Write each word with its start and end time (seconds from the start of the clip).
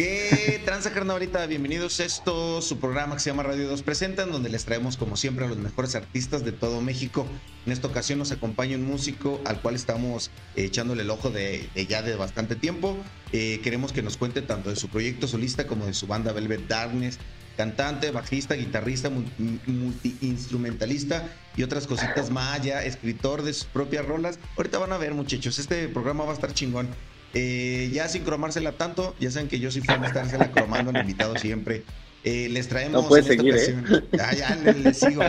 ¿Qué 0.00 0.62
tranza 0.64 0.94
carnavalita? 0.94 1.44
Bienvenidos 1.44 2.00
a 2.00 2.06
esto, 2.06 2.62
su 2.62 2.78
programa 2.78 3.16
que 3.16 3.20
se 3.20 3.28
llama 3.28 3.42
Radio 3.42 3.68
2 3.68 3.82
Presentan, 3.82 4.32
donde 4.32 4.48
les 4.48 4.64
traemos 4.64 4.96
como 4.96 5.14
siempre 5.14 5.44
a 5.44 5.48
los 5.48 5.58
mejores 5.58 5.94
artistas 5.94 6.42
de 6.42 6.52
todo 6.52 6.80
México. 6.80 7.26
En 7.66 7.72
esta 7.72 7.88
ocasión 7.88 8.18
nos 8.18 8.32
acompaña 8.32 8.78
un 8.78 8.86
músico 8.86 9.42
al 9.44 9.60
cual 9.60 9.74
estamos 9.74 10.30
eh, 10.56 10.64
echándole 10.64 11.02
el 11.02 11.10
ojo 11.10 11.28
de, 11.28 11.68
ya 11.86 12.00
de 12.00 12.16
bastante 12.16 12.56
tiempo. 12.56 12.96
Eh, 13.32 13.60
queremos 13.62 13.92
que 13.92 14.00
nos 14.00 14.16
cuente 14.16 14.40
tanto 14.40 14.70
de 14.70 14.76
su 14.76 14.88
proyecto 14.88 15.28
solista 15.28 15.66
como 15.66 15.84
de 15.84 15.92
su 15.92 16.06
banda 16.06 16.32
Velvet 16.32 16.66
Darkness, 16.66 17.18
cantante, 17.58 18.10
bajista, 18.10 18.54
guitarrista, 18.54 19.10
multiinstrumentalista 19.10 21.28
y 21.58 21.62
otras 21.62 21.86
cositas 21.86 22.30
más 22.30 22.62
ya, 22.62 22.82
escritor 22.84 23.42
de 23.42 23.52
sus 23.52 23.66
propias 23.66 24.06
rolas. 24.06 24.38
Ahorita 24.56 24.78
van 24.78 24.94
a 24.94 24.96
ver 24.96 25.12
muchachos, 25.12 25.58
este 25.58 25.88
programa 25.88 26.24
va 26.24 26.30
a 26.30 26.34
estar 26.36 26.54
chingón. 26.54 26.88
Eh, 27.34 27.90
ya 27.92 28.08
sin 28.08 28.24
cromársela 28.24 28.72
tanto, 28.72 29.14
ya 29.20 29.30
saben 29.30 29.48
que 29.48 29.60
yo 29.60 29.70
soy 29.70 29.82
fan 29.82 30.00
de 30.00 30.08
estársela 30.08 30.50
cromando 30.50 30.90
al 30.90 30.96
invitado 30.96 31.38
siempre. 31.38 31.84
Eh, 32.22 32.48
les 32.50 32.68
traemos 32.68 33.08
no 33.08 33.16
en 33.16 33.22
esta 33.22 33.34
seguir, 33.34 33.54
¿eh? 33.56 34.02
Ah, 34.20 34.34
ya 34.34 34.54
les, 34.56 34.98
sigo. 34.98 35.22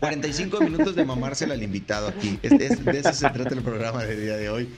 45 0.00 0.60
minutos 0.60 0.94
de 0.94 1.04
mamársela 1.04 1.54
al 1.54 1.62
invitado 1.62 2.08
aquí. 2.08 2.38
de 2.42 2.98
eso 2.98 3.12
se 3.12 3.30
trata 3.30 3.54
el 3.54 3.62
programa 3.62 4.04
del 4.04 4.20
día 4.20 4.36
de 4.36 4.50
hoy. 4.50 4.68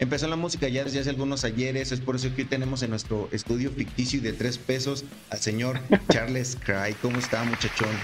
empezó 0.00 0.28
la 0.28 0.36
música 0.36 0.68
ya 0.68 0.84
desde 0.84 1.00
hace 1.00 1.10
algunos 1.10 1.44
ayeres, 1.44 1.92
es 1.92 2.00
por 2.00 2.16
eso 2.16 2.34
que 2.34 2.42
hoy 2.42 2.48
tenemos 2.48 2.82
en 2.82 2.90
nuestro 2.90 3.28
estudio 3.32 3.70
ficticio 3.70 4.18
y 4.18 4.22
de 4.22 4.32
tres 4.32 4.58
pesos 4.58 5.04
al 5.30 5.38
señor 5.38 5.80
Charles 6.10 6.58
Cry. 6.62 6.94
¿Cómo 7.00 7.18
está, 7.18 7.42
muchachón? 7.44 7.96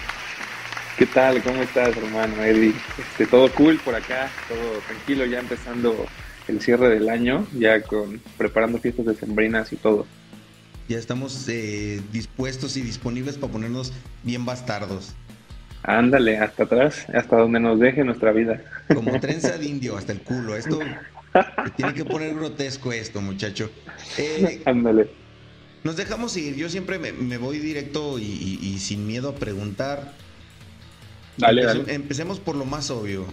¿Qué 0.97 1.05
tal? 1.05 1.43
¿Cómo 1.43 1.61
estás, 1.61 1.95
hermano 1.95 2.43
Eddie? 2.43 2.73
Este, 2.97 3.27
todo 3.27 3.51
cool 3.53 3.79
por 3.85 3.93
acá, 3.93 4.29
todo 4.47 4.79
tranquilo, 4.87 5.25
ya 5.25 5.39
empezando 5.39 6.07
el 6.49 6.61
cierre 6.61 6.89
del 6.89 7.09
año, 7.09 7.47
ya 7.57 7.81
con 7.81 8.21
preparando 8.37 8.79
fiestas 8.79 9.05
de 9.05 9.15
sembrinas 9.15 9.71
y 9.71 9.75
todo. 9.75 10.05
Ya 10.87 10.97
estamos 10.97 11.47
eh, 11.47 12.01
dispuestos 12.11 12.75
y 12.75 12.81
disponibles 12.81 13.37
para 13.37 13.53
ponernos 13.53 13.93
bien 14.23 14.45
bastardos. 14.45 15.13
Ándale, 15.83 16.37
hasta 16.37 16.63
atrás, 16.63 17.05
hasta 17.13 17.37
donde 17.37 17.59
nos 17.59 17.79
deje 17.79 18.03
nuestra 18.03 18.31
vida. 18.31 18.61
Como 18.93 19.19
trenza 19.19 19.57
de 19.57 19.65
indio, 19.65 19.97
hasta 19.97 20.11
el 20.11 20.21
culo. 20.21 20.55
Esto 20.55 20.79
tiene 21.75 21.93
que 21.93 22.05
poner 22.05 22.33
grotesco 22.33 22.91
esto, 22.91 23.21
muchacho. 23.21 23.69
Eh, 24.17 24.63
Ándale. 24.65 25.09
Nos 25.83 25.95
dejamos 25.95 26.35
ir. 26.35 26.55
Yo 26.55 26.69
siempre 26.69 26.99
me, 26.99 27.37
voy 27.37 27.59
directo 27.59 28.19
y, 28.19 28.77
sin 28.79 29.07
miedo 29.07 29.29
a 29.29 29.35
preguntar. 29.35 30.13
Dale, 31.37 31.63
dale. 31.63 31.93
Empecemos 31.93 32.39
por 32.39 32.55
lo 32.55 32.65
más 32.65 32.89
obvio. 32.91 33.25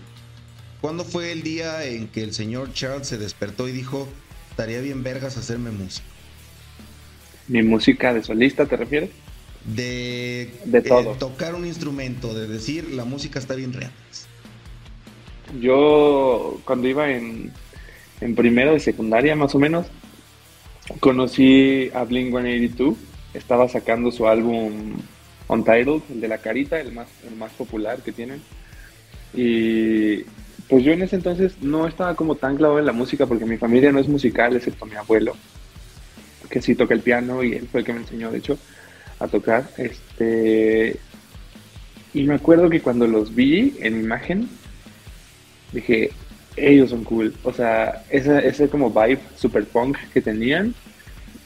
¿Cuándo 0.80 1.05
fue 1.05 1.32
el 1.32 1.42
día 1.42 1.84
en 1.84 2.08
que 2.08 2.22
el 2.22 2.34
señor 2.34 2.72
Charles 2.72 3.08
se 3.08 3.19
despertó 3.19 3.69
y 3.69 3.72
dijo, 3.72 4.08
estaría 4.50 4.80
bien 4.80 5.02
vergas 5.02 5.36
hacerme 5.36 5.70
música? 5.70 6.06
¿Mi 7.48 7.62
música 7.62 8.12
de 8.12 8.22
solista 8.22 8.66
te 8.66 8.77
refieres? 8.77 9.10
De, 9.64 10.52
de 10.64 10.82
todo. 10.82 11.14
tocar 11.14 11.54
un 11.54 11.66
instrumento, 11.66 12.34
de 12.34 12.47
decir, 12.47 12.91
la 12.92 13.04
música 13.04 13.38
está 13.38 13.54
bien 13.54 13.72
real. 13.72 13.91
Yo, 15.60 16.60
cuando 16.64 16.88
iba 16.88 17.10
en, 17.10 17.52
en 18.20 18.34
primero 18.34 18.72
de 18.72 18.80
secundaria, 18.80 19.34
más 19.34 19.54
o 19.54 19.58
menos, 19.58 19.86
conocí 21.00 21.91
a 21.94 22.04
Blink 22.04 22.30
182. 22.30 22.97
Estaba 23.34 23.69
sacando 23.69 24.10
su 24.10 24.27
álbum 24.27 24.97
Untitled, 25.48 26.02
el 26.10 26.20
de 26.20 26.28
la 26.28 26.38
carita, 26.38 26.80
el 26.80 26.92
más, 26.92 27.08
el 27.28 27.36
más 27.36 27.52
popular 27.52 28.02
que 28.02 28.12
tienen. 28.12 28.41
Y 29.34 30.24
pues 30.69 30.84
yo 30.84 30.92
en 30.92 31.03
ese 31.03 31.17
entonces 31.17 31.55
no 31.61 31.86
estaba 31.86 32.14
como 32.14 32.34
tan 32.34 32.56
clavado 32.56 32.78
en 32.81 32.86
la 32.86 32.92
música 32.92 33.27
porque 33.27 33.45
mi 33.45 33.56
familia 33.56 33.92
no 33.92 34.00
es 34.00 34.09
musical, 34.09 34.56
excepto 34.56 34.86
mi 34.86 34.97
abuelo, 34.97 35.36
que 36.50 36.61
sí 36.61 36.75
toca 36.75 36.95
el 36.95 37.00
piano 37.00 37.42
y 37.42 37.53
él 37.53 37.69
fue 37.70 37.81
el 37.81 37.86
que 37.86 37.92
me 37.92 38.00
enseñó, 38.00 38.31
de 38.31 38.39
hecho, 38.39 38.59
a 39.20 39.28
tocar. 39.28 39.69
Este, 39.77 40.98
y 42.14 42.22
me 42.25 42.34
acuerdo 42.34 42.69
que 42.69 42.81
cuando 42.81 43.06
los 43.06 43.34
vi 43.34 43.77
en 43.81 44.00
imagen, 44.00 44.49
dije, 45.72 46.10
ellos 46.56 46.91
son 46.91 47.05
cool. 47.05 47.34
O 47.44 47.53
sea, 47.53 48.05
ese, 48.10 48.47
ese 48.47 48.69
como 48.69 48.91
vibe 48.91 49.21
super 49.37 49.65
punk 49.66 49.99
que 50.12 50.21
tenían, 50.21 50.75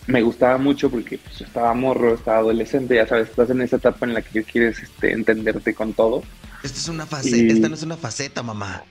me 0.06 0.22
gustaba 0.22 0.56
mucho 0.58 0.90
porque 0.90 1.18
pues, 1.18 1.42
estaba 1.42 1.74
morro, 1.74 2.14
estaba 2.14 2.38
adolescente, 2.38 2.94
ya 2.94 3.06
sabes, 3.06 3.28
estás 3.28 3.50
en 3.50 3.60
esa 3.60 3.76
etapa 3.76 4.06
en 4.06 4.14
la 4.14 4.22
que 4.22 4.44
quieres 4.44 4.78
este, 4.78 5.12
entenderte 5.12 5.74
con 5.74 5.92
todo. 5.92 6.22
Esta 6.62 6.78
es 6.78 6.88
una 6.88 7.06
faceta, 7.06 7.52
esta 7.52 7.68
no 7.68 7.74
es 7.74 7.82
una 7.82 7.96
faceta, 7.96 8.42
mamá. 8.42 8.82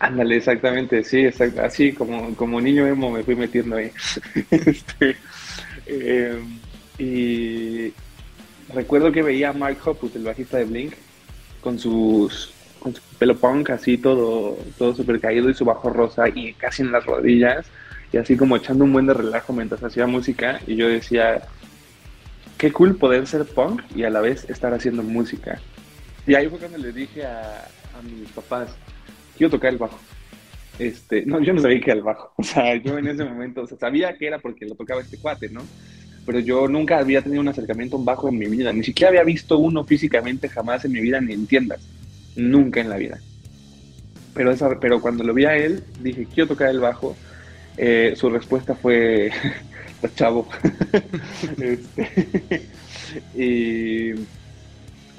Ándale, 0.00 0.36
exactamente, 0.36 1.02
sí, 1.02 1.26
exacto. 1.26 1.62
así 1.62 1.92
como, 1.92 2.34
como 2.36 2.60
niño 2.60 2.86
emo 2.86 3.10
me 3.10 3.24
fui 3.24 3.34
metiendo 3.34 3.76
ahí. 3.76 3.90
este, 4.50 5.16
eh, 5.86 6.40
y 6.98 7.92
recuerdo 8.72 9.10
que 9.10 9.22
veía 9.22 9.50
a 9.50 9.52
Mark 9.52 9.78
Hoppus, 9.84 10.14
el 10.14 10.24
bajista 10.24 10.58
de 10.58 10.64
Blink, 10.64 10.94
con 11.60 11.78
sus 11.78 12.52
con 12.78 12.94
su 12.94 13.02
pelo 13.18 13.36
punk 13.36 13.70
así 13.70 13.98
todo 13.98 14.56
todo 14.78 14.94
súper 14.94 15.20
caído 15.20 15.50
y 15.50 15.54
su 15.54 15.64
bajo 15.64 15.90
rosa 15.90 16.28
y 16.28 16.52
casi 16.54 16.82
en 16.82 16.92
las 16.92 17.04
rodillas 17.04 17.66
y 18.12 18.18
así 18.18 18.36
como 18.36 18.56
echando 18.56 18.84
un 18.84 18.92
buen 18.92 19.06
de 19.06 19.14
relajo 19.14 19.52
mientras 19.52 19.82
hacía 19.82 20.06
música 20.06 20.60
y 20.66 20.76
yo 20.76 20.88
decía 20.88 21.42
qué 22.56 22.72
cool 22.72 22.96
poder 22.96 23.26
ser 23.26 23.44
punk 23.46 23.82
y 23.96 24.04
a 24.04 24.10
la 24.10 24.20
vez 24.20 24.48
estar 24.48 24.72
haciendo 24.72 25.02
música 25.02 25.60
y 26.26 26.34
ahí 26.34 26.48
fue 26.48 26.58
cuando 26.58 26.78
le 26.78 26.92
dije 26.92 27.26
a, 27.26 27.66
a 27.98 28.02
mis 28.02 28.30
papás 28.30 28.70
quiero 29.38 29.50
tocar 29.52 29.72
el 29.72 29.78
bajo. 29.78 29.98
Este, 30.78 31.24
no, 31.24 31.40
yo 31.40 31.54
no 31.54 31.62
sabía 31.62 31.80
que 31.80 31.90
era 31.90 31.98
el 31.98 32.04
bajo. 32.04 32.32
O 32.36 32.42
sea, 32.42 32.76
yo 32.76 32.98
en 32.98 33.06
ese 33.06 33.24
momento, 33.24 33.62
o 33.62 33.66
sea, 33.66 33.78
sabía 33.78 34.16
que 34.16 34.26
era 34.26 34.38
porque 34.38 34.66
lo 34.66 34.74
tocaba 34.74 35.00
este 35.00 35.18
cuate, 35.18 35.48
¿no? 35.48 35.62
Pero 36.26 36.40
yo 36.40 36.68
nunca 36.68 36.98
había 36.98 37.22
tenido 37.22 37.40
un 37.40 37.48
acercamiento 37.48 37.96
a 37.96 38.00
un 38.00 38.04
bajo 38.04 38.28
en 38.28 38.38
mi 38.38 38.46
vida. 38.46 38.72
Ni 38.72 38.84
siquiera 38.84 39.08
había 39.08 39.24
visto 39.24 39.58
uno 39.58 39.84
físicamente 39.84 40.48
jamás 40.48 40.84
en 40.84 40.92
mi 40.92 41.00
vida, 41.00 41.20
ni 41.20 41.32
en 41.32 41.46
tiendas. 41.46 41.80
Nunca 42.36 42.80
en 42.80 42.90
la 42.90 42.98
vida. 42.98 43.18
Pero, 44.34 44.52
esa, 44.52 44.78
pero 44.78 45.00
cuando 45.00 45.24
lo 45.24 45.32
vi 45.32 45.46
a 45.46 45.56
él, 45.56 45.82
dije, 46.02 46.26
quiero 46.32 46.48
tocar 46.48 46.68
el 46.68 46.80
bajo. 46.80 47.16
Eh, 47.78 48.12
su 48.14 48.28
respuesta 48.28 48.74
fue, 48.74 49.30
chavo. 50.16 50.46
este, 51.58 52.66
y 53.34 54.12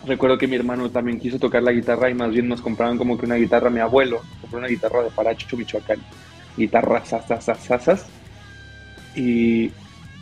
Recuerdo 0.06 0.38
que 0.38 0.48
mi 0.48 0.56
hermano 0.56 0.90
también 0.90 1.20
quiso 1.20 1.40
tocar 1.40 1.62
la 1.62 1.72
guitarra 1.72 2.10
y 2.10 2.14
más 2.14 2.32
bien 2.32 2.48
nos 2.48 2.62
compraban 2.62 2.98
como 2.98 3.18
que 3.18 3.26
una 3.26 3.36
guitarra, 3.36 3.70
mi 3.70 3.82
abuelo 3.82 4.22
compró 4.40 4.60
una 4.60 4.68
guitarra 4.68 5.04
de 5.04 5.10
Paracho, 5.10 5.58
Michoacán, 5.58 6.00
guitarra 6.56 7.04
sasasasas, 7.04 8.06
y 9.16 9.72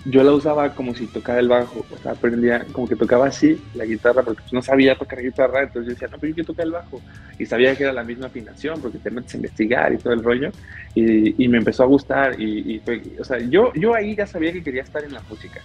yo 0.06 0.24
la 0.24 0.32
usaba 0.32 0.74
como 0.74 0.96
si 0.96 1.06
tocara 1.08 1.40
el 1.40 1.50
bajo, 1.50 1.86
o 1.92 1.98
sea, 1.98 2.14
aprendía 2.14 2.66
como 2.72 2.88
que 2.88 2.96
tocaba 2.96 3.28
así 3.28 3.62
la 3.76 3.86
guitarra 3.86 4.24
porque 4.24 4.42
pues, 4.42 4.54
no 4.54 4.62
sabía 4.62 4.96
tocar 4.96 5.22
guitarra, 5.22 5.64
entonces 5.64 5.88
yo 5.88 5.94
decía, 5.94 6.08
no, 6.08 6.18
pero 6.18 6.30
yo 6.30 6.36
quiero 6.36 6.48
tocar 6.48 6.66
el 6.66 6.72
bajo, 6.72 7.02
y 7.38 7.46
sabía 7.46 7.76
que 7.76 7.84
era 7.84 7.94
la 7.94 8.04
misma 8.04 8.28
afinación 8.28 8.82
porque 8.82 8.98
te 8.98 9.12
metes 9.12 9.34
a 9.34 9.38
investigar 9.38 9.94
y 9.94 9.98
todo 9.98 10.14
el 10.14 10.24
rollo, 10.24 10.50
y, 10.96 11.48
me 11.48 11.59
empezó 11.59 11.84
a 11.84 11.88
gustar, 11.88 12.40
y, 12.42 12.82
o 13.20 13.24
sea, 13.24 13.38
yo, 13.40 13.72
yo 13.74 13.94
ahí 13.94 14.16
ya 14.16 14.26
sabía 14.26 14.52
que 14.52 14.64
quería 14.64 14.82
estar 14.82 15.04
en 15.04 15.14
la 15.14 15.22
música, 15.30 15.62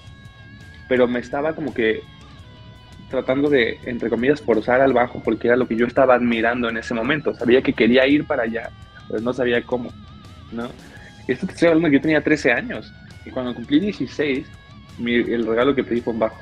pero 0.89 1.09
me 1.09 1.21
estaba 1.21 1.55
como 1.55 1.73
que 1.73 2.03
tratando 3.12 3.49
de, 3.49 3.78
entre 3.84 4.11
comillas, 4.11 4.41
forzar 4.41 4.81
al 4.81 4.93
bajo 4.93 5.23
porque 5.23 5.47
era 5.47 5.56
lo 5.56 5.69
que 5.69 5.77
yo 5.77 5.87
estaba 5.87 6.15
admirando 6.15 6.69
en 6.69 6.78
ese 6.78 6.95
momento. 6.95 7.33
Sabía 7.34 7.62
que 7.62 7.73
quería 7.73 8.06
ir 8.09 8.27
para 8.27 8.43
allá, 8.43 8.71
pero 9.09 9.21
no 9.21 9.33
sabía 9.33 9.62
cómo, 9.62 9.93
¿no? 10.50 10.69
Esto 11.28 11.47
te 11.47 11.53
estoy 11.53 11.69
hablando 11.69 11.89
que 11.89 11.97
yo 11.97 12.03
tenía 12.03 12.25
13 12.25 12.50
años 12.50 12.93
y 13.25 13.31
cuando 13.31 13.55
cumplí 13.55 13.78
16, 13.78 14.47
el 15.06 15.47
regalo 15.47 15.75
que 15.75 15.84
pedí 15.84 16.00
fue 16.00 16.12
un 16.12 16.19
bajo. 16.19 16.41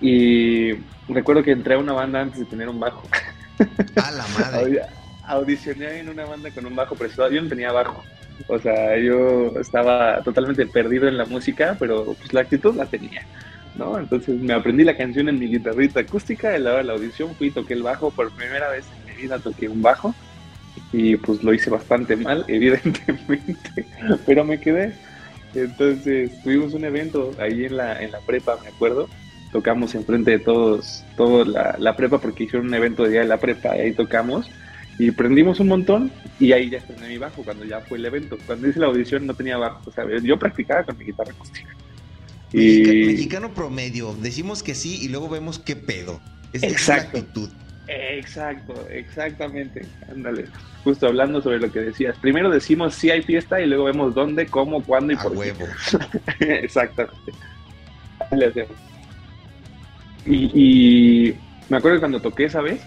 Y 0.00 0.72
recuerdo 1.08 1.42
que 1.42 1.52
entré 1.52 1.74
a 1.74 1.78
una 1.78 1.92
banda 1.92 2.20
antes 2.20 2.38
de 2.38 2.46
tener 2.46 2.68
un 2.68 2.78
bajo. 2.78 3.02
A 3.96 4.10
la 4.10 4.24
madre. 4.38 4.82
Audicioné 5.26 6.00
en 6.00 6.08
una 6.08 6.24
banda 6.24 6.50
con 6.50 6.66
un 6.66 6.76
bajo 6.76 6.94
prestado. 6.94 7.30
Yo 7.30 7.42
no 7.42 7.48
tenía 7.48 7.72
bajo. 7.72 8.04
O 8.48 8.58
sea, 8.58 8.96
yo 8.98 9.52
estaba 9.58 10.22
totalmente 10.22 10.66
perdido 10.66 11.08
en 11.08 11.16
la 11.16 11.24
música, 11.24 11.74
pero 11.78 12.14
pues 12.14 12.32
la 12.32 12.42
actitud 12.42 12.76
la 12.76 12.86
tenía. 12.86 13.26
¿No? 13.76 13.98
Entonces 13.98 14.40
me 14.40 14.52
aprendí 14.52 14.84
la 14.84 14.96
canción 14.96 15.28
en 15.28 15.38
mi 15.38 15.46
guitarrita 15.46 16.00
acústica, 16.00 16.56
y 16.56 16.60
la 16.60 16.82
la 16.82 16.92
audición 16.94 17.34
fui, 17.34 17.50
toqué 17.50 17.74
el 17.74 17.82
bajo, 17.82 18.10
por 18.10 18.30
primera 18.32 18.68
vez 18.70 18.84
en 18.98 19.14
mi 19.14 19.22
vida 19.22 19.38
toqué 19.38 19.68
un 19.68 19.82
bajo, 19.82 20.14
y 20.92 21.16
pues 21.16 21.42
lo 21.42 21.52
hice 21.54 21.70
bastante 21.70 22.16
mal, 22.16 22.44
evidentemente, 22.48 23.86
pero 24.24 24.44
me 24.44 24.60
quedé. 24.60 24.94
Entonces 25.54 26.30
tuvimos 26.42 26.74
un 26.74 26.84
evento 26.84 27.32
ahí 27.38 27.64
en 27.64 27.76
la, 27.76 28.02
en 28.02 28.12
la 28.12 28.20
prepa, 28.20 28.58
me 28.62 28.68
acuerdo, 28.68 29.08
tocamos 29.52 29.94
enfrente 29.94 30.32
de 30.32 30.38
todos, 30.38 31.04
toda 31.16 31.44
la, 31.44 31.76
la, 31.78 31.96
prepa, 31.96 32.18
porque 32.18 32.44
hicieron 32.44 32.68
un 32.68 32.74
evento 32.74 33.04
de 33.04 33.10
día 33.10 33.20
de 33.20 33.28
la 33.28 33.38
prepa, 33.38 33.76
y 33.76 33.80
ahí 33.80 33.92
tocamos, 33.92 34.50
y 34.98 35.10
prendimos 35.10 35.60
un 35.60 35.68
montón, 35.68 36.10
y 36.38 36.52
ahí 36.52 36.70
ya 36.70 36.78
estrené 36.78 37.08
mi 37.08 37.18
bajo, 37.18 37.42
cuando 37.42 37.64
ya 37.64 37.80
fue 37.80 37.98
el 37.98 38.06
evento. 38.06 38.36
Cuando 38.46 38.68
hice 38.68 38.80
la 38.80 38.86
audición 38.86 39.26
no 39.26 39.34
tenía 39.34 39.56
bajo, 39.56 39.82
o 39.86 39.92
sea, 39.92 40.04
yo 40.22 40.38
practicaba 40.38 40.84
con 40.84 40.98
mi 40.98 41.04
guitarra 41.04 41.32
acústica. 41.32 41.68
Y... 42.56 43.06
Mexicano 43.06 43.52
promedio, 43.52 44.14
decimos 44.20 44.62
que 44.62 44.74
sí 44.74 44.98
y 45.02 45.08
luego 45.08 45.28
vemos 45.28 45.58
qué 45.58 45.76
pedo. 45.76 46.20
Es, 46.52 46.62
Exacto. 46.62 47.18
actitud. 47.18 47.50
Exacto, 47.88 48.74
exactamente. 48.90 49.86
Ándale. 50.10 50.46
Justo 50.82 51.06
hablando 51.06 51.40
sobre 51.42 51.60
lo 51.60 51.70
que 51.70 51.80
decías. 51.80 52.16
Primero 52.18 52.50
decimos 52.50 52.94
si 52.94 53.10
hay 53.10 53.22
fiesta 53.22 53.60
y 53.60 53.66
luego 53.66 53.84
vemos 53.84 54.14
dónde, 54.14 54.46
cómo, 54.46 54.82
cuándo 54.82 55.12
y 55.12 55.16
A 55.16 55.22
por 55.22 55.32
huevo. 55.36 55.66
qué. 56.38 56.54
Exactamente. 56.64 57.32
Y, 60.24 60.50
y 60.54 61.36
me 61.68 61.76
acuerdo 61.76 61.96
que 61.96 62.00
cuando 62.00 62.20
toqué 62.20 62.44
esa 62.44 62.60
vez, 62.60 62.80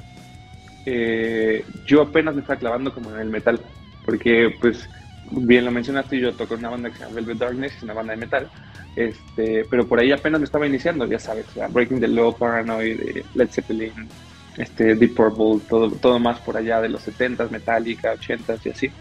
eh, 0.85 1.63
yo 1.85 2.01
apenas 2.01 2.35
me 2.35 2.41
estaba 2.41 2.59
clavando 2.59 2.93
como 2.93 3.11
en 3.11 3.19
el 3.21 3.29
metal. 3.29 3.59
Porque, 4.05 4.53
pues, 4.59 4.89
bien 5.31 5.65
lo 5.65 5.71
mencionaste, 5.71 6.19
yo 6.19 6.33
toco 6.33 6.55
una 6.55 6.69
banda 6.69 6.89
que 6.89 6.97
se 6.97 7.03
llama 7.03 7.15
Velvet 7.15 7.37
Darkness, 7.37 7.75
es 7.75 7.83
una 7.83 7.93
banda 7.93 8.13
de 8.13 8.17
metal. 8.17 8.49
Este, 8.95 9.65
pero 9.69 9.87
por 9.87 9.99
ahí 9.99 10.11
apenas 10.11 10.39
me 10.39 10.45
estaba 10.45 10.67
iniciando, 10.67 11.05
ya 11.05 11.19
sabes, 11.19 11.45
Breaking 11.69 11.99
the 11.99 12.07
Law, 12.07 12.35
Paranoid, 12.37 12.99
eh, 12.99 13.25
Led 13.35 13.49
Zeppelin, 13.49 14.09
este, 14.57 14.95
Deep 14.95 15.15
Purple, 15.15 15.65
todo, 15.69 15.91
todo 15.91 16.19
más 16.19 16.39
por 16.39 16.57
allá 16.57 16.81
de 16.81 16.89
los 16.89 17.07
70s, 17.07 17.49
Metallica, 17.49 18.13
80s 18.15 18.59
y 18.65 18.69
así. 18.69 18.91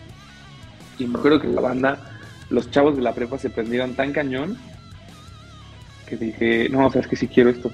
Y 0.99 1.07
me 1.07 1.19
acuerdo 1.19 1.41
que 1.41 1.49
la 1.49 1.61
banda, 1.61 2.19
los 2.51 2.71
chavos 2.71 2.97
de 2.97 3.03
la 3.03 3.15
prepa 3.15 3.39
se 3.39 3.51
prendieron 3.51 3.95
tan 3.95 4.13
cañón 4.13 4.57
que 6.07 6.17
dije, 6.17 6.69
no, 6.71 6.87
o 6.87 6.91
sea, 6.91 7.01
es 7.01 7.07
que 7.07 7.17
sí 7.17 7.29
quiero 7.29 7.51
esto. 7.51 7.71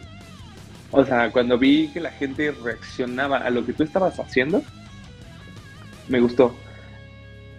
O 0.91 1.05
sea, 1.05 1.31
cuando 1.31 1.59
vi 1.59 1.89
que 1.89 2.01
la 2.01 2.11
gente 2.11 2.53
reaccionaba 2.53 3.39
a 3.39 3.51
lo 3.51 3.65
que 3.65 3.73
tú 3.73 3.83
estabas 3.83 4.19
haciendo, 4.19 4.63
me 6.09 6.21
gustó. 6.21 6.55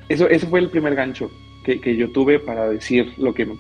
Eso, 0.10 0.30
ese 0.30 0.48
fue 0.48 0.60
el 0.60 0.70
primer 0.70 0.96
gancho 0.96 1.32
que, 1.64 1.82
que 1.82 1.96
yo 1.96 2.12
tuve 2.12 2.40
para 2.40 2.70
decir 2.70 3.14
lo 3.18 3.34
que 3.34 3.46
me... 3.46 3.56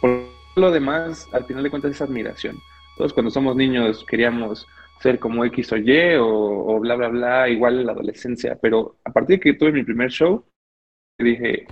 Por 0.00 0.28
lo 0.56 0.70
demás, 0.70 1.28
al 1.32 1.44
final 1.44 1.62
de 1.62 1.70
cuentas 1.70 1.90
es 1.92 2.00
admiración. 2.00 2.58
Todos 2.96 3.12
cuando 3.12 3.30
somos 3.30 3.54
niños 3.56 4.04
queríamos 4.08 4.66
ser 5.00 5.18
como 5.18 5.44
X 5.44 5.72
o 5.72 5.76
Y 5.76 6.14
o, 6.16 6.26
o 6.26 6.80
bla, 6.80 6.96
bla, 6.96 7.08
bla, 7.08 7.48
igual 7.48 7.78
en 7.78 7.86
la 7.86 7.92
adolescencia, 7.92 8.58
pero 8.60 8.96
a 9.04 9.12
partir 9.12 9.36
de 9.36 9.40
que 9.40 9.54
tuve 9.54 9.72
mi 9.72 9.84
primer 9.84 10.10
show, 10.10 10.44
dije, 11.18 11.66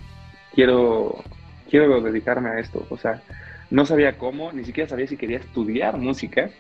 quiero, 0.54 1.22
quiero 1.69 2.00
dedicarme 2.00 2.50
a 2.50 2.58
esto. 2.60 2.87
O 2.90 2.96
sea, 2.96 3.22
no 3.70 3.84
sabía 3.87 4.19
cómo, 4.19 4.52
ni 4.52 4.64
siquiera 4.64 4.88
sabía 4.88 5.06
si 5.06 5.16
quería 5.16 5.38
estudiar 5.38 5.96
música, 5.98 6.50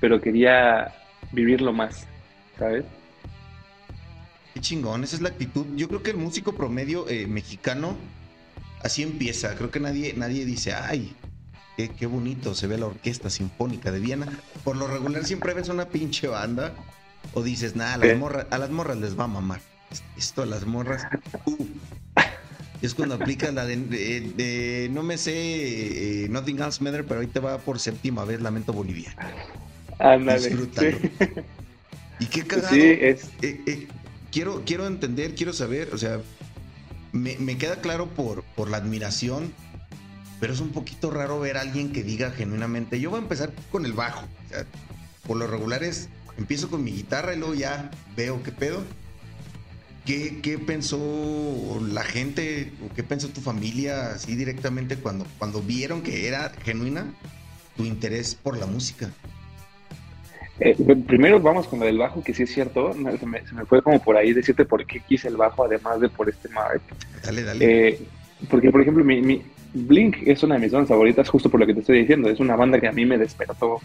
pero 0.00 0.20
quería 0.20 0.92
vivirlo 1.32 1.72
más, 1.72 2.08
¿sabes? 2.58 2.84
Qué 4.56 4.62
chingón, 4.62 5.04
esa 5.04 5.16
es 5.16 5.20
la 5.20 5.28
actitud. 5.28 5.66
Yo 5.76 5.86
creo 5.86 6.02
que 6.02 6.12
el 6.12 6.16
músico 6.16 6.54
promedio 6.54 7.06
eh, 7.10 7.26
mexicano 7.26 7.94
así 8.82 9.02
empieza. 9.02 9.54
Creo 9.54 9.70
que 9.70 9.80
nadie, 9.80 10.14
nadie 10.16 10.46
dice, 10.46 10.72
ay, 10.72 11.14
qué, 11.76 11.90
qué 11.90 12.06
bonito 12.06 12.54
se 12.54 12.66
ve 12.66 12.78
la 12.78 12.86
orquesta 12.86 13.28
sinfónica 13.28 13.92
de 13.92 14.00
Viena. 14.00 14.26
Por 14.64 14.78
lo 14.78 14.86
regular 14.86 15.26
siempre 15.26 15.52
ves 15.52 15.68
una 15.68 15.84
pinche 15.90 16.26
banda 16.26 16.72
o 17.34 17.42
dices, 17.42 17.76
nada, 17.76 17.92
a 17.92 17.96
las, 17.98 18.08
Sí. 18.08 18.14
morras, 18.16 18.46
a 18.50 18.56
las 18.56 18.70
morras 18.70 18.96
les 18.96 19.20
va 19.20 19.24
a 19.24 19.26
mamar. 19.26 19.60
Esto 20.16 20.40
a 20.40 20.46
las 20.46 20.64
morras. 20.64 21.06
uh". 21.44 21.66
Es 22.80 22.94
cuando 22.94 23.16
aplicas 23.16 23.52
la 23.52 23.66
de, 23.66 23.76
de- 23.76 24.20
de- 24.36 24.88
no 24.90 25.02
me 25.02 25.18
sé 25.18 25.34
eh, 26.24 26.28
Nothing 26.30 26.62
Else 26.62 26.82
Matter, 26.82 27.04
pero 27.04 27.20
ahí 27.20 27.26
te 27.26 27.40
va 27.40 27.58
por 27.58 27.78
séptima 27.78 28.24
vez 28.24 28.40
Lamento 28.40 28.72
Boliviano. 28.72 29.16
Ándale. 29.98 30.48
Disfrútalo. 30.48 30.96
Sí, 30.98 31.10
Y 32.20 32.24
qué 32.24 32.42
cagado. 32.46 32.74
Sí, 32.74 32.80
es, 32.80 33.24
eh, 33.42 33.60
eh, 33.66 33.86
quiero, 34.36 34.64
quiero 34.66 34.86
entender, 34.86 35.34
quiero 35.34 35.54
saber, 35.54 35.94
o 35.94 35.96
sea, 35.98 36.20
me, 37.12 37.38
me 37.38 37.56
queda 37.56 37.76
claro 37.76 38.10
por, 38.10 38.42
por 38.54 38.68
la 38.68 38.76
admiración, 38.76 39.50
pero 40.40 40.52
es 40.52 40.60
un 40.60 40.72
poquito 40.72 41.10
raro 41.10 41.40
ver 41.40 41.56
a 41.56 41.62
alguien 41.62 41.90
que 41.90 42.02
diga 42.02 42.30
genuinamente, 42.32 43.00
yo 43.00 43.08
voy 43.08 43.20
a 43.20 43.22
empezar 43.22 43.54
con 43.72 43.86
el 43.86 43.94
bajo. 43.94 44.26
Por 45.26 45.38
lo 45.38 45.46
regular 45.46 45.82
es, 45.82 46.10
empiezo 46.36 46.68
con 46.68 46.84
mi 46.84 46.92
guitarra 46.92 47.34
y 47.34 47.38
luego 47.38 47.54
ya 47.54 47.90
veo 48.14 48.42
qué 48.42 48.52
pedo. 48.52 48.84
¿Qué, 50.04 50.40
qué 50.42 50.58
pensó 50.58 51.80
la 51.80 52.04
gente 52.04 52.74
o 52.84 52.94
qué 52.94 53.02
pensó 53.02 53.28
tu 53.28 53.40
familia 53.40 54.10
así 54.10 54.36
directamente 54.36 54.96
cuando, 54.96 55.26
cuando 55.38 55.62
vieron 55.62 56.02
que 56.02 56.28
era 56.28 56.52
genuina 56.62 57.10
tu 57.74 57.84
interés 57.84 58.34
por 58.34 58.58
la 58.58 58.66
música? 58.66 59.10
Eh, 60.58 60.74
primero 61.06 61.38
vamos 61.40 61.66
con 61.68 61.80
lo 61.80 61.86
del 61.86 61.98
bajo, 61.98 62.22
que 62.24 62.32
sí 62.32 62.44
es 62.44 62.52
cierto, 62.54 62.92
se, 62.94 62.98
me, 63.26 63.44
se 63.46 63.54
me 63.54 63.66
fue 63.66 63.82
como 63.82 64.02
por 64.02 64.16
ahí 64.16 64.32
decirte 64.32 64.64
por 64.64 64.86
qué 64.86 65.00
quise 65.00 65.28
el 65.28 65.36
bajo, 65.36 65.64
además 65.64 66.00
de 66.00 66.08
por 66.08 66.28
este 66.30 66.48
Mark. 66.48 66.80
Dale, 67.22 67.42
dale. 67.42 67.88
Eh, 67.88 68.00
porque, 68.48 68.70
por 68.70 68.80
ejemplo, 68.80 69.04
mi, 69.04 69.20
mi- 69.20 69.42
Blink 69.74 70.16
es 70.26 70.42
una 70.42 70.54
de 70.54 70.62
mis 70.62 70.72
bandas 70.72 70.88
favoritas, 70.88 71.28
justo 71.28 71.50
por 71.50 71.60
lo 71.60 71.66
que 71.66 71.74
te 71.74 71.80
estoy 71.80 71.98
diciendo. 72.00 72.30
Es 72.30 72.40
una 72.40 72.56
banda 72.56 72.80
que 72.80 72.88
a 72.88 72.92
mí 72.92 73.04
me 73.04 73.18
despertó 73.18 73.78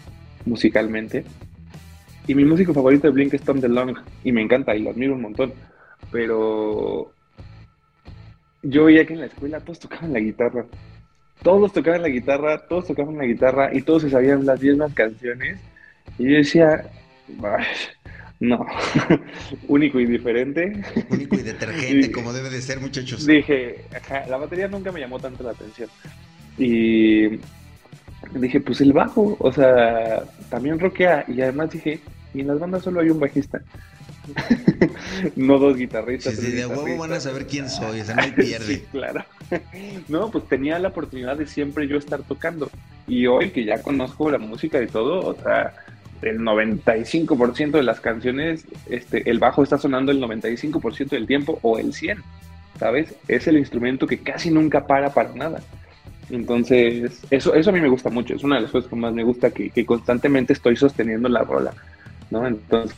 musicalmente. 0.46 1.24
Y 2.26 2.34
mi 2.34 2.44
músico 2.46 2.72
favorito 2.72 3.06
de 3.08 3.12
Blink 3.12 3.34
es 3.34 3.42
Tom 3.42 3.60
DeLonge, 3.60 4.00
y 4.24 4.32
me 4.32 4.40
encanta, 4.40 4.74
y 4.74 4.82
lo 4.82 4.90
admiro 4.90 5.14
un 5.14 5.22
montón. 5.22 5.52
Pero 6.10 7.12
yo 8.62 8.84
veía 8.84 9.04
que 9.04 9.12
en 9.14 9.20
la 9.20 9.26
escuela 9.26 9.60
todos 9.60 9.80
tocaban 9.80 10.12
la 10.14 10.20
guitarra. 10.20 10.64
Todos 11.42 11.72
tocaban 11.72 12.00
la 12.02 12.08
guitarra, 12.08 12.66
todos 12.68 12.86
tocaban 12.86 13.18
la 13.18 13.24
guitarra, 13.24 13.74
y 13.74 13.82
todos 13.82 14.02
se 14.02 14.10
sabían 14.10 14.46
las 14.46 14.62
mismas 14.62 14.94
canciones. 14.94 15.60
Y 16.18 16.24
yo 16.30 16.36
decía, 16.36 16.84
"Ay, 17.42 17.64
no, 18.40 18.66
único 19.68 20.00
y 20.00 20.06
diferente. 20.06 20.82
Único 21.10 21.36
y 21.36 21.42
detergente, 21.42 22.06
y- 22.08 22.12
como 22.12 22.32
debe 22.32 22.50
de 22.50 22.60
ser, 22.60 22.80
muchachos. 22.80 23.26
Dije, 23.26 23.84
ajá, 23.94 24.26
la 24.28 24.36
batería 24.36 24.68
nunca 24.68 24.90
me 24.92 25.00
llamó 25.00 25.18
tanto 25.18 25.42
la 25.44 25.50
atención. 25.52 25.88
Y 26.58 27.38
dije, 28.34 28.60
pues 28.60 28.80
el 28.80 28.92
bajo, 28.92 29.36
o 29.38 29.52
sea, 29.52 30.24
también 30.50 30.78
rockea. 30.78 31.24
Y 31.28 31.40
además 31.40 31.70
dije, 31.70 32.00
y 32.34 32.40
en 32.40 32.48
las 32.48 32.58
bandas 32.58 32.82
solo 32.82 33.00
hay 33.00 33.10
un 33.10 33.20
bajista. 33.20 33.60
no 35.36 35.58
dos 35.58 35.76
guitarristas. 35.76 36.34
Sí, 36.34 36.52
de 36.52 36.66
huevo 36.66 36.96
van 36.98 37.12
a 37.12 37.20
saber 37.20 37.46
quién 37.46 37.68
soy, 37.68 38.00
o 38.00 38.04
sea, 38.04 38.16
no 38.16 38.34
pierde. 38.36 38.76
Sí, 38.76 38.84
claro. 38.90 39.24
No, 40.08 40.30
pues 40.30 40.48
tenía 40.48 40.78
la 40.78 40.88
oportunidad 40.88 41.36
de 41.36 41.46
siempre 41.46 41.86
yo 41.88 41.96
estar 41.96 42.22
tocando. 42.22 42.70
Y 43.06 43.26
hoy 43.26 43.50
que 43.50 43.64
ya 43.64 43.82
conozco 43.82 44.30
la 44.30 44.38
música 44.38 44.80
y 44.80 44.86
todo, 44.86 45.20
o 45.20 45.34
sea, 45.34 45.74
el 46.22 46.38
95% 46.38 47.72
de 47.72 47.82
las 47.82 48.00
canciones, 48.00 48.64
este, 48.88 49.28
el 49.28 49.38
bajo 49.38 49.62
está 49.62 49.76
sonando 49.76 50.12
el 50.12 50.20
95% 50.20 51.10
del 51.10 51.26
tiempo 51.26 51.58
o 51.62 51.78
el 51.78 51.92
100%, 51.92 52.22
¿sabes? 52.78 53.14
Es 53.28 53.46
el 53.48 53.58
instrumento 53.58 54.06
que 54.06 54.18
casi 54.18 54.50
nunca 54.50 54.86
para 54.86 55.12
para 55.12 55.34
nada. 55.34 55.60
Entonces, 56.30 57.20
eso, 57.30 57.54
eso 57.54 57.70
a 57.70 57.72
mí 57.72 57.80
me 57.80 57.88
gusta 57.88 58.08
mucho, 58.08 58.34
es 58.34 58.44
una 58.44 58.56
de 58.56 58.62
las 58.62 58.70
cosas 58.70 58.88
que 58.88 58.96
más 58.96 59.12
me 59.12 59.24
gusta, 59.24 59.50
que, 59.50 59.70
que 59.70 59.84
constantemente 59.84 60.52
estoy 60.52 60.76
sosteniendo 60.76 61.28
la 61.28 61.42
rola, 61.42 61.74
¿no? 62.30 62.46
Entonces, 62.46 62.96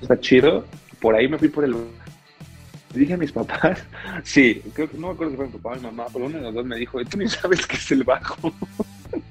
está 0.00 0.18
chido, 0.18 0.64
por 1.00 1.14
ahí 1.14 1.28
me 1.28 1.38
fui 1.38 1.48
por 1.48 1.64
el... 1.64 1.74
Dije 2.94 3.14
a 3.14 3.18
mis 3.18 3.32
papás, 3.32 3.84
sí, 4.24 4.62
creo 4.72 4.90
que 4.90 4.96
no 4.96 5.08
me 5.08 5.12
acuerdo 5.12 5.32
si 5.32 5.36
fue 5.36 5.46
mi 5.46 5.52
papá 5.52 5.72
o 5.72 5.76
mi 5.76 5.82
mamá, 5.82 6.06
pero 6.12 6.26
uno 6.26 6.38
de 6.38 6.42
los 6.44 6.54
dos 6.54 6.64
me 6.64 6.76
dijo, 6.76 7.04
tú 7.04 7.18
ni 7.18 7.28
sabes 7.28 7.66
qué 7.66 7.76
es 7.76 7.90
el 7.92 8.04
bajo. 8.04 8.52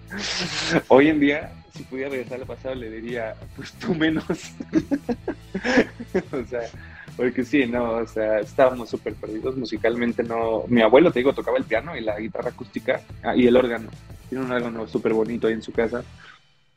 Hoy 0.87 1.09
en 1.09 1.19
día, 1.19 1.51
si 1.73 1.83
pudiera 1.83 2.09
regresar 2.09 2.39
al 2.39 2.47
pasado, 2.47 2.75
le 2.75 2.89
diría, 2.89 3.35
pues 3.55 3.71
tú 3.73 3.93
menos. 3.95 4.25
o 6.31 6.43
sea, 6.45 6.61
porque 7.15 7.43
sí, 7.43 7.65
no, 7.65 7.93
o 7.93 8.07
sea, 8.07 8.39
estábamos 8.39 8.89
súper 8.89 9.15
perdidos 9.15 9.57
musicalmente, 9.57 10.23
no. 10.23 10.65
Mi 10.67 10.81
abuelo, 10.81 11.11
te 11.11 11.19
digo, 11.19 11.33
tocaba 11.33 11.57
el 11.57 11.63
piano 11.63 11.97
y 11.97 12.01
la 12.01 12.19
guitarra 12.19 12.49
acústica 12.49 13.01
ah, 13.23 13.35
y 13.35 13.47
el 13.47 13.57
órgano. 13.57 13.89
Tiene 14.29 14.45
un 14.45 14.51
órgano 14.51 14.87
súper 14.87 15.13
bonito 15.13 15.47
ahí 15.47 15.53
en 15.53 15.63
su 15.63 15.71
casa. 15.71 16.03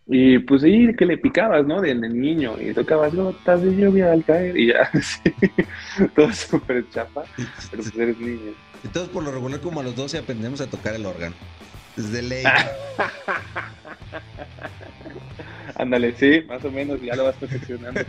Y 0.07 0.39
pues 0.41 0.65
ahí 0.65 0.93
que 0.95 1.07
le 1.07 1.19
picabas, 1.19 1.67
¿no? 1.67 1.81
Del 1.81 2.01
niño 2.01 2.57
y 2.61 2.75
tocabas 2.75 3.15
gotas 3.15 3.63
de 3.63 3.77
lluvia 3.77 4.13
al 4.13 4.25
caer 4.25 4.57
y 4.57 4.69
ya, 4.69 4.91
sí. 5.01 5.33
Todo 6.15 6.33
súper 6.33 6.89
chapa, 6.91 7.23
pero 7.71 7.83
pues 7.83 7.97
eres 7.97 8.19
niño. 8.19 8.53
Entonces, 8.83 9.11
por 9.13 9.23
lo 9.23 9.31
regular, 9.31 9.61
como 9.61 9.81
a 9.81 9.83
los 9.83 9.95
12 9.95 10.19
aprendemos 10.19 10.61
a 10.61 10.67
tocar 10.67 10.95
el 10.95 11.07
órgano. 11.07 11.35
Desde 11.97 12.23
ley. 12.23 12.45
Ándale, 15.77 16.15
sí, 16.17 16.43
más 16.49 16.65
o 16.65 16.71
menos, 16.71 17.01
ya 17.01 17.15
lo 17.15 17.25
vas 17.25 17.37
perfeccionando. 17.37 18.01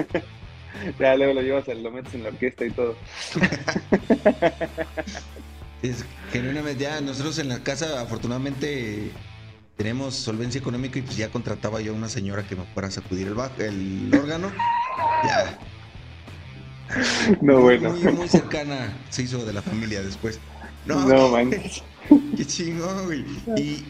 ya 0.98 1.16
luego 1.16 1.34
lo 1.34 1.42
llevas, 1.42 1.68
lo 1.68 1.90
metes 1.90 2.14
en 2.14 2.22
la 2.24 2.28
orquesta 2.28 2.64
y 2.64 2.70
todo. 2.70 2.96
Es, 5.82 6.04
genuinamente, 6.32 6.82
ya 6.82 7.00
nosotros 7.00 7.38
en 7.38 7.48
la 7.48 7.62
casa, 7.62 8.00
afortunadamente, 8.00 9.10
tenemos 9.80 10.14
solvencia 10.14 10.58
económica 10.58 10.98
y 10.98 11.02
pues 11.02 11.16
ya 11.16 11.30
contrataba 11.30 11.80
yo 11.80 11.92
a 11.92 11.96
una 11.96 12.10
señora 12.10 12.46
que 12.46 12.54
me 12.54 12.64
fuera 12.74 12.88
a 12.88 12.90
sacudir 12.90 13.28
el, 13.28 14.12
el 14.12 14.14
órgano. 14.14 14.52
Ya. 15.24 15.58
No, 17.40 17.62
bueno. 17.62 17.90
Muy, 17.94 18.12
muy 18.12 18.28
cercana 18.28 18.92
se 19.08 19.22
hizo 19.22 19.42
de 19.46 19.54
la 19.54 19.62
familia 19.62 20.02
después. 20.02 20.38
No, 20.84 21.08
No, 21.08 21.30
manches. 21.30 21.82
Qué 22.36 22.44
chingón, 22.46 23.06
güey. 23.06 23.24
¿Y, 23.56 23.84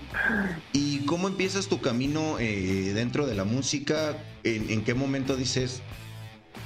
y 0.73 0.99
cómo 1.07 1.27
empiezas 1.27 1.67
tu 1.67 1.81
camino 1.81 2.37
eh, 2.39 2.93
dentro 2.95 3.27
de 3.27 3.35
la 3.35 3.43
música? 3.43 4.17
¿En, 4.45 4.71
en 4.71 4.85
qué 4.85 4.95
momento 4.95 5.35
dices, 5.37 5.83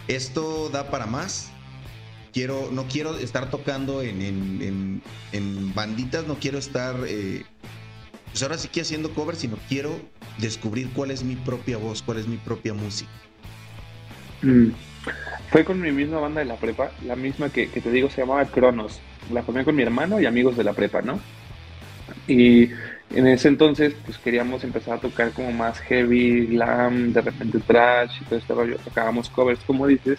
esto 0.06 0.68
da 0.68 0.90
para 0.90 1.06
más? 1.06 1.48
Quiero, 2.34 2.68
no 2.72 2.84
quiero 2.88 3.16
estar 3.16 3.48
tocando 3.48 4.02
en, 4.02 4.20
en- 4.20 4.60
en- 4.60 5.02
en 5.32 5.74
banditas, 5.74 6.26
no 6.26 6.34
quiero 6.34 6.58
estar, 6.58 6.94
eh, 7.06 7.44
pues 8.34 8.42
ahora 8.42 8.58
sí 8.58 8.66
que 8.66 8.80
haciendo 8.80 9.10
covers, 9.10 9.38
sino 9.38 9.56
quiero 9.68 9.94
descubrir 10.38 10.90
cuál 10.92 11.12
es 11.12 11.22
mi 11.22 11.36
propia 11.36 11.76
voz, 11.76 12.02
cuál 12.02 12.18
es 12.18 12.26
mi 12.26 12.36
propia 12.36 12.74
música? 12.74 13.08
Mm. 14.42 14.70
Fue 15.52 15.64
con 15.64 15.80
mi 15.80 15.92
misma 15.92 16.18
banda 16.18 16.40
de 16.40 16.46
la 16.46 16.56
prepa, 16.56 16.90
la 17.06 17.14
misma 17.14 17.50
que, 17.50 17.68
te 17.68 17.90
digo 17.92 18.10
se 18.10 18.22
llamaba 18.22 18.44
Cronos. 18.46 18.98
La 19.32 19.44
formé 19.44 19.64
con 19.64 19.76
mi 19.76 19.84
hermano 19.84 20.18
y 20.18 20.26
amigos 20.26 20.56
de 20.56 20.64
la 20.64 20.72
prepa, 20.72 21.00
¿no? 21.00 21.20
Y 22.26 22.70
en 23.14 23.28
ese 23.28 23.46
entonces, 23.46 23.94
pues 24.04 24.18
queríamos 24.18 24.64
empezar 24.64 24.94
a 24.94 25.00
tocar 25.00 25.30
como 25.30 25.52
más 25.52 25.78
heavy, 25.78 26.46
glam, 26.46 27.12
de 27.12 27.20
repente 27.20 27.60
trash 27.60 28.20
y 28.20 28.24
todo 28.24 28.40
este 28.40 28.52
rollo. 28.52 28.78
Tocábamos 28.78 29.30
covers, 29.30 29.60
como 29.60 29.86
dices. 29.86 30.18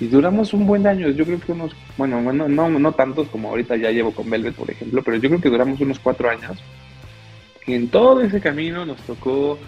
Y 0.00 0.06
duramos 0.06 0.54
un 0.54 0.66
buen 0.66 0.86
año, 0.86 1.10
yo 1.10 1.26
creo 1.26 1.40
que 1.40 1.52
unos, 1.52 1.76
bueno, 1.98 2.22
bueno, 2.22 2.48
no, 2.48 2.70
no 2.70 2.92
tantos 2.92 3.28
como 3.28 3.50
ahorita 3.50 3.76
ya 3.76 3.90
llevo 3.90 4.14
con 4.14 4.30
Velvet, 4.30 4.54
por 4.54 4.70
ejemplo, 4.70 5.02
pero 5.02 5.18
yo 5.18 5.28
creo 5.28 5.42
que 5.42 5.50
duramos 5.50 5.78
unos 5.82 5.98
cuatro 5.98 6.30
años. 6.30 6.58
En 7.66 7.88
todo 7.88 8.20
ese 8.20 8.40
camino 8.40 8.84
nos 8.84 8.98
tocó 9.02 9.58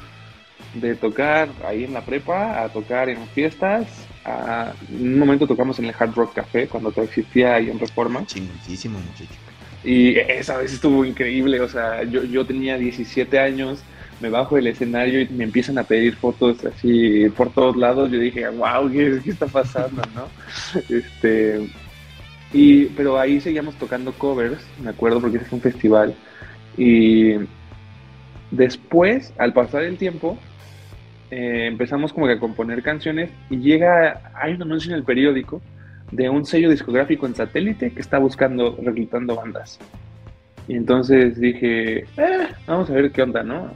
de 0.74 0.94
tocar 0.94 1.48
ahí 1.64 1.84
en 1.84 1.92
la 1.92 2.02
prepa, 2.02 2.62
a 2.62 2.68
tocar 2.68 3.08
en 3.08 3.26
fiestas. 3.28 3.86
A, 4.24 4.72
en 4.90 5.14
un 5.14 5.18
momento 5.18 5.46
tocamos 5.46 5.78
en 5.78 5.86
el 5.86 5.94
Hard 5.98 6.14
Rock 6.14 6.34
Café 6.34 6.66
cuando 6.66 6.90
todo 6.92 7.04
existía 7.04 7.54
ahí 7.54 7.70
en 7.70 7.78
Reforma. 7.78 8.26
Chingoncísimo, 8.26 8.98
muchacho. 8.98 9.34
Y 9.84 10.18
esa 10.18 10.58
vez 10.58 10.72
estuvo 10.72 11.04
increíble, 11.04 11.60
o 11.60 11.68
sea, 11.68 12.02
yo, 12.02 12.24
yo 12.24 12.44
tenía 12.44 12.76
17 12.76 13.38
años, 13.38 13.84
me 14.20 14.28
bajo 14.28 14.56
del 14.56 14.66
escenario 14.66 15.20
y 15.20 15.28
me 15.28 15.44
empiezan 15.44 15.78
a 15.78 15.84
pedir 15.84 16.16
fotos 16.16 16.64
así 16.64 17.28
por 17.36 17.50
todos 17.52 17.76
lados. 17.76 18.10
Yo 18.10 18.18
dije, 18.18 18.48
wow, 18.48 18.90
¿qué, 18.90 19.20
qué 19.22 19.30
está 19.30 19.46
pasando? 19.46 20.02
¿no? 20.14 20.28
Este, 20.88 21.68
y, 22.52 22.86
pero 22.86 23.18
ahí 23.18 23.40
seguíamos 23.40 23.76
tocando 23.76 24.12
covers, 24.12 24.62
me 24.82 24.90
acuerdo, 24.90 25.20
porque 25.20 25.36
ese 25.36 25.46
fue 25.46 25.56
un 25.56 25.62
festival. 25.62 26.14
Y 26.76 27.34
después, 28.50 29.32
al 29.38 29.52
pasar 29.52 29.82
el 29.82 29.96
tiempo, 29.96 30.38
eh, 31.30 31.66
empezamos 31.66 32.12
como 32.12 32.26
que 32.26 32.34
a 32.34 32.38
componer 32.38 32.82
canciones 32.82 33.30
y 33.50 33.58
llega, 33.58 34.32
hay 34.34 34.54
un 34.54 34.62
anuncio 34.62 34.92
en 34.92 34.98
el 34.98 35.04
periódico 35.04 35.60
de 36.12 36.30
un 36.30 36.44
sello 36.44 36.70
discográfico 36.70 37.26
en 37.26 37.34
satélite 37.34 37.92
que 37.92 38.00
está 38.00 38.18
buscando, 38.18 38.78
reclutando 38.80 39.34
bandas. 39.34 39.78
Y 40.68 40.74
entonces 40.74 41.38
dije, 41.38 41.98
eh, 42.16 42.48
vamos 42.66 42.90
a 42.90 42.94
ver 42.94 43.10
qué 43.10 43.22
onda, 43.22 43.42
¿no? 43.42 43.70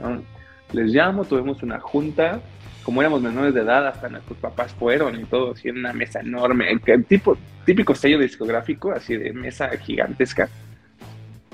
Les 0.71 0.91
llamo, 0.93 1.25
tuvimos 1.25 1.61
una 1.63 1.79
junta, 1.79 2.39
como 2.83 3.01
éramos 3.01 3.21
menores 3.21 3.53
de 3.53 3.61
edad, 3.61 3.85
hasta 3.87 4.09
nuestros 4.09 4.37
papás 4.39 4.73
fueron 4.73 5.19
y 5.19 5.25
todo, 5.25 5.51
así 5.51 5.69
en 5.69 5.79
una 5.79 5.93
mesa 5.93 6.21
enorme, 6.21 6.67
el 6.85 7.05
tipo, 7.05 7.37
típico 7.65 7.93
sello 7.95 8.19
discográfico, 8.19 8.91
así 8.91 9.15
de 9.15 9.33
mesa 9.33 9.69
gigantesca. 9.77 10.49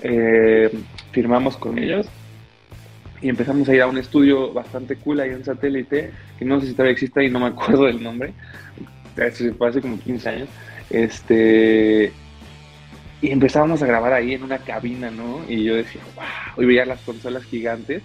Eh, 0.02 0.72
firmamos 1.12 1.58
con 1.58 1.80
ellos 1.80 2.08
y 3.22 3.30
empezamos 3.30 3.68
a 3.70 3.76
ir 3.76 3.82
a 3.82 3.88
un 3.88 3.98
estudio 3.98 4.54
bastante 4.54 4.96
cool 4.98 5.20
ahí 5.20 5.32
en 5.32 5.44
satélite, 5.44 6.12
que 6.38 6.46
no 6.46 6.60
sé 6.60 6.68
si 6.68 6.74
todavía 6.74 6.94
existe 6.94 7.24
y 7.24 7.30
no 7.30 7.40
me 7.40 7.48
acuerdo 7.48 7.86
del 7.86 8.02
nombre, 8.02 8.34
fue 9.58 9.68
hace 9.68 9.82
como 9.82 10.00
15 10.00 10.30
años, 10.30 10.50
este, 10.90 12.12
y 13.22 13.32
empezábamos 13.32 13.82
a 13.82 13.88
grabar 13.88 14.14
ahí 14.14 14.34
en 14.34 14.44
una 14.44 14.60
cabina, 14.60 15.10
¿no? 15.10 15.42
Y 15.50 15.64
yo 15.64 15.76
decía, 15.76 16.02
wow, 16.16 16.64
y 16.64 16.68
veía 16.68 16.86
las 16.86 17.02
consolas 17.02 17.44
gigantes, 17.44 18.04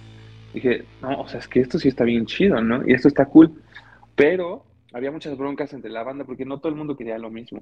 dije, 0.53 0.83
no, 1.01 1.21
o 1.21 1.27
sea, 1.27 1.39
es 1.39 1.47
que 1.47 1.59
esto 1.59 1.77
sí 1.77 1.87
está 1.87 2.03
bien 2.03 2.25
chido, 2.25 2.61
¿no? 2.61 2.87
Y 2.87 2.93
esto 2.93 3.07
está 3.07 3.25
cool, 3.25 3.53
pero 4.15 4.65
había 4.91 5.11
muchas 5.11 5.37
broncas 5.37 5.73
entre 5.73 5.91
la 5.91 6.03
banda 6.03 6.25
porque 6.25 6.45
no 6.45 6.59
todo 6.59 6.69
el 6.69 6.77
mundo 6.77 6.95
quería 6.95 7.17
lo 7.17 7.29
mismo. 7.29 7.61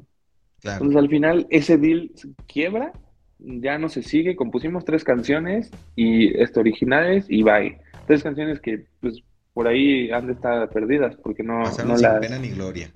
Entonces 0.63 0.95
al 0.95 1.09
final 1.09 1.47
ese 1.49 1.77
deal 1.77 2.11
quiebra, 2.47 2.93
ya 3.41 3.77
no 3.77 3.89
se 3.89 4.03
sigue, 4.03 4.35
compusimos 4.35 4.85
tres 4.85 5.03
canciones 5.03 5.71
y 5.95 6.37
este, 6.41 6.59
originales 6.59 7.25
y 7.29 7.43
bye. 7.43 7.77
Tres 8.07 8.23
canciones 8.23 8.59
que 8.59 8.85
pues 8.99 9.21
por 9.53 9.67
ahí 9.67 10.11
han 10.11 10.27
de 10.27 10.33
estar 10.33 10.69
perdidas 10.69 11.15
porque 11.17 11.43
no, 11.43 11.59
no 11.59 11.97
sin 11.97 12.19
pena 12.19 12.39
ni 12.39 12.49
gloria. 12.49 12.89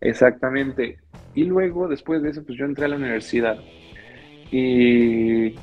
Exactamente. 0.00 0.98
Y 1.34 1.44
luego, 1.44 1.88
después 1.88 2.22
de 2.22 2.30
eso, 2.30 2.44
pues 2.44 2.58
yo 2.58 2.66
entré 2.66 2.84
a 2.84 2.88
la 2.88 2.96
universidad. 2.96 3.58
Y 4.50 5.54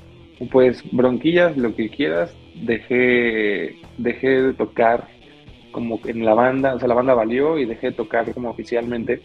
pues 0.51 0.83
bronquillas, 0.91 1.55
lo 1.55 1.75
que 1.75 1.89
quieras, 1.89 2.35
dejé, 2.55 3.75
dejé 3.97 4.41
de 4.41 4.53
tocar 4.53 5.07
como 5.71 6.00
en 6.05 6.25
la 6.25 6.33
banda, 6.33 6.75
o 6.75 6.79
sea, 6.79 6.88
la 6.88 6.95
banda 6.95 7.13
valió 7.13 7.57
y 7.57 7.65
dejé 7.65 7.88
de 7.88 7.93
tocar 7.93 8.33
como 8.33 8.50
oficialmente. 8.50 9.21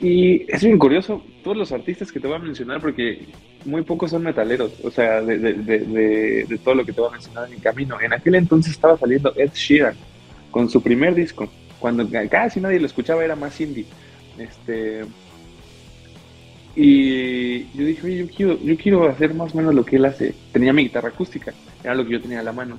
Y 0.00 0.44
es 0.52 0.62
bien 0.62 0.78
curioso, 0.78 1.22
todos 1.42 1.56
los 1.56 1.72
artistas 1.72 2.12
que 2.12 2.20
te 2.20 2.26
voy 2.26 2.36
a 2.36 2.40
mencionar, 2.40 2.80
porque 2.80 3.26
muy 3.64 3.82
pocos 3.82 4.10
son 4.10 4.22
metaleros, 4.22 4.72
o 4.82 4.90
sea, 4.90 5.20
de, 5.20 6.58
todo 6.62 6.74
lo 6.74 6.84
que 6.84 6.92
te 6.92 7.00
voy 7.00 7.10
a 7.10 7.12
mencionar 7.12 7.46
en 7.46 7.52
mi 7.52 7.58
camino. 7.58 8.00
En 8.00 8.12
aquel 8.12 8.34
entonces 8.34 8.72
estaba 8.72 8.98
saliendo 8.98 9.32
Ed 9.36 9.52
Sheeran 9.54 9.94
con 10.50 10.68
su 10.68 10.82
primer 10.82 11.14
disco 11.14 11.48
cuando 11.78 12.08
casi 12.30 12.60
nadie 12.60 12.80
lo 12.80 12.86
escuchaba 12.86 13.24
era 13.24 13.36
más 13.36 13.60
indie. 13.60 13.86
Este, 14.38 15.04
y 16.76 17.64
yo 17.76 17.84
dije, 17.84 18.06
oye, 18.06 18.16
yo 18.16 18.28
quiero, 18.28 18.60
yo 18.60 18.76
quiero 18.76 19.08
hacer 19.08 19.34
más 19.34 19.54
o 19.54 19.56
menos 19.56 19.74
lo 19.74 19.84
que 19.84 19.96
él 19.96 20.04
hace. 20.04 20.34
Tenía 20.52 20.72
mi 20.72 20.84
guitarra 20.84 21.10
acústica, 21.10 21.52
era 21.82 21.94
lo 21.94 22.04
que 22.04 22.12
yo 22.12 22.20
tenía 22.20 22.40
a 22.40 22.42
la 22.42 22.52
mano. 22.52 22.76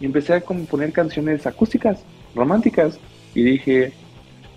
Y 0.00 0.06
empecé 0.06 0.34
a 0.34 0.40
componer 0.40 0.92
canciones 0.92 1.46
acústicas, 1.46 2.04
románticas. 2.34 2.98
Y 3.34 3.42
dije, 3.42 3.92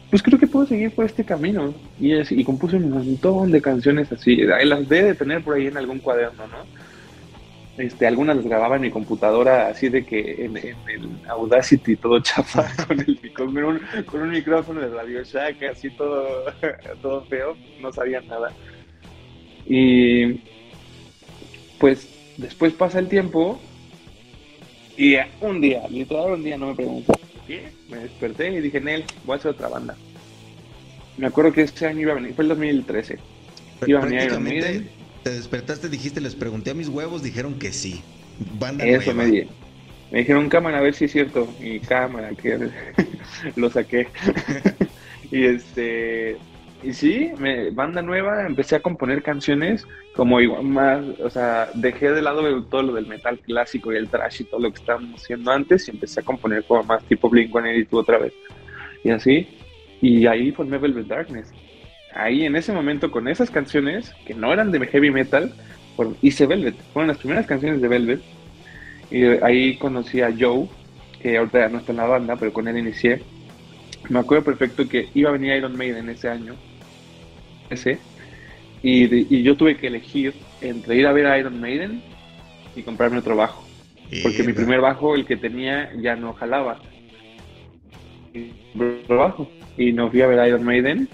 pues 0.10 0.22
creo 0.22 0.40
que 0.40 0.48
puedo 0.48 0.66
seguir 0.66 0.92
por 0.92 1.06
este 1.06 1.24
camino. 1.24 1.74
Y, 2.00 2.14
y 2.14 2.44
compuse 2.44 2.78
un 2.78 2.92
montón 2.92 3.52
de 3.52 3.62
canciones 3.62 4.12
así. 4.12 4.38
Las 4.38 4.88
debe 4.88 5.16
tener 5.16 5.44
por 5.44 5.56
ahí 5.56 5.68
en 5.68 5.78
algún 5.78 6.00
cuaderno, 6.00 6.48
¿no? 6.48 6.58
Este, 7.78 8.08
algunas 8.08 8.38
las 8.38 8.46
grababa 8.46 8.78
en 8.78 8.84
mi 8.84 8.90
computadora 8.90 9.68
así 9.68 9.90
de 9.90 10.06
que 10.06 10.46
en, 10.46 10.56
el 10.56 10.74
Audacity 11.28 11.98
todo 11.98 12.22
chafa 12.22 12.66
con, 12.88 13.02
el, 13.02 13.34
con, 13.34 13.58
un, 13.58 13.82
con 14.06 14.22
un 14.22 14.32
micrófono 14.32 14.80
de 14.80 14.88
Radio 14.88 15.22
Shack 15.24 15.62
así 15.64 15.90
todo, 15.90 16.46
todo 17.02 17.26
feo, 17.26 17.58
no 17.82 17.92
sabía 17.92 18.22
nada. 18.22 18.54
Y 19.68 20.40
pues 21.78 22.08
después 22.38 22.72
pasa 22.72 23.00
el 23.00 23.10
tiempo 23.10 23.60
y 24.96 25.18
un 25.42 25.60
día, 25.60 25.86
literal 25.90 26.32
un 26.32 26.44
día 26.44 26.58
no 26.58 26.68
me 26.68 26.76
pregunto 26.76 27.14
qué, 27.48 27.70
me 27.90 27.98
desperté 27.98 28.52
y 28.52 28.62
dije, 28.62 28.82
Nel, 28.82 29.06
voy 29.26 29.36
a 29.36 29.40
hacer 29.40 29.52
otra 29.52 29.68
banda. 29.68 29.96
Me 31.18 31.28
acuerdo 31.28 31.54
que 31.54 31.62
ese 31.62 31.88
año 31.88 32.02
iba 32.02 32.12
a 32.12 32.16
venir, 32.16 32.34
fue 32.34 32.44
el 32.44 32.50
2013. 32.50 33.20
Iba 33.88 34.00
a 34.00 34.06
venir 34.06 34.24
Iron 34.24 34.44
Maiden 34.44 34.90
te 35.26 35.32
despertaste, 35.32 35.90
dijiste, 35.90 36.22
les 36.22 36.36
pregunté 36.36 36.70
a 36.70 36.76
mis 36.76 36.88
huevos, 36.88 37.24
dijeron 37.24 37.58
que 37.58 37.74
sí. 37.74 38.04
Banda 38.60 38.86
Eso 38.86 39.12
me, 39.12 39.26
di. 39.26 39.48
me 40.12 40.20
dijeron 40.20 40.50
cámara, 40.50 40.78
a 40.78 40.82
ver 40.82 40.94
si 40.94 41.06
es 41.06 41.14
cierto. 41.14 41.52
Y 41.60 41.80
cámara, 41.80 42.30
que 42.30 42.70
lo 43.56 43.72
saqué. 43.72 44.08
y 45.32 45.46
este 45.46 46.38
y 46.86 46.94
sí, 46.94 47.32
me, 47.40 47.72
banda 47.72 48.02
nueva, 48.02 48.46
empecé 48.46 48.76
a 48.76 48.82
componer 48.82 49.24
canciones 49.24 49.86
como 50.16 50.40
igual 50.40 50.64
más, 50.64 51.04
o 51.20 51.30
sea, 51.30 51.70
dejé 51.74 52.12
de 52.12 52.22
lado 52.22 52.64
todo 52.64 52.84
lo 52.84 52.94
del 52.94 53.08
metal 53.08 53.40
clásico 53.40 53.92
y 53.92 53.98
el 53.98 54.08
trash 54.08 54.42
y 54.42 54.44
todo 54.46 54.60
lo 54.60 54.72
que 54.72 54.80
estábamos 54.80 55.22
haciendo 55.22 55.52
antes 55.52 55.88
y 55.88 55.92
empecé 55.92 56.20
a 56.20 56.24
componer 56.24 56.64
como 56.64 56.84
más 56.84 57.04
tipo 57.04 57.30
Blink-182 57.30 57.88
otra 57.92 58.18
vez. 58.18 58.34
Y 59.04 59.10
así, 59.10 59.48
y 60.02 60.26
ahí 60.28 60.52
formé 60.52 60.78
Velvet 60.78 61.08
Darkness 61.08 61.54
ahí 62.16 62.46
en 62.46 62.56
ese 62.56 62.72
momento 62.72 63.12
con 63.12 63.28
esas 63.28 63.52
canciones 63.52 64.14
que 64.26 64.34
no 64.34 64.52
eran 64.52 64.72
de 64.72 64.88
heavy 64.88 65.12
metal, 65.12 65.54
hice 66.22 66.48
Velvet. 66.48 66.76
Fueron 66.94 67.10
las 67.10 67.18
primeras 67.18 67.46
canciones 67.46 67.82
de 67.82 67.88
Velvet. 67.88 68.22
Y 69.12 69.24
ahí 69.44 69.78
conocí 69.78 70.22
a 70.22 70.34
Joe, 70.38 70.68
que 71.22 71.38
ahorita 71.38 71.60
ya 71.60 71.70
no 71.70 71.78
está 71.80 71.92
en 71.92 71.98
la 71.98 72.06
banda, 72.06 72.36
pero 72.38 72.52
con 72.52 72.68
él 72.68 72.78
inicié. 72.78 73.22
Me 74.10 74.20
acuerdo 74.20 74.46
perfecto 74.46 74.88
que 74.88 75.10
iba 75.14 75.30
a 75.30 75.34
venir 75.34 75.56
Iron 75.56 75.78
Maiden 75.78 76.10
ese 76.10 76.30
año. 76.30 76.56
Ese. 77.70 78.00
Y, 78.82 79.36
y 79.36 79.44
yo 79.44 79.56
tuve 79.56 79.78
que 79.78 79.88
elegir 79.88 80.34
entre 80.62 80.96
ir 80.96 81.08
a 81.08 81.14
ver 81.14 81.28
a 81.28 81.40
Iron 81.40 81.60
Maiden 81.60 82.02
y 82.76 82.84
comprarme 82.84 83.20
otro 83.20 83.36
bajo. 83.36 83.66
Porque 84.22 84.44
mi 84.44 84.54
primer 84.54 84.82
bajo, 84.82 85.16
el 85.16 85.26
que 85.26 85.36
tenía, 85.36 85.92
ya 85.96 86.16
no 86.16 86.34
jalaba. 86.34 86.80
Y, 88.34 88.52
bajo. 89.08 89.50
y 89.78 89.94
no 89.94 90.12
fui 90.12 90.22
a 90.22 90.28
ver 90.28 90.40
a 90.40 90.48
Iron 90.48 90.64
Maiden 90.64 91.10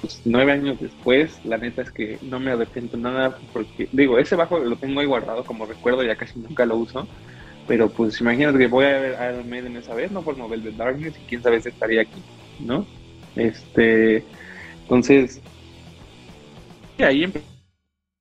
pues 0.00 0.20
nueve 0.24 0.52
años 0.52 0.80
después, 0.80 1.40
la 1.44 1.58
neta 1.58 1.82
es 1.82 1.90
que 1.90 2.18
no 2.22 2.38
me 2.38 2.52
arrepiento 2.52 2.96
nada 2.96 3.36
porque, 3.52 3.88
digo, 3.92 4.18
ese 4.18 4.36
bajo 4.36 4.58
lo 4.58 4.76
tengo 4.76 5.00
ahí 5.00 5.06
guardado 5.06 5.44
como 5.44 5.66
recuerdo, 5.66 6.04
ya 6.04 6.16
casi 6.16 6.38
nunca 6.38 6.64
lo 6.64 6.76
uso, 6.76 7.06
pero 7.66 7.88
pues 7.88 8.20
imagínate 8.20 8.58
que 8.58 8.68
voy 8.68 8.84
a 8.84 9.00
ver 9.00 9.34
Iron 9.34 9.50
Maiden 9.50 9.76
esa 9.76 9.94
vez, 9.94 10.10
no 10.10 10.22
por 10.22 10.36
Velvet 10.48 10.76
Darkness 10.76 11.14
y 11.16 11.28
quién 11.28 11.42
sabe 11.42 11.60
si 11.60 11.70
estaría 11.70 12.02
aquí, 12.02 12.22
¿no? 12.60 12.86
Este, 13.36 14.22
entonces, 14.88 15.38
y 16.96 17.02
ahí 17.02 17.30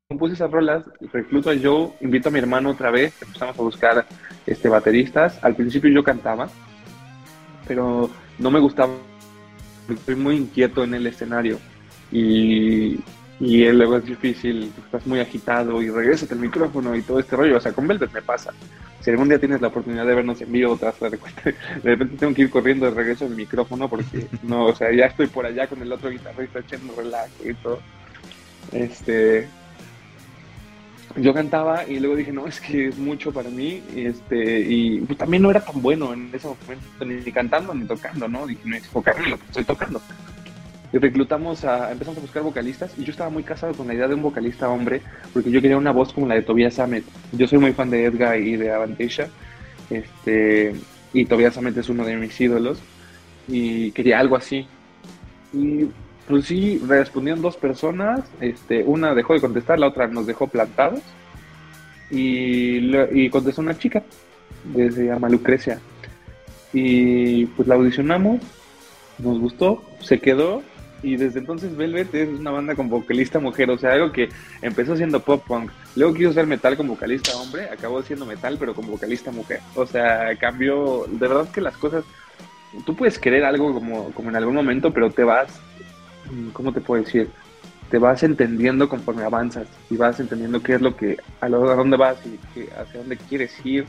compuse 0.10 0.34
esas 0.34 0.52
rolas, 0.52 0.84
recluto 1.14 1.50
a 1.50 1.56
Joe, 1.58 1.94
invito 2.02 2.28
a 2.28 2.32
mi 2.34 2.40
hermano 2.40 2.72
otra 2.72 2.92
vez, 2.92 3.14
empezamos 3.22 3.58
a 3.58 3.62
buscar 3.62 4.06
este 4.46 4.68
bateristas, 4.68 5.42
al 5.44 5.56
principio 5.56 5.90
yo 5.90 6.04
cantaba, 6.04 6.50
pero 7.68 8.10
no 8.38 8.52
me 8.52 8.60
gustaba 8.60 8.92
estoy 9.94 10.16
muy 10.16 10.36
inquieto 10.36 10.84
en 10.84 10.94
el 10.94 11.08
escenario. 11.08 11.58
Y 12.12 13.00
y 13.40 13.68
luego 13.72 13.98
es 13.98 14.06
difícil, 14.06 14.72
estás 14.86 15.06
muy 15.06 15.20
agitado 15.20 15.82
y 15.82 15.90
regresas 15.90 16.32
el 16.32 16.40
micrófono 16.40 16.96
y 16.96 17.04
todo 17.04 17.20
este 17.20 17.36
rollo. 17.36 17.58
O 17.58 17.60
sea, 17.60 17.72
con 17.72 17.88
Velvet 17.88 18.12
me 18.12 18.22
pasa. 18.22 18.52
Si 19.00 19.12
algún 19.12 19.30
día 19.30 19.40
tienes 19.40 19.62
la 19.62 19.68
oportunidad 19.68 20.06
de 20.06 20.16
vernos 20.16 20.42
en 20.42 20.52
vivo, 20.52 20.76
te 20.76 20.86
vas 20.86 21.02
a 21.02 21.10
dar 21.10 21.20
cuenta. 21.20 21.44
De 21.44 21.54
repente 21.84 22.18
tengo 22.18 22.34
que 22.34 22.42
ir 22.42 22.50
corriendo 22.50 22.88
de 22.88 22.92
regreso 22.92 23.26
al 23.26 23.36
micrófono 23.36 23.88
porque 23.88 24.28
no, 24.44 24.66
o 24.66 24.76
sea, 24.76 24.92
ya 24.92 25.06
estoy 25.06 25.28
por 25.28 25.46
allá 25.46 25.68
con 25.68 25.82
el 25.82 25.92
otro 25.92 26.10
guitarrista 26.10 26.60
echando 26.60 26.96
relajo 26.96 27.30
y 27.46 27.54
todo. 27.54 27.80
Este, 28.72 29.48
yo 31.16 31.34
cantaba 31.34 31.88
y 31.88 32.00
luego 32.00 32.16
dije, 32.16 32.32
no, 32.32 32.48
es 32.48 32.60
que 32.60 32.88
es 32.88 32.98
mucho 32.98 33.32
para 33.32 33.50
mí, 33.50 33.82
este, 33.96 34.60
y 34.60 35.00
pues, 35.02 35.18
también 35.18 35.44
no 35.44 35.50
era 35.52 35.64
tan 35.64 35.82
bueno 35.82 36.14
en 36.14 36.30
ese 36.34 36.48
momento, 36.48 37.06
ni 37.06 37.32
cantando 37.32 37.74
ni 37.74 37.86
tocando, 37.86 38.28
¿no? 38.28 38.46
Dije, 38.46 38.62
me 38.66 38.78
enfocarme 38.78 39.26
en 39.26 39.32
lo 39.32 39.38
que 39.40 39.46
estoy 39.46 39.64
tocando. 39.64 40.02
Reclutamos 40.94 41.66
a, 41.66 41.92
empezamos 41.92 42.18
a 42.18 42.22
buscar 42.22 42.44
vocalistas 42.44 42.94
y 42.98 43.04
yo 43.04 43.12
estaba 43.12 43.30
muy 43.30 43.44
casado 43.44 43.74
con 43.74 43.88
la 43.88 43.94
idea 43.94 44.08
de 44.08 44.16
un 44.16 44.22
vocalista 44.22 44.70
hombre 44.70 45.02
porque 45.34 45.52
yo 45.52 45.62
quería 45.62 45.78
una 45.78 45.92
voz 45.92 46.14
como 46.14 46.28
la 46.28 46.36
de 46.36 46.44
Tobias 46.44 46.76
Sammet. 46.76 47.04
Yo 47.34 47.48
soy 47.48 47.60
muy 47.60 47.74
fan 47.74 47.90
de 47.90 48.06
Edgar 48.06 48.40
y 48.40 48.56
de 48.56 48.72
Avantasia, 48.72 49.30
este, 49.90 50.74
y 51.14 51.26
Tobias 51.26 51.56
Sammet 51.56 51.78
es 51.78 51.90
uno 51.90 52.06
de 52.06 52.16
mis 52.16 52.40
ídolos 52.40 52.80
y 53.50 53.92
quería 53.92 54.20
algo 54.20 54.38
así. 54.38 54.66
Y 55.52 55.88
pues 56.28 56.46
sí, 56.46 56.82
respondieron 56.88 57.42
dos 57.42 57.58
personas, 57.58 58.22
este, 58.40 58.84
una 58.84 59.14
dejó 59.14 59.34
de 59.34 59.42
contestar, 59.42 59.80
la 59.80 59.88
otra 59.88 60.08
nos 60.08 60.26
dejó 60.26 60.48
plantados 60.48 61.02
y, 62.10 62.96
y 63.12 63.30
contestó 63.30 63.62
una 63.62 63.78
chica, 63.78 64.04
que 64.74 64.92
se 64.92 65.06
llama 65.06 65.28
Lucrecia. 65.30 65.80
Y 66.72 67.46
pues 67.46 67.68
la 67.68 67.76
audicionamos, 67.76 68.42
nos 69.20 69.40
gustó, 69.40 69.84
se 70.02 70.20
quedó 70.20 70.64
y 71.04 71.16
desde 71.16 71.40
entonces 71.40 71.76
Velvet 71.76 72.14
es 72.14 72.30
una 72.30 72.52
banda 72.52 72.76
con 72.76 72.90
vocalista 72.90 73.40
mujer, 73.40 73.70
o 73.70 73.78
sea, 73.78 73.94
algo 73.94 74.12
que 74.12 74.30
empezó 74.62 74.96
siendo 74.96 75.20
pop 75.20 75.44
punk, 75.46 75.72
luego 75.96 76.14
quiso 76.14 76.34
ser 76.34 76.48
metal 76.48 76.76
con 76.78 76.88
vocalista 76.88 77.36
hombre, 77.38 77.70
acabó 77.70 78.02
siendo 78.04 78.26
metal 78.26 78.58
pero 78.60 78.74
con 78.74 78.88
vocalista 78.88 79.32
mujer, 79.32 79.60
o 79.76 79.86
sea, 79.86 80.36
cambió, 80.38 81.06
de 81.10 81.28
verdad 81.28 81.50
que 81.52 81.62
las 81.62 81.78
cosas, 81.78 82.04
tú 82.86 82.96
puedes 82.96 83.20
querer 83.20 83.46
algo 83.46 83.74
como, 83.74 84.12
como 84.12 84.30
en 84.30 84.36
algún 84.36 84.56
momento, 84.56 84.92
pero 84.94 85.10
te 85.10 85.24
vas 85.24 85.62
Mm, 86.32 86.50
¿cómo 86.50 86.72
te 86.74 86.82
puedo 86.82 87.04
decir? 87.04 87.30
Te 87.90 87.98
vas 87.98 88.24
entendiendo 88.24 88.90
conforme 88.90 89.24
avanzas 89.24 89.68
y 89.90 89.96
vas 89.96 90.20
entendiendo 90.20 90.62
qué 90.62 90.76
es 90.76 90.82
lo 90.82 90.96
que, 90.96 91.18
a, 91.40 91.48
dónde 91.48 91.98
vas 91.98 92.18
y 92.26 92.62
hacia 92.78 93.00
dónde 93.00 93.18
quieres 93.18 93.54
ir. 93.66 93.86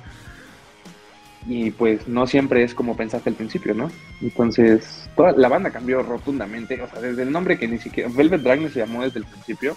Y 1.49 1.71
pues 1.71 2.07
no 2.07 2.26
siempre 2.26 2.62
es 2.62 2.75
como 2.75 2.97
pensaste 2.97 3.31
al 3.31 3.37
principio, 3.37 3.75
¿no? 3.75 3.90
Entonces, 4.21 5.09
toda 5.17 5.33
la 5.33 5.49
banda 5.49 5.71
cambió 5.71 6.02
rotundamente, 6.02 6.81
o 6.81 6.88
sea, 6.88 7.00
desde 7.00 7.23
el 7.23 7.33
nombre 7.33 7.59
que 7.59 7.67
ni 7.67 7.78
siquiera, 7.78 8.11
Velvet 8.12 8.43
Dragon 8.43 8.71
se 8.71 8.81
llamó 8.81 9.02
desde 9.02 9.21
el 9.21 9.25
principio, 9.25 9.76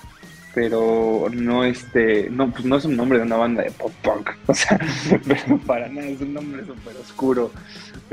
pero 0.53 1.27
no 1.31 1.63
este 1.63 2.29
no 2.29 2.51
pues 2.51 2.65
no 2.65 2.75
es 2.75 2.83
un 2.83 2.97
nombre 2.97 3.19
de 3.19 3.23
una 3.23 3.37
banda 3.37 3.63
de 3.63 3.71
pop 3.71 3.93
punk 4.01 4.31
o 4.47 4.53
sea 4.53 4.77
pero 5.25 5.57
para 5.59 5.87
nada 5.87 6.05
es 6.07 6.19
un 6.19 6.33
nombre 6.33 6.65
súper 6.65 6.97
oscuro 6.97 7.51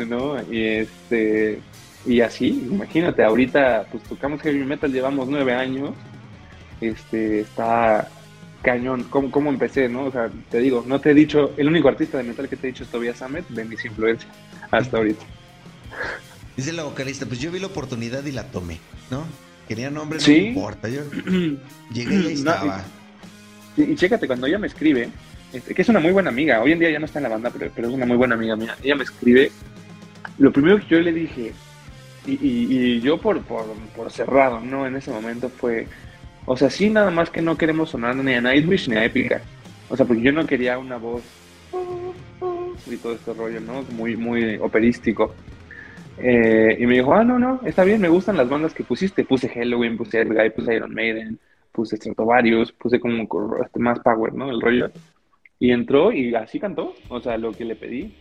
no 0.07 0.41
y 0.49 0.63
este 0.63 1.61
y 2.07 2.21
así, 2.21 2.69
imagínate, 2.71 3.23
ahorita 3.23 3.87
pues 3.91 4.03
tocamos 4.05 4.41
heavy 4.41 4.65
metal, 4.65 4.93
llevamos 4.93 5.29
nueve 5.29 5.53
años, 5.53 5.91
este, 6.81 7.41
está 7.41 8.09
cañón, 8.63 9.05
¿Cómo, 9.05 9.31
¿Cómo, 9.31 9.51
empecé, 9.51 9.89
no? 9.89 10.05
O 10.05 10.13
sea, 10.13 10.31
te 10.51 10.59
digo, 10.59 10.85
no 10.87 11.01
te 11.01 11.11
he 11.11 11.15
dicho, 11.15 11.53
el 11.57 11.69
único 11.69 11.89
artista 11.89 12.19
de 12.19 12.25
metal 12.25 12.49
que 12.49 12.57
te 12.57 12.69
he 12.69 12.71
dicho 12.73 12.85
es 12.85 12.91
Tobias 12.91 13.19
Sammet, 13.19 13.47
de 13.49 13.65
mis 13.65 13.85
influencias, 13.85 14.31
hasta 14.71 14.97
ahorita. 14.97 15.25
Dice 16.57 16.73
la 16.73 16.85
vocalista, 16.85 17.27
pues 17.27 17.41
yo 17.41 17.51
vi 17.51 17.61
la 17.61 17.69
oportunidad 17.69 18.25
y 18.25 18.33
la 18.33 18.45
tomé, 18.45 18.79
¿no? 19.11 19.25
Quería 19.69 19.91
nombre, 19.91 20.19
no 20.27 20.33
importa, 20.33 20.89
yo 20.89 21.03
llegué 21.93 22.15
y 22.15 22.27
estaba. 22.33 22.85
Y, 23.77 23.83
y, 23.83 23.95
chécate, 23.95 24.27
cuando 24.27 24.47
ella 24.47 24.59
me 24.59 24.67
escribe, 24.67 25.09
este, 25.53 25.75
que 25.75 25.83
es 25.83 25.89
una 25.89 26.01
muy 26.01 26.11
buena 26.11 26.31
amiga, 26.31 26.61
hoy 26.61 26.73
en 26.73 26.79
día 26.79 26.91
ya 26.91 26.99
no 26.99 27.07
está 27.07 27.19
en 27.19 27.25
la 27.25 27.29
banda, 27.29 27.51
pero, 27.51 27.71
pero 27.75 27.89
es 27.89 27.95
una 27.95 28.07
muy 28.07 28.17
buena 28.17 28.35
amiga 28.35 28.57
mía, 28.57 28.77
ella 28.83 28.97
me 28.97 29.05
escribe, 29.05 29.53
lo 30.39 30.53
primero 30.53 30.79
que 30.81 30.87
yo 30.87 31.01
le 31.01 31.13
dije, 31.13 31.53
y, 32.27 33.01
yo 33.01 33.19
por, 33.19 33.41
por, 33.43 34.11
cerrado, 34.11 34.61
¿no? 34.61 34.87
En 34.87 34.97
ese 34.97 35.11
momento 35.11 35.49
fue, 35.49 35.87
o 36.47 36.57
sea, 36.57 36.71
sí, 36.71 36.91
nada 36.91 37.11
más 37.11 37.31
que 37.31 37.43
no 37.43 37.57
queremos 37.57 37.91
sonar 37.91 38.17
ni 38.17 38.35
a 38.35 38.41
Nightwish 38.41 38.89
ni 38.89 38.97
a 38.97 39.05
Epica. 39.05 39.43
O 39.89 39.97
sea, 39.97 40.07
porque 40.07 40.23
yo 40.23 40.33
no 40.33 40.47
quería 40.47 40.79
una 40.79 40.97
voz 40.97 41.23
y 42.87 42.97
todo 42.97 43.15
este 43.15 43.33
rollo, 43.35 43.61
¿no? 43.61 43.83
Muy, 43.97 44.17
muy 44.17 44.57
operístico. 44.57 45.35
Eh, 46.19 46.77
y 46.81 46.87
me 46.87 46.95
dijo, 46.95 47.15
ah, 47.15 47.23
no, 47.23 47.39
no, 47.39 47.61
está 47.65 47.85
bien, 47.85 48.01
me 48.01 48.09
gustan 48.09 48.37
las 48.37 48.49
bandas 48.49 48.75
que 48.75 48.85
pusiste. 48.85 49.25
Puse 49.25 49.49
Halloween, 49.49 49.97
puse 49.97 50.21
Edguy, 50.21 50.51
puse 50.51 50.75
Iron 50.75 50.93
Maiden, 50.95 51.39
puse 51.73 51.97
Stratovarius, 51.97 52.73
puse 52.73 52.99
como 52.99 53.27
este, 53.63 53.79
más 53.79 54.01
power, 54.01 54.35
¿no? 54.35 54.51
El 54.51 54.61
rollo. 54.61 54.91
Y 55.61 55.71
entró 55.71 56.13
y 56.13 56.35
así 56.35 56.61
cantó, 56.61 56.95
o 57.09 57.21
sea, 57.21 57.37
lo 57.37 57.53
que 57.53 57.65
le 57.65 57.77
pedí, 57.77 58.15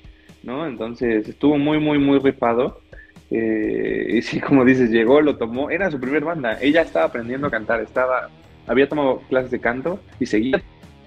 ¿no? 0.43 0.67
Entonces 0.67 1.27
estuvo 1.27 1.57
muy, 1.57 1.79
muy, 1.79 1.99
muy 1.99 2.19
ripado. 2.19 2.81
Eh, 3.29 4.07
y 4.09 4.21
sí, 4.21 4.39
como 4.39 4.63
dices, 4.63 4.89
llegó, 4.89 5.21
lo 5.21 5.37
tomó, 5.37 5.69
era 5.69 5.91
su 5.91 5.99
primer 5.99 6.23
banda, 6.23 6.57
ella 6.61 6.81
estaba 6.81 7.05
aprendiendo 7.05 7.47
a 7.47 7.51
cantar, 7.51 7.81
estaba, 7.81 8.29
había 8.65 8.87
tomado 8.87 9.19
clases 9.29 9.51
de 9.51 9.59
canto 9.59 9.99
y 10.19 10.25
seguía 10.25 10.61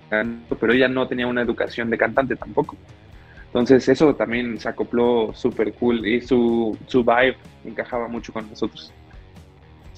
cantando, 0.09 0.56
pero 0.59 0.72
ella 0.72 0.88
no 0.88 1.09
tenía 1.09 1.26
una 1.26 1.42
educación 1.42 1.90
de 1.90 1.98
cantante 1.98 2.37
tampoco. 2.37 2.76
Entonces 3.46 3.88
eso 3.88 4.14
también 4.14 4.61
se 4.61 4.68
acopló 4.68 5.33
súper 5.35 5.72
cool 5.74 6.06
y 6.06 6.20
su, 6.20 6.76
su 6.87 7.02
vibe 7.02 7.37
encajaba 7.64 8.06
mucho 8.06 8.33
con 8.33 8.48
nosotros. 8.48 8.92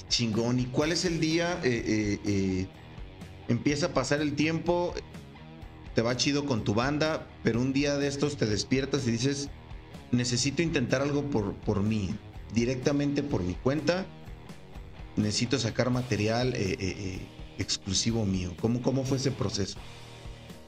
Chingón, 0.08 0.58
¿y 0.58 0.64
cuál 0.66 0.92
es 0.92 1.04
el 1.04 1.20
día? 1.20 1.58
Eh, 1.62 2.18
eh, 2.24 2.66
empieza 3.48 3.86
a 3.86 3.88
pasar 3.90 4.22
el 4.22 4.34
tiempo, 4.34 4.94
te 5.94 6.02
va 6.02 6.16
chido 6.16 6.46
con 6.46 6.64
tu 6.64 6.72
banda, 6.74 7.26
pero 7.42 7.60
un 7.60 7.72
día 7.72 7.98
de 7.98 8.08
estos 8.08 8.36
te 8.36 8.46
despiertas 8.46 9.06
y 9.06 9.10
dices, 9.10 9.50
necesito 10.12 10.62
intentar 10.62 11.02
algo 11.02 11.24
por, 11.24 11.54
por 11.54 11.82
mí, 11.82 12.14
directamente 12.54 13.22
por 13.22 13.42
mi 13.42 13.54
cuenta. 13.54 14.06
Necesito 15.16 15.58
sacar 15.58 15.90
material 15.90 16.54
eh, 16.54 16.72
eh, 16.72 16.76
eh, 16.80 17.20
exclusivo 17.58 18.24
mío. 18.24 18.54
¿Cómo, 18.60 18.80
¿Cómo 18.80 19.04
fue 19.04 19.16
ese 19.16 19.30
proceso? 19.30 19.78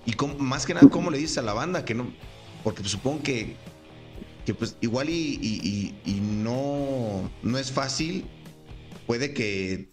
Y 0.05 0.15
más 0.39 0.67
que 0.67 0.75
nada, 0.75 0.89
¿cómo 0.91 1.11
le 1.11 1.19
dices 1.19 1.39
a 1.39 1.43
la 1.43 1.55
banda 1.55 1.85
que 1.85 1.95
no? 1.95 2.13
Porque 2.63 2.85
supongo 2.85 3.23
que, 3.23 3.57
que 4.45 4.55
pues 4.55 4.77
igual 4.81 5.09
y, 5.09 5.95
y, 6.05 6.21
no, 6.21 7.31
no 7.43 7.59
es 7.59 7.73
fácil. 7.73 8.27
Puede 9.07 9.33
que 9.33 9.91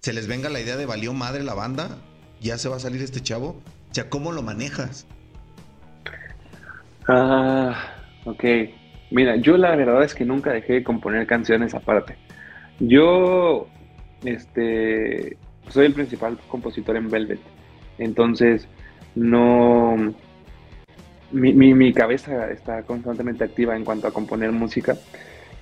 se 0.00 0.12
les 0.12 0.26
venga 0.26 0.48
la 0.48 0.60
idea 0.60 0.76
de 0.76 0.86
valió 0.86 1.12
madre 1.14 1.42
la 1.42 1.54
banda, 1.54 1.98
ya 2.40 2.58
se 2.58 2.68
va 2.68 2.76
a 2.76 2.80
salir 2.80 3.00
este 3.02 3.22
chavo. 3.22 3.62
O 3.90 3.94
sea, 3.94 4.10
¿cómo 4.10 4.32
lo 4.32 4.42
manejas? 4.42 5.06
Ah, 7.06 7.97
ok. 8.28 8.44
Mira, 9.10 9.36
yo 9.36 9.56
la 9.56 9.74
verdad 9.74 10.02
es 10.04 10.14
que 10.14 10.24
nunca 10.24 10.52
dejé 10.52 10.74
de 10.74 10.84
componer 10.84 11.26
canciones 11.26 11.74
aparte. 11.74 12.16
Yo, 12.78 13.66
este, 14.24 15.36
soy 15.68 15.86
el 15.86 15.94
principal 15.94 16.38
compositor 16.48 16.96
en 16.96 17.08
Velvet. 17.08 17.40
Entonces, 17.98 18.68
no, 19.14 19.96
mi, 21.32 21.92
cabeza 21.92 22.50
está 22.50 22.82
constantemente 22.82 23.44
activa 23.44 23.76
en 23.76 23.84
cuanto 23.84 24.06
a 24.06 24.12
componer 24.12 24.52
música. 24.52 24.96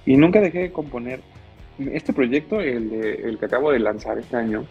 Y 0.05 0.17
nunca 0.17 0.41
dejé 0.41 0.61
de 0.61 0.73
componer. 0.73 1.21
Este 1.79 2.13
proyecto, 2.13 2.61
el, 2.61 2.93
el 2.93 3.39
que 3.39 3.47
acabo 3.47 3.71
de 3.71 3.79
lanzar 3.79 4.19
este 4.19 4.37
año, 4.37 4.65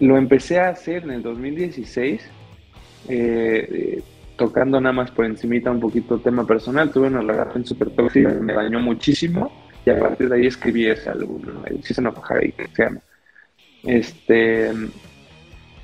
lo 0.00 0.16
empecé 0.16 0.58
a 0.58 0.70
hacer 0.70 1.04
en 1.04 1.10
el 1.10 1.22
2016. 1.22 2.22
Eh, 3.08 4.02
tocando 4.42 4.80
nada 4.80 4.92
más 4.92 5.12
por 5.12 5.24
encimita 5.24 5.70
un 5.70 5.78
poquito 5.78 6.18
tema 6.18 6.44
personal, 6.44 6.90
tuve 6.90 7.06
una 7.06 7.20
relación 7.20 7.64
súper 7.64 7.90
tóxica, 7.90 8.28
me 8.30 8.52
dañó 8.52 8.80
muchísimo 8.80 9.52
y 9.86 9.90
a 9.90 10.00
partir 10.00 10.28
de 10.28 10.34
ahí 10.34 10.46
escribí 10.46 10.86
ese 10.86 11.10
álbum, 11.10 11.40
¿no? 11.44 11.64
el 11.66 11.80
Season 11.84 12.08
of 12.08 12.18
que 12.28 12.68
se 12.74 12.82
llama. 12.82 13.00
Este, 13.84 14.72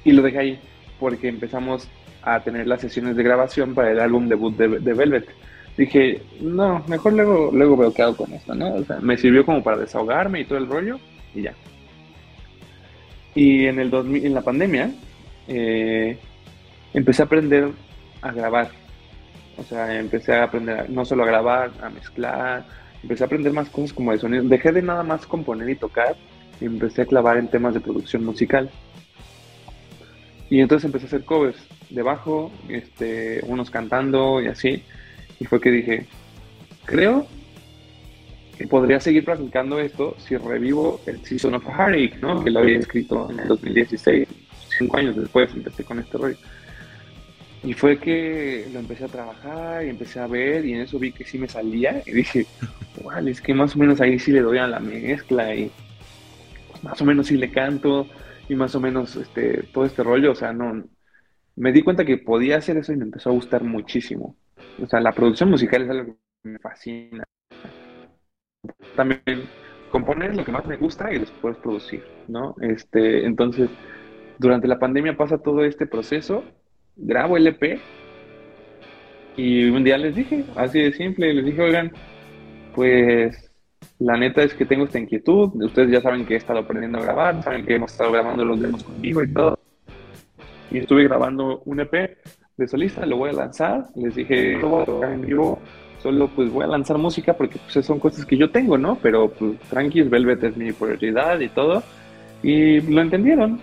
y 0.02 0.10
lo 0.10 0.22
dejé 0.22 0.38
ahí 0.38 0.60
porque 0.98 1.28
empezamos 1.28 1.88
a 2.22 2.40
tener 2.40 2.66
las 2.66 2.80
sesiones 2.80 3.14
de 3.14 3.22
grabación 3.22 3.76
para 3.76 3.92
el 3.92 4.00
álbum 4.00 4.28
debut 4.28 4.56
de, 4.56 4.92
Velvet. 4.92 5.28
Dije, 5.76 6.20
no, 6.40 6.84
mejor 6.88 7.12
luego, 7.12 7.50
luego 7.52 7.76
veo 7.76 7.94
qué 7.94 8.02
hago 8.02 8.16
con 8.16 8.32
esto, 8.32 8.56
¿no? 8.56 8.74
O 8.74 8.84
sea, 8.84 8.98
me 8.98 9.16
sirvió 9.16 9.46
como 9.46 9.62
para 9.62 9.76
desahogarme 9.78 10.40
y 10.40 10.44
todo 10.46 10.58
el 10.58 10.66
rollo 10.66 10.98
y 11.32 11.42
ya. 11.42 11.54
Y 13.36 13.66
en 13.66 13.78
el 13.78 13.88
2000, 13.88 14.26
en 14.26 14.34
la 14.34 14.42
pandemia, 14.42 14.90
eh, 15.46 16.18
empecé 16.92 17.22
a 17.22 17.26
aprender 17.26 17.70
a 18.22 18.32
grabar. 18.32 18.70
O 19.56 19.62
sea, 19.64 19.98
empecé 19.98 20.34
a 20.34 20.44
aprender 20.44 20.88
no 20.88 21.04
solo 21.04 21.24
a 21.24 21.26
grabar, 21.26 21.70
a 21.82 21.90
mezclar, 21.90 22.64
empecé 23.02 23.24
a 23.24 23.26
aprender 23.26 23.52
más 23.52 23.68
cosas 23.68 23.92
como 23.92 24.12
de 24.12 24.18
sonido. 24.18 24.44
Dejé 24.44 24.72
de 24.72 24.82
nada 24.82 25.02
más 25.02 25.26
componer 25.26 25.68
y 25.68 25.76
tocar 25.76 26.16
y 26.60 26.66
empecé 26.66 27.02
a 27.02 27.06
clavar 27.06 27.36
en 27.38 27.48
temas 27.48 27.74
de 27.74 27.80
producción 27.80 28.24
musical. 28.24 28.70
Y 30.50 30.60
entonces 30.60 30.86
empecé 30.86 31.06
a 31.06 31.08
hacer 31.08 31.24
covers 31.24 31.58
de 31.90 32.02
bajo, 32.02 32.50
este, 32.68 33.40
unos 33.46 33.70
cantando 33.70 34.40
y 34.40 34.46
así. 34.46 34.82
Y 35.40 35.44
fue 35.44 35.60
que 35.60 35.70
dije, 35.70 36.06
creo 36.84 37.26
podría 38.66 38.98
seguir 38.98 39.24
practicando 39.24 39.78
esto 39.78 40.16
si 40.18 40.36
revivo 40.36 41.00
el 41.06 41.24
Season 41.24 41.54
of 41.54 41.64
Heartache, 41.64 42.18
¿no? 42.20 42.42
Que 42.42 42.50
lo 42.50 42.60
había 42.60 42.78
escrito 42.78 43.30
en 43.30 43.40
el 43.40 43.48
2016, 43.48 44.28
cinco 44.78 44.96
años 44.96 45.16
después 45.16 45.50
empecé 45.54 45.84
con 45.84 45.98
este 46.00 46.18
rollo. 46.18 46.36
Y 47.64 47.72
fue 47.72 47.98
que 47.98 48.68
lo 48.72 48.78
empecé 48.78 49.04
a 49.04 49.08
trabajar 49.08 49.84
y 49.84 49.90
empecé 49.90 50.20
a 50.20 50.26
ver 50.26 50.64
y 50.64 50.74
en 50.74 50.82
eso 50.82 50.98
vi 50.98 51.12
que 51.12 51.24
sí 51.24 51.38
me 51.38 51.48
salía 51.48 52.02
y 52.06 52.12
dije, 52.12 52.46
wow, 53.02 53.26
es 53.26 53.40
que 53.40 53.52
más 53.52 53.74
o 53.74 53.78
menos 53.78 54.00
ahí 54.00 54.18
sí 54.18 54.30
le 54.30 54.42
doy 54.42 54.58
a 54.58 54.66
la 54.66 54.78
mezcla 54.78 55.54
y 55.54 55.70
más 56.82 57.00
o 57.00 57.04
menos 57.04 57.26
sí 57.26 57.36
le 57.36 57.50
canto 57.50 58.06
y 58.48 58.54
más 58.54 58.74
o 58.74 58.80
menos 58.80 59.16
este, 59.16 59.64
todo 59.72 59.84
este 59.84 60.02
rollo, 60.02 60.32
o 60.32 60.34
sea, 60.34 60.52
no, 60.52 60.84
me 61.56 61.72
di 61.72 61.82
cuenta 61.82 62.04
que 62.04 62.18
podía 62.18 62.56
hacer 62.56 62.76
eso 62.76 62.92
y 62.92 62.96
me 62.96 63.04
empezó 63.04 63.30
a 63.30 63.32
gustar 63.32 63.64
muchísimo. 63.64 64.36
O 64.80 64.86
sea, 64.86 65.00
la 65.00 65.12
producción 65.12 65.50
musical 65.50 65.82
es 65.82 65.90
algo 65.90 66.16
que 66.42 66.48
me 66.48 66.58
fascina. 66.60 67.24
También 68.94 69.20
componer 69.90 70.36
lo 70.36 70.44
que 70.44 70.52
más 70.52 70.66
me 70.66 70.76
gusta 70.76 71.12
y 71.12 71.18
después 71.18 71.56
producir, 71.56 72.04
¿no? 72.28 72.54
Este, 72.60 73.26
entonces, 73.26 73.70
durante 74.38 74.68
la 74.68 74.78
pandemia 74.78 75.16
pasa 75.16 75.38
todo 75.38 75.64
este 75.64 75.86
proceso 75.86 76.44
grabo 76.98 77.36
el 77.36 77.46
EP 77.46 77.80
y 79.36 79.68
un 79.68 79.84
día 79.84 79.96
les 79.96 80.14
dije, 80.14 80.44
así 80.56 80.80
de 80.80 80.92
simple, 80.92 81.32
les 81.32 81.44
dije, 81.44 81.62
oigan, 81.62 81.92
pues 82.74 83.50
la 84.00 84.16
neta 84.16 84.42
es 84.42 84.52
que 84.54 84.64
tengo 84.64 84.84
esta 84.84 84.98
inquietud, 84.98 85.50
ustedes 85.62 85.90
ya 85.90 86.00
saben 86.00 86.26
que 86.26 86.34
he 86.34 86.36
estado 86.36 86.60
aprendiendo 86.60 86.98
a 86.98 87.02
grabar, 87.02 87.42
saben 87.42 87.64
que 87.64 87.76
hemos 87.76 87.92
estado 87.92 88.12
grabando 88.12 88.44
los 88.44 88.60
demos 88.60 88.82
conmigo 88.82 89.22
y 89.22 89.32
todo. 89.32 89.58
Y 90.70 90.78
estuve 90.78 91.04
grabando 91.04 91.62
un 91.64 91.80
EP 91.80 92.18
de 92.56 92.68
solista, 92.68 93.06
lo 93.06 93.16
voy 93.16 93.30
a 93.30 93.34
lanzar, 93.34 93.86
les 93.94 94.14
dije, 94.14 94.58
lo 94.58 94.68
voy 94.68 94.82
a 94.82 94.86
tocar 94.86 95.12
en 95.12 95.22
vivo, 95.22 95.60
solo 96.02 96.28
pues 96.28 96.50
voy 96.50 96.64
a 96.64 96.68
lanzar 96.68 96.98
música 96.98 97.34
porque 97.34 97.58
pues 97.72 97.84
son 97.86 98.00
cosas 98.00 98.26
que 98.26 98.36
yo 98.36 98.50
tengo, 98.50 98.76
¿no? 98.76 98.98
Pero 99.00 99.30
pues 99.30 99.58
tranquis, 99.70 100.10
Velvet 100.10 100.42
es 100.44 100.56
mi 100.56 100.72
prioridad 100.72 101.38
y 101.40 101.48
todo. 101.48 101.82
Y 102.42 102.80
lo 102.82 103.00
entendieron, 103.00 103.60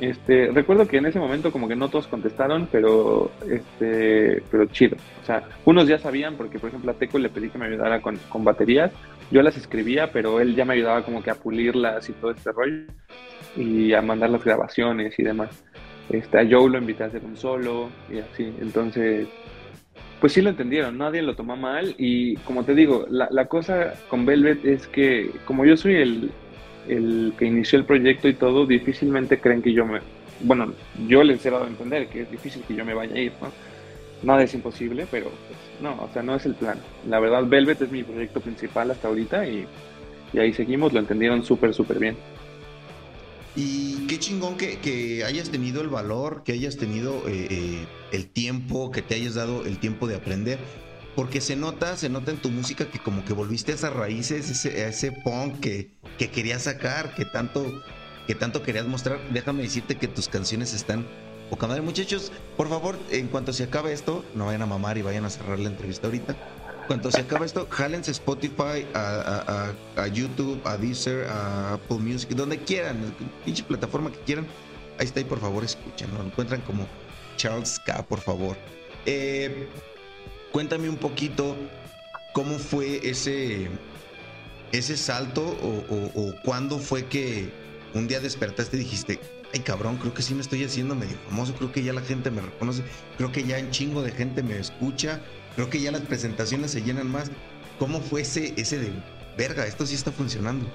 este, 0.00 0.50
recuerdo 0.52 0.86
que 0.86 0.98
en 0.98 1.06
ese 1.06 1.18
momento 1.18 1.50
como 1.50 1.66
que 1.66 1.74
no 1.74 1.88
todos 1.88 2.06
contestaron, 2.06 2.68
pero 2.70 3.30
este, 3.50 4.42
pero 4.50 4.66
chido. 4.66 4.96
O 5.22 5.26
sea, 5.26 5.48
unos 5.64 5.88
ya 5.88 5.98
sabían 5.98 6.36
porque 6.36 6.58
por 6.58 6.68
ejemplo 6.68 6.92
a 6.92 6.94
Teco 6.94 7.18
le 7.18 7.28
pedí 7.28 7.48
que 7.48 7.58
me 7.58 7.66
ayudara 7.66 8.00
con, 8.00 8.16
con 8.28 8.44
baterías. 8.44 8.92
Yo 9.30 9.42
las 9.42 9.56
escribía, 9.56 10.12
pero 10.12 10.40
él 10.40 10.54
ya 10.54 10.64
me 10.64 10.74
ayudaba 10.74 11.04
como 11.04 11.22
que 11.22 11.30
a 11.30 11.34
pulirlas 11.34 12.08
y 12.08 12.12
todo 12.12 12.30
este 12.30 12.52
rollo 12.52 12.84
y 13.56 13.92
a 13.92 14.00
mandar 14.00 14.30
las 14.30 14.44
grabaciones 14.44 15.18
y 15.18 15.22
demás. 15.22 15.64
Este, 16.10 16.38
a 16.38 16.46
Joe 16.48 16.70
lo 16.70 16.78
invité 16.78 17.02
a 17.02 17.06
hacer 17.06 17.24
un 17.24 17.36
solo 17.36 17.90
y 18.10 18.18
así. 18.18 18.54
Entonces, 18.60 19.26
pues 20.20 20.32
sí 20.32 20.42
lo 20.42 20.50
entendieron, 20.50 20.96
nadie 20.96 21.22
lo 21.22 21.34
tomó 21.34 21.56
mal 21.56 21.94
y 21.98 22.36
como 22.38 22.64
te 22.64 22.74
digo, 22.74 23.06
la, 23.10 23.28
la 23.30 23.46
cosa 23.46 23.94
con 24.08 24.24
Velvet 24.24 24.64
es 24.64 24.86
que 24.86 25.30
como 25.44 25.64
yo 25.64 25.76
soy 25.76 25.96
el, 25.96 26.30
el 26.88 27.34
que 27.38 27.46
inició 27.46 27.78
el 27.78 27.84
proyecto 27.84 28.28
y 28.28 28.34
todo, 28.34 28.66
difícilmente 28.66 29.38
creen 29.40 29.62
que 29.62 29.72
yo 29.72 29.86
me... 29.86 30.00
Bueno, 30.40 30.72
yo 31.06 31.22
les 31.22 31.44
he 31.44 31.50
dado 31.50 31.64
a 31.64 31.68
entender 31.68 32.08
que 32.08 32.22
es 32.22 32.30
difícil 32.30 32.62
que 32.62 32.74
yo 32.74 32.84
me 32.84 32.94
vaya 32.94 33.14
a 33.14 33.18
ir, 33.18 33.32
¿no? 33.40 33.52
Nada 34.22 34.42
es 34.42 34.54
imposible, 34.54 35.06
pero 35.10 35.26
pues, 35.26 35.58
no, 35.80 36.02
o 36.02 36.08
sea, 36.12 36.22
no 36.22 36.34
es 36.34 36.44
el 36.46 36.54
plan. 36.54 36.78
La 37.08 37.20
verdad, 37.20 37.44
Velvet 37.46 37.82
es 37.82 37.90
mi 37.90 38.02
proyecto 38.02 38.40
principal 38.40 38.90
hasta 38.90 39.08
ahorita 39.08 39.46
y, 39.46 39.66
y 40.32 40.38
ahí 40.38 40.52
seguimos, 40.52 40.92
lo 40.92 41.00
entendieron 41.00 41.44
súper, 41.44 41.72
súper 41.72 41.98
bien. 41.98 42.16
Y 43.54 44.06
qué 44.06 44.18
chingón 44.18 44.56
que, 44.56 45.24
hayas 45.24 45.50
tenido 45.50 45.80
el 45.80 45.88
valor, 45.88 46.42
que 46.44 46.52
hayas 46.52 46.76
tenido 46.76 47.28
eh, 47.28 47.48
eh, 47.50 47.86
el 48.12 48.28
tiempo, 48.28 48.90
que 48.90 49.02
te 49.02 49.16
hayas 49.16 49.34
dado 49.34 49.66
el 49.66 49.78
tiempo 49.78 50.06
de 50.06 50.14
aprender 50.14 50.58
porque 51.18 51.40
se 51.40 51.56
nota, 51.56 51.96
se 51.96 52.08
nota 52.08 52.30
en 52.30 52.36
tu 52.36 52.48
música 52.48 52.88
que 52.92 53.00
como 53.00 53.24
que 53.24 53.32
volviste 53.32 53.72
a 53.72 53.74
esas 53.74 53.92
raíces, 53.92 54.48
ese, 54.50 54.86
ese 54.86 55.10
punk 55.10 55.58
que, 55.58 55.90
que 56.16 56.30
querías 56.30 56.62
sacar, 56.62 57.12
que 57.16 57.24
tanto, 57.24 57.82
que 58.28 58.36
tanto 58.36 58.62
querías 58.62 58.86
mostrar. 58.86 59.18
Déjame 59.32 59.64
decirte 59.64 59.96
que 59.96 60.06
tus 60.06 60.28
canciones 60.28 60.72
están 60.74 61.08
poca 61.50 61.66
madre. 61.66 61.82
Muchachos, 61.82 62.30
por 62.56 62.68
favor, 62.68 62.96
en 63.10 63.26
cuanto 63.26 63.52
se 63.52 63.64
acabe 63.64 63.92
esto, 63.92 64.24
no 64.36 64.46
vayan 64.46 64.62
a 64.62 64.66
mamar 64.66 64.96
y 64.96 65.02
vayan 65.02 65.24
a 65.24 65.30
cerrar 65.30 65.58
la 65.58 65.68
entrevista 65.68 66.06
ahorita. 66.06 66.34
En 66.34 66.86
cuanto 66.86 67.10
se 67.10 67.22
acabe 67.22 67.46
esto, 67.46 67.66
jálense 67.68 68.12
Spotify, 68.12 68.86
a, 68.94 69.74
a, 69.96 70.00
a, 70.00 70.06
YouTube, 70.06 70.60
a 70.64 70.76
Deezer, 70.76 71.26
a 71.26 71.72
Apple 71.72 71.98
Music, 71.98 72.30
donde 72.30 72.58
quieran, 72.58 73.12
pinche 73.44 73.64
plataforma 73.64 74.12
que 74.12 74.20
quieran. 74.20 74.46
Ahí 75.00 75.06
está 75.06 75.18
y 75.18 75.24
por 75.24 75.40
favor 75.40 75.64
escuchen, 75.64 76.14
lo 76.16 76.22
encuentran 76.22 76.60
como 76.60 76.86
Charles 77.36 77.80
K, 77.84 78.04
por 78.04 78.20
favor. 78.20 78.56
Eh, 79.04 79.68
Cuéntame 80.58 80.88
un 80.88 80.96
poquito 80.96 81.54
cómo 82.32 82.58
fue 82.58 83.08
ese, 83.08 83.68
ese 84.72 84.96
salto 84.96 85.40
o, 85.46 86.34
cuándo 86.42 86.80
fue 86.80 87.06
que 87.06 87.48
un 87.94 88.08
día 88.08 88.18
despertaste 88.18 88.76
y 88.76 88.80
dijiste, 88.80 89.20
ay 89.54 89.60
cabrón, 89.60 89.98
creo 89.98 90.12
que 90.12 90.20
sí 90.20 90.34
me 90.34 90.40
estoy 90.40 90.64
haciendo 90.64 90.96
medio 90.96 91.16
famoso, 91.28 91.54
creo 91.54 91.70
que 91.70 91.84
ya 91.84 91.92
la 91.92 92.00
gente 92.00 92.32
me 92.32 92.40
reconoce, 92.40 92.82
creo 93.16 93.30
que 93.30 93.44
ya 93.44 93.56
un 93.56 93.70
chingo 93.70 94.02
de 94.02 94.10
gente 94.10 94.42
me 94.42 94.58
escucha, 94.58 95.20
creo 95.54 95.70
que 95.70 95.80
ya 95.80 95.92
las 95.92 96.00
presentaciones 96.00 96.72
se 96.72 96.82
llenan 96.82 97.08
más. 97.08 97.30
¿Cómo 97.78 98.00
fue 98.00 98.22
ese, 98.22 98.52
ese 98.56 98.80
de, 98.80 98.90
verga, 99.36 99.64
esto 99.64 99.86
sí 99.86 99.94
está 99.94 100.10
funcionando? 100.10 100.66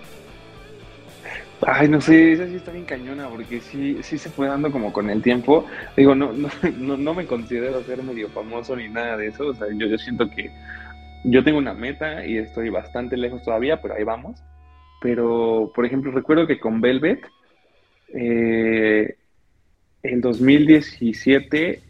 Ay, 1.68 1.88
no 1.88 2.02
sé, 2.02 2.34
esa 2.34 2.48
sí 2.48 2.56
está 2.56 2.72
bien 2.72 2.86
cañona, 2.86 3.30
porque 3.30 3.60
sí, 3.60 3.98
sí 4.02 4.18
se 4.18 4.30
fue 4.30 4.48
dando 4.48 4.72
como 4.72 4.92
con 4.92 5.10
el 5.10 5.22
tiempo. 5.22 5.66
Digo, 5.96 6.16
no, 6.16 6.32
no, 6.78 6.98
no, 6.98 7.14
me 7.14 7.26
considero 7.26 7.84
ser 7.84 8.02
medio 8.04 8.30
famoso 8.30 8.76
ni 8.76 8.90
nada 8.90 9.18
de 9.18 9.28
eso. 9.28 9.48
O 9.48 9.54
sea, 9.54 9.68
yo, 9.76 9.88
yo 9.88 9.98
siento 9.98 10.30
que 10.30 10.52
yo 11.24 11.44
tengo 11.44 11.58
una 11.58 11.74
meta 11.74 12.26
y 12.26 12.38
estoy 12.38 12.70
bastante 12.70 13.18
lejos 13.18 13.44
todavía, 13.44 13.82
pero 13.82 13.96
ahí 13.96 14.04
vamos. 14.04 14.42
Pero, 15.02 15.72
por 15.76 15.86
ejemplo, 15.86 16.12
recuerdo 16.12 16.48
que 16.48 16.60
con 16.60 16.82
Velvet, 16.82 17.26
eh, 18.14 19.16
en 20.02 20.22
2017, 20.22 21.82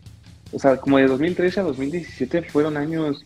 o 0.52 0.60
sea, 0.60 0.78
como 0.78 0.98
de 0.98 1.08
2013 1.08 1.60
a 1.60 1.64
2017 1.64 2.44
fueron 2.44 2.78
años 2.78 3.26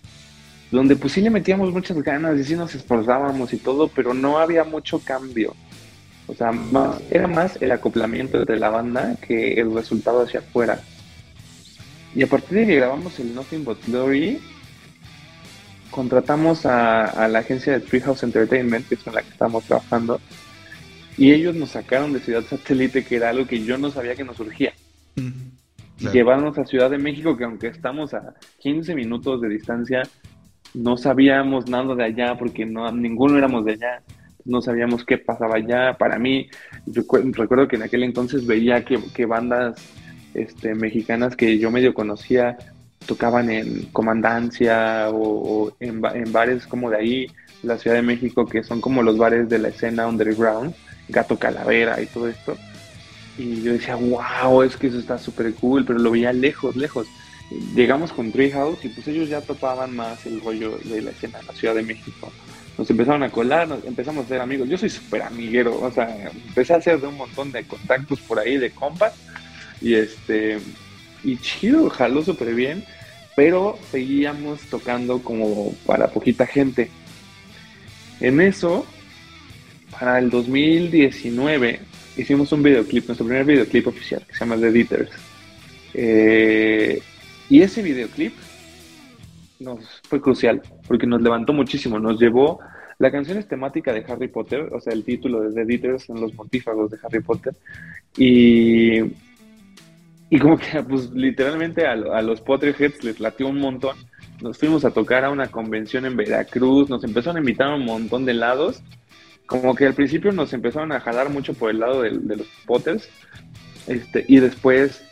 donde 0.71 0.95
pues 0.95 1.13
sí 1.13 1.21
le 1.21 1.29
metíamos 1.29 1.71
muchas 1.71 2.01
ganas 2.01 2.37
y 2.37 2.43
sí 2.43 2.55
nos 2.55 2.75
esforzábamos 2.75 3.53
y 3.53 3.57
todo, 3.57 3.87
pero 3.87 4.13
no 4.13 4.37
había 4.37 4.63
mucho 4.63 4.99
cambio. 4.99 5.55
O 6.27 6.33
sea, 6.35 6.51
era 7.09 7.27
más 7.27 7.57
el 7.61 7.71
acoplamiento 7.71 8.37
entre 8.37 8.59
la 8.59 8.69
banda 8.69 9.15
que 9.25 9.53
el 9.53 9.73
resultado 9.73 10.23
hacia 10.23 10.41
afuera. 10.41 10.81
Y 12.13 12.23
a 12.23 12.27
partir 12.27 12.59
de 12.59 12.67
que 12.67 12.75
grabamos 12.75 13.17
el 13.19 13.33
Nothing 13.33 13.63
But 13.63 13.85
Glory, 13.87 14.39
contratamos 15.89 16.65
a, 16.65 17.27
la 17.29 17.39
agencia 17.39 17.73
de 17.73 17.79
Treehouse 17.79 18.23
Entertainment, 18.23 18.87
que 18.87 18.95
es 18.95 19.03
con 19.03 19.15
la 19.15 19.21
que 19.21 19.29
estamos 19.29 19.63
trabajando, 19.63 20.19
y 21.17 21.31
ellos 21.31 21.55
nos 21.55 21.71
sacaron 21.71 22.11
de 22.13 22.19
Ciudad 22.19 22.43
Satélite, 22.43 23.05
que 23.05 23.15
era 23.15 23.29
algo 23.29 23.47
que 23.47 23.63
yo 23.63 23.77
no 23.77 23.89
sabía 23.89 24.15
que 24.15 24.23
nos 24.23 24.37
surgía. 24.37 24.73
Llevarnos 26.11 26.57
a 26.57 26.65
Ciudad 26.65 26.91
de 26.91 26.97
México, 26.97 27.37
que 27.37 27.45
aunque 27.45 27.67
estamos 27.67 28.13
a 28.13 28.35
15 28.59 28.93
minutos 28.95 29.41
de 29.41 29.49
distancia, 29.49 30.03
no 30.73 30.97
sabíamos 30.97 31.67
nada 31.69 31.95
de 31.95 32.03
allá 32.03 32.37
porque 32.37 32.65
no, 32.65 32.91
ninguno 32.91 33.37
éramos 33.37 33.65
de 33.65 33.71
allá 33.73 34.03
no 34.47 34.61
sabíamos 34.61 35.05
qué 35.05 35.17
pasaba 35.17 35.55
allá. 35.55 35.97
Para 35.97 36.17
mí, 36.17 36.49
recuerdo 36.85 37.67
que 37.67 37.75
en 37.75 37.83
aquel 37.83 38.03
entonces 38.03 38.47
veía 38.47 38.83
que, 38.83 39.25
bandas 39.25 39.79
este, 40.33 40.73
mexicanas 40.73 41.35
que 41.35 41.59
yo 41.59 41.69
medio 41.69 41.93
conocía 41.93 42.57
tocaban 43.05 43.49
en 43.49 43.85
Comandancia 43.93 45.09
o, 45.11 45.71
en, 45.79 46.01
bares 46.31 46.67
como 46.67 46.89
de 46.89 46.97
ahí, 46.97 47.27
la 47.63 47.77
Ciudad 47.77 47.95
de 47.95 48.01
México, 48.01 48.45
que 48.45 48.63
son 48.63 48.81
como 48.81 49.01
los 49.01 49.17
bares 49.17 49.49
de 49.49 49.59
la 49.59 49.69
escena 49.69 50.07
underground, 50.07 50.73
Gato 51.09 51.37
Calavera 51.37 52.01
y 52.01 52.05
todo 52.07 52.27
esto. 52.27 52.57
Y 53.37 53.61
yo 53.61 53.73
decía, 53.73 53.95
wow, 53.95 54.63
es 54.63 54.75
que 54.77 54.87
eso 54.87 54.99
está 54.99 55.17
súper 55.17 55.53
cool, 55.53 55.85
pero 55.85 55.99
lo 55.99 56.11
veía 56.11 56.33
lejos, 56.33 56.75
lejos. 56.75 57.07
Llegamos 57.75 58.11
con 58.11 58.31
Treehouse 58.31 58.83
y 58.83 58.89
pues 58.89 59.07
ellos 59.07 59.29
ya 59.29 59.41
topaban 59.41 59.95
más 59.95 60.25
el 60.25 60.41
rollo 60.41 60.77
de 60.83 61.01
la 61.01 61.11
escena 61.11 61.39
de 61.39 61.45
la 61.45 61.53
Ciudad 61.53 61.75
de 61.75 61.83
México 61.83 62.31
nos 62.77 62.89
empezaron 62.89 63.23
a 63.23 63.29
colar, 63.29 63.67
nos 63.67 63.83
empezamos 63.85 64.25
a 64.25 64.29
ser 64.29 64.41
amigos. 64.41 64.69
Yo 64.69 64.77
soy 64.77 64.89
súper 64.89 65.23
amiguero, 65.23 65.79
o 65.81 65.91
sea, 65.91 66.29
empecé 66.47 66.73
a 66.73 66.77
hacer 66.77 67.01
de 67.01 67.07
un 67.07 67.17
montón 67.17 67.51
de 67.51 67.63
contactos 67.63 68.19
por 68.21 68.39
ahí 68.39 68.57
de 68.57 68.71
compas 68.71 69.13
y 69.81 69.95
este, 69.95 70.59
y 71.23 71.37
chido, 71.37 71.89
jaló 71.89 72.23
súper 72.23 72.53
bien, 72.53 72.83
pero 73.35 73.79
seguíamos 73.91 74.61
tocando 74.69 75.19
como 75.23 75.73
para 75.85 76.09
poquita 76.09 76.45
gente. 76.45 76.89
En 78.19 78.41
eso, 78.41 78.85
para 79.91 80.19
el 80.19 80.29
2019, 80.29 81.79
hicimos 82.15 82.51
un 82.51 82.63
videoclip, 82.63 83.07
nuestro 83.07 83.25
primer 83.25 83.45
videoclip 83.45 83.87
oficial, 83.87 84.23
que 84.27 84.33
se 84.33 84.39
llama 84.39 84.57
The 84.57 84.71
Ditters. 84.71 85.11
Eh, 85.95 87.01
y 87.49 87.61
ese 87.61 87.81
videoclip 87.81 88.33
nos 89.59 90.01
fue 90.07 90.21
crucial 90.21 90.61
porque 90.87 91.07
nos 91.07 91.21
levantó 91.21 91.53
muchísimo, 91.53 91.99
nos 91.99 92.19
llevó 92.19 92.59
la 92.99 93.11
canción 93.11 93.37
es 93.37 93.47
temática 93.47 93.93
de 93.93 94.03
Harry 94.07 94.27
Potter, 94.27 94.69
o 94.73 94.81
sea, 94.81 94.91
el 94.93 95.03
título 95.03 95.41
de 95.41 95.53
The 95.53 95.65
Ditters 95.65 96.03
son 96.05 96.19
los 96.19 96.33
mortífagos 96.33 96.89
de 96.89 96.97
Harry 97.03 97.19
Potter. 97.19 97.53
Y, 98.17 99.01
y 100.29 100.39
como 100.39 100.57
que, 100.57 100.81
pues, 100.89 101.11
literalmente 101.11 101.85
a, 101.85 101.95
los 101.95 102.41
Potterheads 102.41 103.03
les 103.03 103.19
latió 103.19 103.47
un 103.47 103.59
montón. 103.59 103.95
nos 104.41 104.57
fuimos 104.57 104.83
a 104.83 104.91
tocar 104.91 105.25
a 105.25 105.29
una 105.29 105.47
convención 105.47 106.05
en 106.05 106.17
Veracruz, 106.17 106.89
nos 106.89 107.03
empezaron 107.03 107.37
a 107.37 107.39
invitar 107.39 107.67
a 107.67 107.75
un 107.75 107.85
montón 107.85 108.25
de 108.25 108.33
lados. 108.33 108.81
Como 109.45 109.75
que 109.75 109.85
al 109.85 109.93
principio 109.93 110.31
nos 110.31 110.51
empezaron 110.53 110.91
a 110.91 110.99
jalar 110.99 111.29
mucho 111.29 111.53
por 111.53 111.69
el 111.69 111.79
lado 111.79 112.01
de, 112.01 112.11
los 112.11 112.47
Potters. 112.65 113.07
Este, 113.85 114.25
y 114.27 114.39
después, 114.39 115.05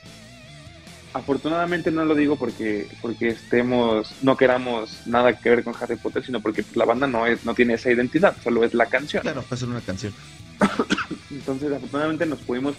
afortunadamente 1.16 1.92
no 1.92 2.04
lo 2.04 2.14
digo 2.14 2.36
porque, 2.36 2.90
porque 3.02 3.30
estemos, 3.30 4.14
no 4.22 4.36
queramos 4.36 5.04
nada 5.06 5.40
que 5.40 5.50
ver 5.50 5.64
con 5.64 5.74
Harry 5.80 5.96
Potter, 5.96 6.26
sino 6.26 6.42
porque 6.42 6.66
la 6.76 6.84
banda 6.84 7.08
no, 7.08 7.26
es, 7.26 7.46
no 7.46 7.56
tiene 7.56 7.76
esa 7.76 7.90
identidad, 7.90 8.36
solo 8.44 8.66
es 8.66 8.74
la 8.74 8.88
canción. 8.88 9.22
Claro, 9.22 9.42
ser 9.56 9.70
una 9.70 9.80
canción. 9.80 10.14
Entonces, 11.32 11.72
afortunadamente 11.72 12.26
nos 12.26 12.40
pudimos, 12.40 12.76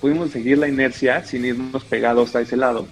pudimos 0.00 0.32
seguir 0.32 0.58
la 0.58 0.66
inercia 0.66 1.24
sin 1.24 1.44
irnos 1.44 1.84
pegados 1.84 2.34
a 2.34 2.40
ese 2.40 2.56
lado. 2.56 2.88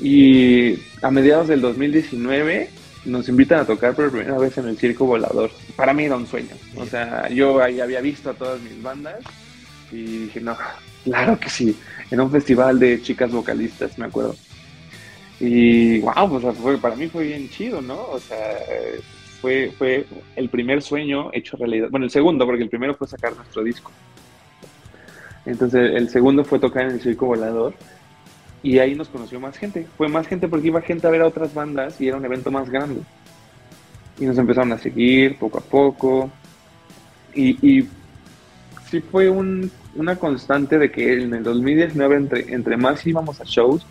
Y 0.00 0.78
a 1.02 1.10
mediados 1.10 1.48
del 1.48 1.60
2019 1.60 2.70
nos 3.06 3.28
invitan 3.28 3.58
a 3.58 3.64
tocar 3.64 3.96
por 3.96 4.12
primera 4.12 4.38
vez 4.38 4.56
en 4.56 4.68
el 4.68 4.78
Circo 4.78 5.04
Volador. 5.04 5.50
Para 5.74 5.92
mí 5.92 6.04
era 6.04 6.14
un 6.14 6.28
sueño. 6.28 6.54
O 6.76 6.86
sea, 6.86 7.28
yo 7.28 7.60
ahí 7.60 7.80
había 7.80 8.00
visto 8.00 8.30
a 8.30 8.34
todas 8.34 8.60
mis 8.60 8.80
bandas 8.80 9.18
y 9.90 10.26
dije, 10.26 10.40
no, 10.40 10.56
claro 11.04 11.38
que 11.38 11.48
sí. 11.48 11.76
En 12.10 12.20
un 12.20 12.30
festival 12.30 12.78
de 12.78 13.02
chicas 13.02 13.30
vocalistas, 13.30 13.98
me 13.98 14.06
acuerdo. 14.06 14.34
Y 15.40 16.00
wow, 16.00 16.40
pues 16.40 16.78
para 16.80 16.96
mí 16.96 17.08
fue 17.08 17.24
bien 17.24 17.48
chido, 17.48 17.80
¿no? 17.80 18.08
O 18.10 18.18
sea, 18.18 18.58
fue, 19.40 19.72
fue 19.76 20.06
el 20.36 20.48
primer 20.48 20.82
sueño 20.82 21.30
hecho 21.32 21.56
realidad. 21.56 21.88
Bueno, 21.90 22.06
el 22.06 22.10
segundo, 22.10 22.44
porque 22.44 22.64
el 22.64 22.68
primero 22.68 22.94
fue 22.94 23.06
sacar 23.06 23.36
nuestro 23.36 23.62
disco. 23.62 23.92
Entonces, 25.46 25.92
el 25.94 26.08
segundo 26.08 26.44
fue 26.44 26.58
tocar 26.58 26.84
en 26.84 26.92
el 26.92 27.00
Circo 27.00 27.26
Volador. 27.26 27.74
Y 28.62 28.80
ahí 28.80 28.94
nos 28.94 29.08
conoció 29.08 29.38
más 29.38 29.56
gente. 29.56 29.86
Fue 29.96 30.08
más 30.08 30.26
gente 30.26 30.48
porque 30.48 30.66
iba 30.66 30.80
gente 30.82 31.06
a 31.06 31.10
ver 31.10 31.22
a 31.22 31.26
otras 31.26 31.54
bandas 31.54 32.00
y 32.00 32.08
era 32.08 32.16
un 32.16 32.24
evento 32.24 32.50
más 32.50 32.68
grande. 32.68 33.00
Y 34.18 34.26
nos 34.26 34.36
empezaron 34.36 34.72
a 34.72 34.78
seguir 34.78 35.38
poco 35.38 35.58
a 35.58 35.60
poco. 35.60 36.30
Y, 37.34 37.50
y 37.66 37.88
sí 38.90 39.00
fue 39.00 39.28
una 39.98 40.16
constante 40.16 40.78
de 40.78 40.90
que 40.90 41.12
en 41.12 41.34
el 41.34 41.42
2019, 41.42 42.16
entre, 42.16 42.54
entre 42.54 42.76
más 42.76 43.06
íbamos 43.06 43.40
a 43.40 43.44
shows, 43.44 43.84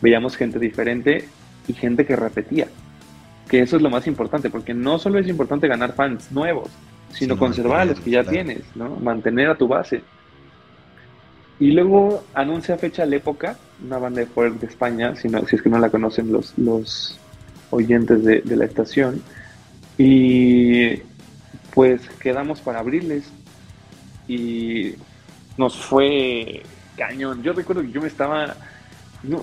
veíamos 0.00 0.36
gente 0.36 0.58
diferente 0.58 1.28
y 1.66 1.72
gente 1.72 2.06
que 2.06 2.16
repetía. 2.16 2.68
Que 3.48 3.60
eso 3.60 3.76
es 3.76 3.82
lo 3.82 3.90
más 3.90 4.06
importante, 4.06 4.50
porque 4.50 4.74
no 4.74 4.98
solo 4.98 5.18
es 5.18 5.28
importante 5.28 5.68
ganar 5.68 5.94
fans 5.94 6.30
nuevos, 6.30 6.70
sino 7.10 7.38
conservar 7.38 7.80
a 7.80 7.84
los 7.84 8.00
que 8.00 8.10
ya 8.10 8.24
tienes, 8.24 8.62
¿no? 8.74 8.96
Mantener 8.96 9.48
a 9.48 9.56
tu 9.56 9.68
base. 9.68 10.02
Y 11.60 11.70
luego 11.70 12.24
anuncia 12.34 12.76
fecha 12.76 13.06
la 13.06 13.16
época, 13.16 13.56
una 13.84 13.98
banda 13.98 14.20
de 14.20 14.26
folk 14.26 14.58
de 14.58 14.66
España, 14.66 15.14
si, 15.14 15.28
no, 15.28 15.46
si 15.46 15.56
es 15.56 15.62
que 15.62 15.70
no 15.70 15.78
la 15.78 15.90
conocen 15.90 16.32
los, 16.32 16.56
los 16.58 17.18
oyentes 17.70 18.24
de, 18.24 18.56
la 18.56 18.64
estación. 18.64 19.22
Y 19.96 20.96
pues 21.72 22.08
quedamos 22.20 22.60
para 22.60 22.80
abrirles. 22.80 23.30
Y 24.26 24.94
nos 25.56 25.76
fue 25.76 26.62
cañón. 26.96 27.42
Yo 27.42 27.52
recuerdo 27.52 27.82
que 27.82 27.90
yo 27.90 28.00
me 28.00 28.08
estaba 28.08 28.54
no, 29.22 29.42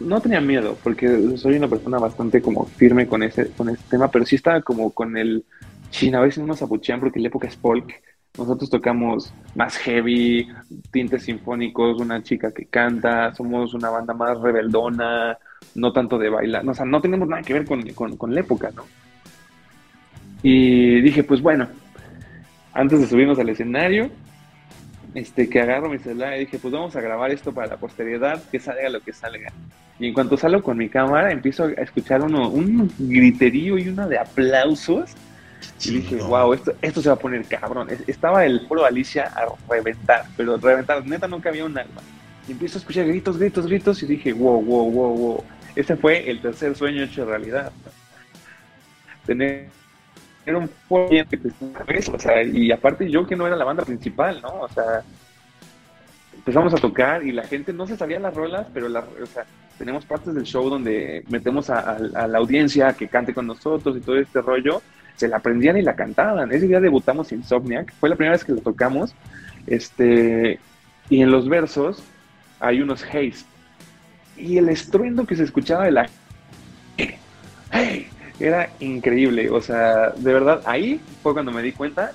no, 0.00 0.20
tenía 0.20 0.40
miedo, 0.40 0.78
porque 0.82 1.36
soy 1.36 1.56
una 1.56 1.68
persona 1.68 1.98
bastante 1.98 2.40
como 2.40 2.64
firme 2.64 3.06
con 3.06 3.22
ese, 3.22 3.50
con 3.50 3.68
ese 3.68 3.82
tema, 3.90 4.10
pero 4.10 4.24
sí 4.24 4.36
estaba 4.36 4.62
como 4.62 4.90
con 4.90 5.16
el 5.18 5.44
chin, 5.90 6.14
a 6.14 6.20
veces 6.20 6.38
no 6.38 6.46
nos 6.46 6.62
apuchean 6.62 6.98
porque 6.98 7.20
la 7.20 7.28
época 7.28 7.46
es 7.46 7.56
folk 7.56 7.92
nosotros 8.38 8.70
tocamos 8.70 9.32
más 9.54 9.76
heavy, 9.76 10.48
tintes 10.90 11.24
sinfónicos, 11.24 12.00
una 12.00 12.22
chica 12.22 12.50
que 12.50 12.64
canta, 12.64 13.34
somos 13.34 13.74
una 13.74 13.90
banda 13.90 14.14
más 14.14 14.40
rebeldona, 14.40 15.36
no 15.74 15.92
tanto 15.92 16.18
de 16.18 16.30
bailar, 16.30 16.66
o 16.66 16.74
sea, 16.74 16.86
no 16.86 17.00
tenemos 17.00 17.28
nada 17.28 17.42
que 17.42 17.52
ver 17.52 17.66
con, 17.66 18.34
la 18.34 18.40
época, 18.40 18.70
¿no? 18.74 18.84
Y 20.42 21.02
dije, 21.02 21.22
pues 21.24 21.42
bueno, 21.42 21.68
antes 22.72 23.00
de 23.00 23.06
subirnos 23.06 23.38
al 23.38 23.50
escenario, 23.50 24.10
este, 25.14 25.48
que 25.48 25.60
agarro 25.60 25.88
mi 25.88 25.98
celular 25.98 26.36
y 26.36 26.40
dije, 26.40 26.58
pues 26.58 26.72
vamos 26.72 26.96
a 26.96 27.00
grabar 27.00 27.30
esto 27.30 27.52
para 27.52 27.68
la 27.68 27.76
posteridad, 27.76 28.42
que 28.50 28.58
salga 28.58 28.88
lo 28.88 29.00
que 29.00 29.12
salga. 29.12 29.52
Y 29.98 30.08
en 30.08 30.14
cuanto 30.14 30.36
salgo 30.36 30.62
con 30.62 30.78
mi 30.78 30.88
cámara, 30.88 31.30
empiezo 31.30 31.64
a 31.64 31.82
escuchar 31.82 32.22
uno, 32.22 32.48
un 32.48 32.90
griterío 32.98 33.78
y 33.78 33.88
uno 33.88 34.08
de 34.08 34.18
aplausos 34.18 35.14
y 35.84 35.90
dije, 35.90 36.16
wow, 36.16 36.52
esto, 36.52 36.74
esto 36.80 37.02
se 37.02 37.08
va 37.08 37.14
a 37.14 37.18
poner 37.18 37.44
cabrón. 37.44 37.88
Estaba 38.06 38.44
el 38.44 38.66
foro 38.66 38.84
Alicia 38.84 39.32
a 39.34 39.46
reventar, 39.68 40.26
pero 40.36 40.56
reventar, 40.56 41.04
neta 41.06 41.28
nunca 41.28 41.48
había 41.48 41.64
un 41.64 41.76
alma. 41.76 42.00
Y 42.48 42.52
empiezo 42.52 42.78
a 42.78 42.80
escuchar 42.80 43.06
gritos, 43.06 43.38
gritos, 43.38 43.66
gritos 43.66 44.02
y 44.02 44.06
dije, 44.06 44.32
wow, 44.32 44.62
wow, 44.62 44.90
wow, 44.90 45.16
wow. 45.16 45.44
Ese 45.74 45.96
fue 45.96 46.28
el 46.28 46.40
tercer 46.40 46.74
sueño 46.76 47.02
hecho 47.02 47.24
realidad. 47.24 47.72
Tener 49.26 49.68
un 50.46 50.68
foro 50.88 51.08
o 52.12 52.18
sea, 52.18 52.42
y 52.42 52.72
aparte 52.72 53.10
yo 53.10 53.26
que 53.26 53.36
no 53.36 53.46
era 53.46 53.56
la 53.56 53.64
banda 53.64 53.84
principal, 53.84 54.40
¿no? 54.42 54.62
O 54.62 54.68
sea, 54.68 55.02
empezamos 56.34 56.74
a 56.74 56.78
tocar 56.78 57.24
y 57.24 57.32
la 57.32 57.44
gente 57.44 57.72
no 57.72 57.86
se 57.86 57.96
sabía 57.96 58.18
las 58.18 58.34
rolas, 58.34 58.66
pero 58.74 58.88
la, 58.88 59.00
o 59.00 59.26
sea, 59.26 59.44
tenemos 59.78 60.04
partes 60.04 60.34
del 60.34 60.44
show 60.44 60.68
donde 60.68 61.24
metemos 61.28 61.70
a, 61.70 61.96
a 61.96 62.26
la 62.26 62.38
audiencia 62.38 62.92
que 62.94 63.08
cante 63.08 63.34
con 63.34 63.46
nosotros 63.46 63.96
y 63.96 64.00
todo 64.00 64.16
este 64.18 64.40
rollo 64.40 64.82
se 65.16 65.28
la 65.28 65.36
aprendían 65.36 65.76
y 65.76 65.82
la 65.82 65.94
cantaban. 65.94 66.50
Ese 66.52 66.66
día 66.66 66.80
debutamos 66.80 67.32
Insomniac, 67.32 67.92
fue 68.00 68.08
la 68.08 68.16
primera 68.16 68.32
vez 68.32 68.44
que 68.44 68.52
lo 68.52 68.60
tocamos. 68.60 69.14
Este, 69.66 70.58
y 71.08 71.22
en 71.22 71.30
los 71.30 71.48
versos 71.48 72.02
hay 72.60 72.80
unos 72.80 73.04
haze. 73.04 73.44
Y 74.36 74.58
el 74.58 74.68
estruendo 74.68 75.26
que 75.26 75.36
se 75.36 75.44
escuchaba 75.44 75.84
de 75.84 75.92
la. 75.92 76.08
¡Hey! 77.70 78.08
Era 78.42 78.72
increíble. 78.80 79.50
O 79.50 79.62
sea, 79.62 80.10
de 80.10 80.32
verdad, 80.32 80.62
ahí 80.66 81.00
fue 81.22 81.32
cuando 81.32 81.52
me 81.52 81.62
di 81.62 81.70
cuenta 81.70 82.12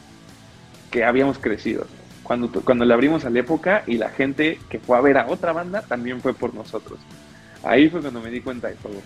que 0.92 1.06
habíamos 1.06 1.40
crecido. 1.40 1.88
Cuando, 2.22 2.52
cuando 2.52 2.84
le 2.84 2.94
abrimos 2.94 3.24
a 3.24 3.30
la 3.30 3.40
época 3.40 3.84
y 3.88 3.98
la 3.98 4.10
gente 4.10 4.60
que 4.70 4.80
fue 4.80 4.98
a 4.98 5.02
ver 5.02 5.18
a 5.18 5.28
otra 5.28 5.54
banda 5.54 5.84
también 5.84 6.20
fue 6.20 6.34
por 6.34 6.54
nosotros. 6.54 7.00
Ahí 7.64 7.90
fue 7.90 8.02
cuando 8.02 8.20
me 8.20 8.30
di 8.30 8.42
cuenta 8.42 8.68
de 8.68 8.76
todo. 8.76 9.02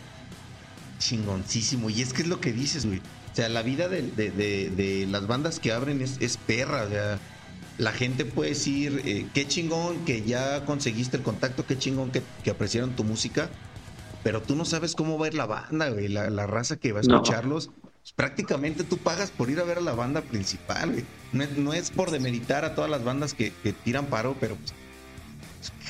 Chingoncísimo. 0.98 1.92
Y 1.92 2.02
es 2.02 2.12
que 2.12 2.24
es 2.24 2.28
lo 2.28 2.42
que 2.42 2.52
dices, 2.54 2.88
güey. 2.88 3.00
O 3.32 3.36
sea, 3.36 3.50
la 3.50 3.62
vida 3.62 3.88
de, 3.88 5.08
las 5.08 5.28
bandas 5.28 5.60
que 5.60 5.72
abren 5.72 6.02
es, 6.02 6.38
perra. 6.38 6.86
O 6.86 6.90
sea, 6.90 7.20
la 7.78 7.92
gente 7.92 8.26
puede 8.26 8.50
decir, 8.50 9.02
eh, 9.06 9.28
qué 9.32 9.48
chingón 9.48 10.06
que 10.06 10.24
ya 10.24 10.66
conseguiste 10.66 11.18
el 11.18 11.24
contacto, 11.24 11.68
qué 11.68 11.78
chingón 11.78 12.12
que, 12.12 12.24
apreciaron 12.50 12.96
tu 12.96 13.04
música, 13.04 13.52
pero 14.24 14.42
tú 14.42 14.56
no 14.56 14.66
sabes 14.66 14.96
cómo 14.96 15.18
va 15.18 15.26
a 15.26 15.30
ir 15.30 15.34
la 15.36 15.46
banda, 15.46 15.90
güey, 15.90 16.08
la, 16.08 16.48
raza 16.48 16.78
que 16.78 16.92
va 16.92 17.00
a 17.00 17.02
escucharlos. 17.02 17.72
Pues, 18.02 18.14
prácticamente 18.14 18.84
tú 18.84 18.98
pagas 18.98 19.32
por 19.32 19.50
ir 19.50 19.60
a 19.60 19.64
ver 19.64 19.78
a 19.78 19.82
la 19.82 19.94
banda 19.94 20.22
principal, 20.22 20.92
güey. 20.92 21.06
No, 21.58 21.74
es 21.74 21.92
por 21.92 22.12
demeritar 22.12 22.66
a 22.66 22.76
todas 22.76 22.90
las 22.90 23.04
bandas 23.04 23.34
que, 23.34 23.52
tiran 23.84 24.08
paro, 24.08 24.36
pero 24.40 24.56
pues, 24.56 24.74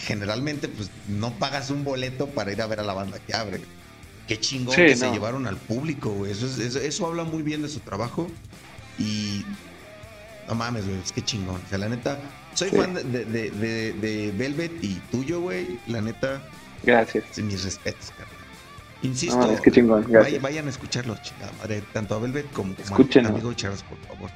generalmente 0.05 0.67
pues 0.67 0.89
no 1.07 1.31
pagas 1.33 1.69
un 1.69 1.83
boleto 1.83 2.27
para 2.27 2.51
ir 2.51 2.61
a 2.61 2.67
ver 2.67 2.79
a 2.79 2.83
la 2.83 2.93
banda 2.93 3.19
que 3.19 3.33
abre 3.33 3.61
qué 4.27 4.39
chingón 4.39 4.75
que 4.75 4.95
se 4.95 5.11
llevaron 5.11 5.47
al 5.47 5.57
público, 5.57 6.11
güey. 6.11 6.31
Eso, 6.31 6.47
eso, 6.61 7.05
habla 7.05 7.23
muy 7.23 7.43
bien 7.43 7.61
de 7.61 7.69
su 7.69 7.79
trabajo. 7.79 8.27
Y 8.97 9.43
no 10.47 10.55
mames, 10.55 10.85
güey, 10.85 10.99
es 10.99 11.11
que 11.11 11.23
chingón. 11.23 11.61
O 11.65 11.69
sea, 11.69 11.77
la 11.77 11.89
neta, 11.89 12.19
soy 12.53 12.69
fan 12.69 12.93
de, 12.93 13.25
de, 13.25 13.51
de, 13.93 14.33
Velvet 14.37 14.83
y 14.83 14.95
tuyo, 15.11 15.41
güey. 15.41 15.79
La 15.87 16.01
neta. 16.01 16.41
Gracias. 16.83 17.37
Mis 17.37 17.63
respetos, 17.63 18.11
carnal. 18.11 18.41
Insisto, 19.03 19.51
es 19.51 19.61
que 19.61 19.71
chingón. 19.71 20.05
Vayan, 20.41 20.67
a 20.67 20.69
escucharlos, 20.69 21.21
chingada 21.21 21.51
madre. 21.59 21.83
Tanto 21.91 22.15
a 22.15 22.19
Velvet 22.19 22.51
como, 22.51 22.73
a 22.73 23.27
amigo 23.27 23.53
Charles, 23.53 23.83
por 23.83 23.97
favor. 23.99 24.29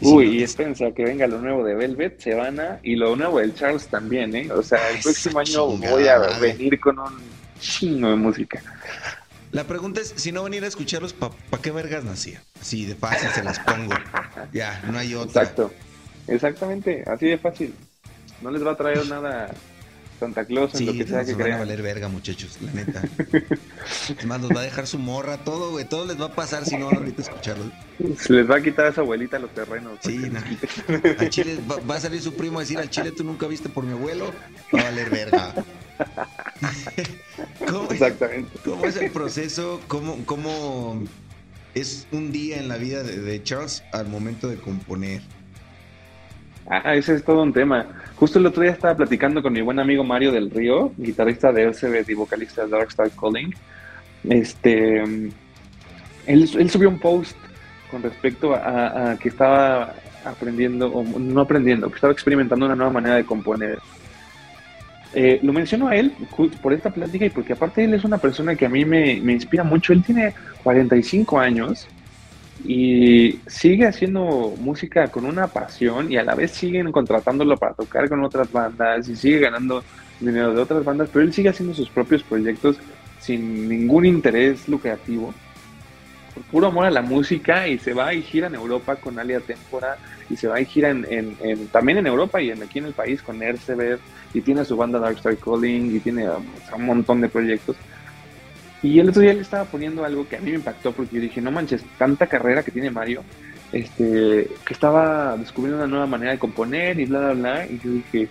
Uy, 0.00 0.38
y 0.38 0.42
espérense 0.42 0.86
a 0.86 0.92
que 0.92 1.04
venga 1.04 1.26
lo 1.26 1.40
nuevo 1.40 1.64
de 1.64 1.74
Velvet, 1.74 2.20
se 2.20 2.34
van 2.34 2.58
a, 2.58 2.80
y 2.82 2.96
lo 2.96 3.14
nuevo 3.14 3.38
del 3.38 3.54
Charles 3.54 3.86
también, 3.86 4.34
¿eh? 4.34 4.50
O 4.50 4.62
sea, 4.62 4.90
el 4.90 5.00
próximo 5.00 5.38
año 5.38 5.66
voy 5.66 6.08
a 6.08 6.18
venir 6.40 6.80
con 6.80 6.98
un 6.98 7.14
chingo 7.60 8.10
de 8.10 8.16
música. 8.16 8.60
La 9.52 9.64
pregunta 9.64 10.00
es, 10.00 10.12
si 10.16 10.32
no 10.32 10.42
venir 10.42 10.64
a 10.64 10.66
escucharlos, 10.66 11.12
¿para 11.12 11.32
pa 11.48 11.62
qué 11.62 11.70
vergas 11.70 12.04
nacía? 12.04 12.42
Así 12.60 12.84
de 12.86 12.96
fácil 12.96 13.28
se 13.30 13.44
las 13.44 13.60
pongo. 13.60 13.94
ya, 14.52 14.82
no 14.90 14.98
hay 14.98 15.14
otra. 15.14 15.42
Exacto. 15.42 15.72
Exactamente, 16.26 17.04
así 17.06 17.26
de 17.26 17.38
fácil. 17.38 17.74
No 18.42 18.50
les 18.50 18.66
va 18.66 18.72
a 18.72 18.76
traer 18.76 19.06
nada 19.06 19.54
Santa 20.18 20.44
Claus 20.44 20.74
en 20.74 20.86
lo 20.86 20.92
que 20.92 21.06
sea 21.06 21.24
que 21.24 21.34
crean. 21.34 21.50
van 21.50 21.52
a 21.52 21.58
valer 21.58 21.82
verga, 21.82 22.08
muchachos, 22.08 22.58
la 22.60 22.72
neta. 22.72 23.02
es 24.18 24.26
más, 24.26 24.40
nos 24.40 24.50
va 24.50 24.60
a 24.60 24.64
dejar 24.64 24.86
su 24.86 24.98
morra, 24.98 25.38
todo, 25.38 25.72
güey. 25.72 25.84
Todo 25.84 26.06
les 26.06 26.20
va 26.20 26.26
a 26.26 26.32
pasar 26.34 26.64
si 26.64 26.76
no 26.76 26.86
van 26.86 27.04
a 27.04 27.20
escucharlos. 27.20 27.68
Les 28.28 28.50
va 28.50 28.56
a 28.56 28.62
quitar 28.62 28.86
a 28.86 28.88
esa 28.90 29.00
abuelita 29.00 29.38
los 29.38 29.52
terrenos. 29.54 29.98
Sí, 30.02 30.18
no. 30.18 30.40
Al 31.18 31.30
Chile 31.30 31.58
va, 31.68 31.96
a 31.96 32.00
salir 32.00 32.22
su 32.22 32.34
primo 32.34 32.58
a 32.58 32.62
decir, 32.62 32.78
al 32.78 32.90
Chile 32.90 33.12
tú 33.12 33.24
nunca 33.24 33.46
viste 33.46 33.68
por 33.68 33.84
mi 33.84 33.92
abuelo. 33.92 34.32
Va 34.74 34.80
a 34.80 34.84
valer 34.84 35.10
verga. 35.10 35.54
Exactamente. 37.90 38.58
¿Cómo 38.64 38.84
es 38.86 38.96
el 38.96 39.10
proceso? 39.10 39.80
¿Cómo, 39.88 40.24
cómo 40.24 41.02
es 41.74 42.06
un 42.12 42.32
día 42.32 42.58
en 42.58 42.68
la 42.68 42.76
vida 42.76 43.02
de, 43.02 43.42
Charles 43.42 43.82
al 43.92 44.08
momento 44.08 44.48
de 44.48 44.56
componer? 44.56 45.22
Ah, 46.68 46.94
ese 46.94 47.14
es 47.14 47.24
todo 47.24 47.42
un 47.42 47.52
tema. 47.52 47.86
Justo 48.16 48.38
el 48.38 48.46
otro 48.46 48.62
día 48.62 48.72
estaba 48.72 48.96
platicando 48.96 49.42
con 49.42 49.52
mi 49.52 49.60
buen 49.60 49.78
amigo 49.78 50.02
Mario 50.02 50.32
del 50.32 50.50
Río, 50.50 50.92
guitarrista 50.96 51.52
de 51.52 51.64
LCB 51.64 52.08
y 52.08 52.14
vocalista 52.14 52.64
de 52.64 52.70
Dark 52.70 52.88
Star 52.88 53.10
Calling, 53.10 53.54
este, 54.28 55.02
él, 55.02 55.32
él 56.26 56.70
subió 56.70 56.88
un 56.88 56.98
post 56.98 57.36
con 57.90 58.02
respecto 58.02 58.54
a, 58.54 59.16
que 59.20 59.28
estaba 59.28 59.94
aprendiendo, 60.24 60.88
o 60.88 61.04
no 61.04 61.40
aprendiendo, 61.42 61.88
que 61.88 61.96
estaba 61.96 62.12
experimentando 62.12 62.64
una 62.66 62.74
nueva 62.74 62.92
manera 62.92 63.16
de 63.16 63.24
componer. 63.24 63.78
Eh, 65.12 65.38
lo 65.42 65.52
menciono 65.52 65.86
a 65.88 65.94
él 65.94 66.12
por 66.60 66.72
esta 66.72 66.90
plática 66.90 67.26
y 67.26 67.30
porque 67.30 67.52
aparte 67.52 67.84
él 67.84 67.94
es 67.94 68.02
una 68.02 68.18
persona 68.18 68.56
que 68.56 68.66
a 68.66 68.68
mí 68.68 68.84
me, 68.84 69.20
me, 69.22 69.32
inspira 69.32 69.62
mucho. 69.62 69.92
Él 69.92 70.02
tiene 70.02 70.34
45 70.64 71.38
años 71.38 71.86
y 72.64 73.40
sigue 73.46 73.86
haciendo 73.86 74.54
música 74.58 75.08
con 75.08 75.26
una 75.26 75.48
pasión 75.48 76.10
y 76.10 76.16
a 76.16 76.24
la 76.24 76.34
vez 76.34 76.50
siguen 76.52 76.90
contratándolo 76.90 77.58
para 77.58 77.74
tocar 77.74 78.08
con 78.08 78.24
otras 78.24 78.50
bandas 78.50 79.06
y 79.08 79.16
sigue 79.16 79.38
ganando 79.40 79.84
dinero 80.18 80.54
de 80.54 80.62
otras 80.62 80.82
bandas, 80.82 81.10
pero 81.12 81.24
él 81.24 81.32
sigue 81.32 81.50
haciendo 81.50 81.74
sus 81.74 81.90
propios 81.90 82.22
proyectos 82.22 82.76
sin 83.20 83.68
ningún 83.68 84.06
interés 84.06 84.66
lucrativo 84.68 85.34
por 86.34 86.42
puro 86.44 86.66
amor 86.68 86.86
a 86.86 86.90
la 86.90 87.02
música 87.02 87.68
y 87.68 87.78
se 87.78 87.92
va 87.92 88.12
y 88.12 88.22
gira 88.22 88.48
en 88.48 88.54
Europa 88.54 88.96
con 88.96 89.18
Alia 89.18 89.40
Tempora 89.40 89.98
y 90.28 90.36
se 90.36 90.48
va 90.48 90.60
y 90.60 90.64
gira 90.64 90.90
en, 90.90 91.68
también 91.70 91.98
en 91.98 92.06
Europa 92.06 92.40
y 92.40 92.50
en, 92.50 92.62
aquí 92.62 92.78
en 92.78 92.86
el 92.86 92.92
país 92.92 93.22
con 93.22 93.42
Erceber 93.42 93.98
y 94.32 94.40
tiene 94.40 94.64
su 94.64 94.76
banda 94.76 94.98
Dark 94.98 95.16
Star 95.16 95.36
Calling 95.36 95.94
y 95.94 96.00
tiene 96.00 96.28
un 96.28 96.86
montón 96.86 97.20
de 97.20 97.28
proyectos. 97.28 97.76
Y 98.84 99.00
el 99.00 99.08
otro 99.08 99.22
día 99.22 99.32
le 99.32 99.40
estaba 99.40 99.64
poniendo 99.64 100.04
algo 100.04 100.28
que 100.28 100.36
a 100.36 100.40
mí 100.40 100.50
me 100.50 100.56
impactó 100.56 100.92
porque 100.92 101.16
yo 101.16 101.22
dije, 101.22 101.40
no 101.40 101.50
manches, 101.50 101.82
tanta 101.96 102.26
carrera 102.26 102.62
que 102.62 102.70
tiene 102.70 102.90
Mario, 102.90 103.24
este, 103.72 104.46
que 104.62 104.74
estaba 104.74 105.38
descubriendo 105.38 105.78
una 105.78 105.90
nueva 105.90 106.06
manera 106.06 106.32
de 106.32 106.38
componer 106.38 107.00
y 107.00 107.06
bla, 107.06 107.20
bla, 107.20 107.32
bla. 107.32 107.66
Y 107.66 107.78
yo 107.78 107.90
dije, 107.92 108.28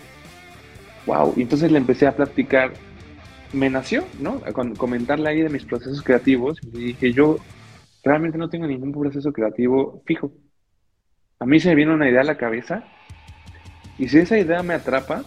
wow. 1.07 1.33
Y 1.35 1.41
entonces 1.41 1.71
le 1.71 1.79
empecé 1.79 2.05
a 2.05 2.15
platicar, 2.15 2.71
me 3.51 3.67
nació, 3.71 4.03
¿no? 4.19 4.41
Con 4.53 4.75
comentarle 4.75 5.27
ahí 5.27 5.41
de 5.41 5.49
mis 5.49 5.65
procesos 5.65 6.03
creativos. 6.03 6.59
Y 6.61 6.77
dije, 6.77 7.11
yo 7.11 7.39
realmente 8.03 8.37
no 8.37 8.47
tengo 8.47 8.67
ningún 8.67 8.91
proceso 8.91 9.33
creativo 9.33 10.03
fijo. 10.05 10.31
A 11.39 11.47
mí 11.47 11.59
se 11.59 11.69
me 11.69 11.75
viene 11.75 11.95
una 11.95 12.07
idea 12.07 12.21
a 12.21 12.25
la 12.25 12.37
cabeza 12.37 12.83
y 13.97 14.07
si 14.07 14.19
esa 14.19 14.37
idea 14.37 14.61
me 14.61 14.75
atrapa, 14.75 15.23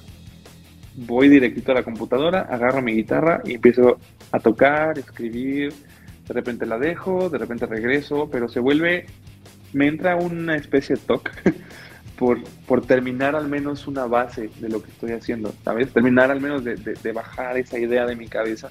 voy 0.94 1.28
directito 1.28 1.72
a 1.72 1.74
la 1.74 1.82
computadora, 1.82 2.42
agarro 2.42 2.80
mi 2.80 2.92
guitarra 2.92 3.42
y 3.44 3.54
empiezo 3.54 3.98
a 4.32 4.38
tocar, 4.38 4.98
escribir, 4.98 5.72
de 6.26 6.34
repente 6.34 6.66
la 6.66 6.78
dejo, 6.78 7.28
de 7.30 7.38
repente 7.38 7.66
regreso, 7.66 8.28
pero 8.30 8.48
se 8.48 8.60
vuelve, 8.60 9.06
me 9.72 9.86
entra 9.86 10.16
una 10.16 10.56
especie 10.56 10.96
de 10.96 11.02
toque 11.02 11.30
por, 12.18 12.42
por 12.66 12.84
terminar 12.84 13.36
al 13.36 13.48
menos 13.48 13.86
una 13.86 14.06
base 14.06 14.50
de 14.60 14.68
lo 14.68 14.82
que 14.82 14.90
estoy 14.90 15.12
haciendo, 15.12 15.54
¿sabes? 15.64 15.92
Terminar 15.92 16.30
al 16.30 16.40
menos 16.40 16.64
de, 16.64 16.76
de 16.76 17.12
bajar 17.12 17.56
esa 17.58 17.78
idea 17.78 18.06
de 18.06 18.16
mi 18.16 18.26
cabeza. 18.26 18.70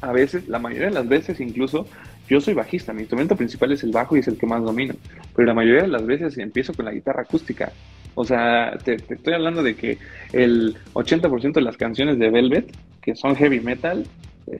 A 0.00 0.12
veces, 0.12 0.48
la 0.48 0.58
mayoría 0.58 0.88
de 0.88 0.94
las 0.94 1.08
veces 1.08 1.40
incluso, 1.40 1.86
yo 2.28 2.40
soy 2.40 2.54
bajista, 2.54 2.92
mi 2.92 3.00
instrumento 3.00 3.36
principal 3.36 3.72
es 3.72 3.82
el 3.82 3.90
bajo 3.90 4.16
y 4.16 4.20
es 4.20 4.28
el 4.28 4.38
que 4.38 4.46
más 4.46 4.62
domino, 4.62 4.94
pero 5.34 5.46
la 5.46 5.54
mayoría 5.54 5.82
de 5.82 5.88
las 5.88 6.06
veces 6.06 6.38
empiezo 6.38 6.72
con 6.72 6.84
la 6.84 6.92
guitarra 6.92 7.22
acústica. 7.22 7.72
O 8.14 8.24
sea, 8.24 8.76
te, 8.82 8.94
estoy 8.94 9.34
hablando 9.34 9.62
de 9.62 9.76
que 9.76 9.98
el 10.32 10.76
80% 10.94 11.52
de 11.52 11.60
las 11.60 11.76
canciones 11.76 12.18
de 12.18 12.30
Velvet, 12.30 12.74
que 13.00 13.14
son 13.14 13.36
heavy 13.36 13.60
metal, 13.60 14.04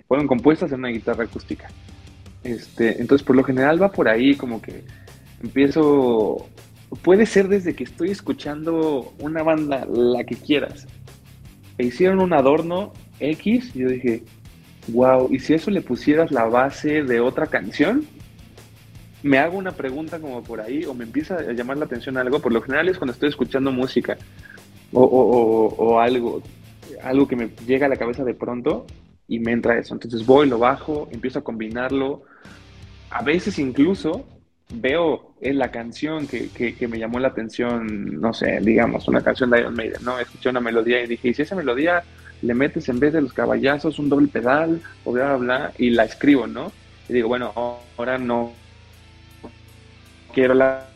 fueron 0.07 0.27
compuestas 0.27 0.73
en 0.73 0.81
una 0.81 0.89
guitarra 0.89 1.25
acústica. 1.25 1.69
Este, 2.45 3.01
entonces, 3.01 3.27
por 3.27 3.37
lo 3.37 3.45
general 3.45 3.83
va 3.83 3.91
por 3.91 4.09
ahí 4.09 4.35
como 4.35 4.61
que 4.61 4.85
empiezo... 5.43 6.49
Puede 7.03 7.27
ser 7.27 7.49
desde 7.49 7.75
que 7.75 7.85
estoy 7.85 8.11
escuchando 8.11 9.13
una 9.19 9.43
banda, 9.43 9.87
la 9.91 10.25
que 10.25 10.37
quieras. 10.37 10.87
E 11.77 11.85
hicieron 11.85 12.19
un 12.21 12.33
adorno 12.33 12.95
X 13.21 13.73
y 13.75 13.81
yo 13.81 13.89
dije, 13.89 14.23
Wow, 14.89 15.29
y 15.31 15.39
si 15.39 15.55
eso 15.55 15.71
le 15.71 15.83
pusieras 15.83 16.31
la 16.31 16.47
base 16.47 17.03
de 17.03 17.21
otra 17.21 17.47
canción, 17.47 18.07
me 19.23 19.39
hago 19.39 19.59
una 19.59 19.73
pregunta 19.73 20.19
como 20.19 20.43
por 20.43 20.61
ahí 20.61 20.85
o 20.85 20.95
me 20.95 21.05
empieza 21.05 21.37
a 21.37 21.53
llamar 21.53 21.77
la 21.77 21.85
atención 21.85 22.17
algo. 22.17 22.41
Por 22.41 22.53
lo 22.53 22.63
general 22.63 22.89
es 22.89 22.97
cuando 22.97 23.13
estoy 23.13 23.29
escuchando 23.29 23.71
música 23.71 24.17
o, 24.93 25.99
algo, 26.01 26.43
algo 27.03 27.29
que 27.29 27.37
me 27.37 27.51
llega 27.67 27.87
a 27.87 27.89
la 27.91 27.97
cabeza 27.97 28.25
de 28.25 28.33
pronto 28.33 28.87
y 29.29 29.39
me 29.39 29.53
entra 29.53 29.79
eso. 29.79 29.95
Entonces 29.95 30.27
voy, 30.27 30.49
lo 30.49 30.59
bajo, 30.59 31.09
empiezo 31.13 31.39
a 31.39 31.45
combinarlo. 31.45 32.23
A 33.11 33.23
veces 33.23 33.59
incluso 33.59 34.27
veo 34.73 35.35
en 35.41 35.59
la 35.59 35.71
canción 35.71 36.27
que, 36.27 36.49
que, 36.51 36.89
me 36.89 36.99
llamó 36.99 37.21
la 37.21 37.29
atención, 37.29 38.21
no 38.21 38.35
sé, 38.35 38.59
digamos, 38.61 39.07
una 39.07 39.23
canción 39.23 39.51
de 39.51 39.61
Iron 39.61 39.75
Maiden, 39.75 40.03
¿no? 40.03 40.19
Escuché 40.19 40.51
una 40.51 40.61
melodía 40.61 41.03
y 41.03 41.07
dije, 41.07 41.29
¿y 41.29 41.35
si 41.35 41.43
esa 41.43 41.55
melodía 41.55 42.03
le 42.43 42.55
metes 42.55 42.89
en 42.89 43.01
vez 43.01 43.13
de 43.13 43.23
los 43.23 43.33
caballazos 43.33 43.99
un 43.99 44.09
doble 44.09 44.29
pedal 44.29 44.81
o 45.05 45.13
bla, 45.13 45.37
bla, 45.37 45.37
bla, 45.37 45.73
y 45.79 45.91
la 45.91 46.05
escribo, 46.05 46.47
¿no? 46.47 46.73
Y 47.09 47.15
digo, 47.15 47.29
bueno, 47.29 47.53
ahora 47.97 48.19
no 48.19 48.53
quiero 50.33 50.55
la 50.55 50.89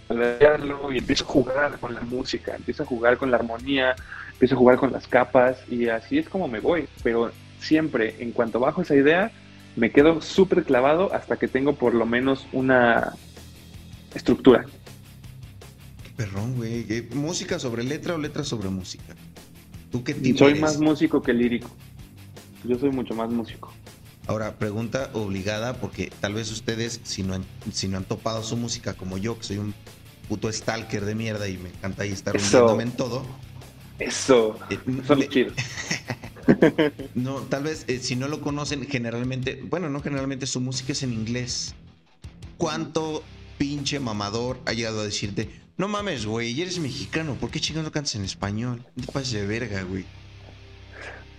y 0.92 0.98
empiezo 0.98 1.24
a 1.24 1.26
jugar 1.26 1.78
con 1.78 1.94
la 1.94 2.02
música, 2.02 2.54
empiezo 2.54 2.82
a 2.82 2.86
jugar 2.86 3.16
con 3.16 3.30
la 3.30 3.38
armonía, 3.38 3.94
empiezo 4.32 4.54
a 4.54 4.58
jugar 4.58 4.76
con 4.76 4.92
las 4.92 5.06
capas 5.06 5.62
y 5.70 5.88
así 5.88 6.18
es 6.18 6.28
como 6.28 6.48
me 6.48 6.60
voy, 6.60 6.86
pero 7.02 7.30
siempre 7.62 8.16
en 8.18 8.32
cuanto 8.32 8.60
bajo 8.60 8.82
esa 8.82 8.94
idea 8.94 9.32
me 9.76 9.90
quedo 9.90 10.20
súper 10.20 10.64
clavado 10.64 11.14
hasta 11.14 11.36
que 11.36 11.48
tengo 11.48 11.74
por 11.74 11.94
lo 11.94 12.04
menos 12.04 12.46
una 12.52 13.14
estructura. 14.14 14.66
Perrón, 16.16 16.56
güey. 16.56 17.08
¿Música 17.14 17.58
sobre 17.58 17.82
letra 17.84 18.14
o 18.14 18.18
letra 18.18 18.44
sobre 18.44 18.68
música? 18.68 19.14
¿Tú 19.90 20.04
qué 20.04 20.14
tipo 20.14 20.38
Soy 20.38 20.54
más 20.58 20.78
músico 20.78 21.22
que 21.22 21.32
lírico. 21.32 21.70
Yo 22.64 22.78
soy 22.78 22.90
mucho 22.90 23.14
más 23.14 23.30
músico. 23.30 23.72
Ahora, 24.26 24.56
pregunta 24.56 25.10
obligada, 25.14 25.74
porque 25.80 26.12
tal 26.20 26.34
vez 26.34 26.50
ustedes, 26.52 27.00
si 27.02 27.22
no 27.22 27.34
han, 27.34 27.44
si 27.72 27.88
no 27.88 27.96
han 27.96 28.04
topado 28.04 28.42
su 28.42 28.56
música 28.56 28.94
como 28.94 29.18
yo, 29.18 29.36
que 29.38 29.44
soy 29.44 29.58
un 29.58 29.74
puto 30.28 30.52
stalker 30.52 31.04
de 31.04 31.14
mierda 31.14 31.48
y 31.48 31.58
me 31.58 31.70
encanta 31.70 32.04
ahí 32.04 32.12
estar 32.12 32.36
hundiéndome 32.36 32.84
en 32.84 32.92
todo. 32.92 33.24
Eso, 33.98 34.58
eh, 34.70 34.78
eso 35.02 35.14
es 35.14 35.28
chido. 35.28 35.52
no, 37.14 37.40
tal 37.42 37.64
vez 37.64 37.84
eh, 37.88 37.98
si 37.98 38.16
no 38.16 38.28
lo 38.28 38.40
conocen, 38.40 38.86
generalmente, 38.86 39.62
bueno, 39.68 39.88
no 39.88 40.00
generalmente, 40.00 40.46
su 40.46 40.60
música 40.60 40.92
es 40.92 41.02
en 41.02 41.12
inglés. 41.12 41.74
¿Cuánto 42.56 43.22
pinche 43.58 44.00
mamador 44.00 44.60
ha 44.66 44.72
llegado 44.72 45.00
a 45.00 45.04
decirte, 45.04 45.48
no 45.76 45.88
mames, 45.88 46.26
güey, 46.26 46.60
eres 46.60 46.78
mexicano, 46.78 47.34
¿por 47.34 47.50
qué 47.50 47.60
chingando 47.60 47.90
cantas 47.90 48.14
en 48.14 48.24
español? 48.24 48.84
No 48.96 49.06
te 49.06 49.12
pases 49.12 49.32
de 49.32 49.46
verga, 49.46 49.82
güey. 49.82 50.04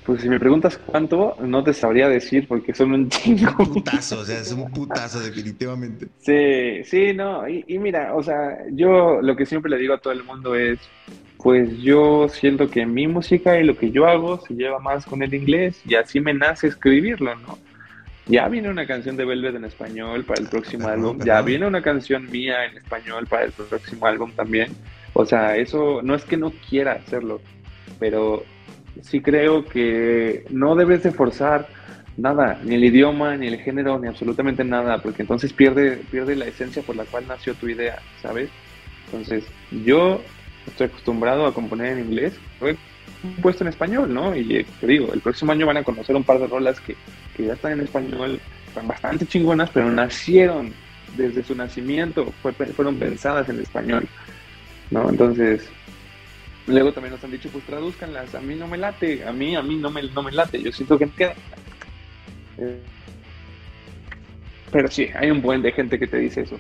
Pues 0.06 0.22
si 0.22 0.30
me 0.30 0.40
preguntas 0.40 0.78
cuánto, 0.78 1.38
no 1.40 1.64
te 1.64 1.74
sabría 1.74 2.10
decir 2.10 2.48
porque 2.48 2.74
son 2.74 2.92
un 2.92 3.10
chingo. 3.10 3.52
Un 3.60 3.74
putazo, 3.74 4.20
o 4.20 4.26
sea, 4.26 4.40
es 4.40 4.52
un 4.52 4.70
putazo 4.70 5.22
definitivamente. 5.22 6.08
Sí, 6.20 6.84
sí, 6.84 7.14
no, 7.14 7.48
y, 7.48 7.64
y, 7.68 7.80
mira, 7.80 8.14
o 8.14 8.22
sea, 8.22 8.58
yo 8.72 9.22
lo 9.22 9.36
que 9.36 9.46
siempre 9.46 9.72
le 9.72 9.78
digo 9.78 9.94
a 9.94 10.00
todo 10.00 10.12
el 10.12 10.24
mundo 10.24 10.56
es, 10.56 10.80
pues 11.38 11.78
yo 11.80 12.28
siento 12.28 12.70
que 12.70 12.86
mi 12.86 13.08
música 13.08 13.58
y 13.60 13.64
lo 13.64 13.78
que 13.78 13.92
yo 13.92 14.06
hago 14.06 14.40
se 14.42 14.54
lleva 14.54 14.80
más 14.80 15.06
con 15.06 15.24
el 15.24 15.34
inglés 15.34 15.82
y 15.86 15.96
así 15.96 16.20
me 16.20 16.34
nace 16.34 16.68
escribirlo, 16.68 17.36
¿no? 17.36 17.58
Ya 18.26 18.48
viene 18.48 18.70
una 18.70 18.88
canción 18.88 19.18
de 19.18 19.26
Velvet 19.26 19.56
en 19.56 19.66
español 19.66 20.24
para 20.24 20.42
el 20.42 20.48
próximo 20.48 20.88
álbum. 20.88 21.20
Ya 21.24 21.42
viene 21.42 21.68
una 21.68 21.82
canción 21.82 22.30
mía 22.32 22.66
en 22.66 22.78
español 22.78 23.28
para 23.28 23.46
el 23.46 23.52
próximo 23.52 24.06
álbum 24.06 24.32
también. 24.32 24.72
O 25.14 25.26
sea, 25.26 25.58
eso 25.58 26.02
no 26.02 26.16
es 26.16 26.24
que 26.24 26.38
no 26.38 26.52
quiera 26.70 26.94
hacerlo, 26.94 27.42
pero 28.00 28.44
sí 29.02 29.22
creo 29.22 29.66
que 29.66 30.46
no 30.50 30.76
debes 30.76 31.04
de 31.04 31.12
forzar 31.12 31.68
nada, 32.18 32.60
ni 32.64 32.76
el 32.76 32.84
idioma, 32.84 33.36
ni 33.36 33.48
el 33.48 33.60
género, 33.60 34.00
ni 34.00 34.08
absolutamente 34.08 34.64
nada, 34.64 35.02
porque 35.02 35.24
entonces 35.24 35.52
pierde, 35.52 35.98
pierde 36.12 36.36
la 36.36 36.46
esencia 36.46 36.84
por 36.84 36.96
la 36.96 37.06
cual 37.06 37.28
nació 37.28 37.56
tu 37.56 37.68
idea, 37.68 38.00
¿sabes? 38.22 38.50
Entonces, 39.06 39.46
yo 39.84 40.22
estoy 40.68 40.88
acostumbrado 40.88 41.46
a 41.46 41.54
componer 41.54 41.98
en 41.98 42.06
inglés, 42.06 42.34
puesto 43.42 43.64
en 43.64 43.70
español, 43.70 44.14
¿no? 44.14 44.36
Y 44.36 44.58
eh, 44.58 44.66
te 44.80 44.88
digo, 44.88 45.12
el 45.14 45.22
próximo 45.22 45.52
año 45.52 45.66
van 45.66 45.78
a 45.78 45.84
conocer 45.84 46.16
un 46.16 46.24
par 46.24 46.40
de 46.40 46.48
rolas 46.48 46.80
que, 46.80 46.96
que 47.36 47.46
ya 47.46 47.54
están 47.54 47.74
en 47.74 47.82
español, 47.82 48.40
están 48.68 48.88
bastante 48.88 49.26
chingonas, 49.26 49.70
pero 49.72 49.90
nacieron 49.92 50.74
desde 51.18 51.44
su 51.44 51.56
nacimiento, 51.56 52.32
fueron 52.42 52.96
pensadas 52.98 53.48
en 53.50 53.60
español, 53.60 54.08
¿no? 54.90 55.10
Entonces, 55.10 55.70
luego 56.68 56.94
también 56.94 57.14
nos 57.14 57.24
han 57.24 57.32
dicho, 57.32 57.50
pues 57.50 57.66
traduzcanlas, 57.66 58.34
a 58.36 58.42
mí 58.42 58.56
no 58.56 58.68
me 58.68 58.78
late, 58.78 59.26
a 59.26 59.32
mí, 59.32 59.56
a 59.56 59.62
mí 59.62 59.76
no 59.76 59.90
me, 59.90 60.04
no 60.04 60.24
me 60.24 60.32
late, 60.32 60.62
yo 60.62 60.72
siento 60.72 60.98
que 60.98 61.10
queda. 61.10 61.34
Eh, 62.58 62.80
pero 64.72 64.90
sí, 64.90 65.08
hay 65.16 65.30
un 65.30 65.42
buen 65.42 65.62
de 65.62 65.72
gente 65.72 66.00
que 66.00 66.08
te 66.08 66.18
dice 66.18 66.42
eso. 66.42 66.60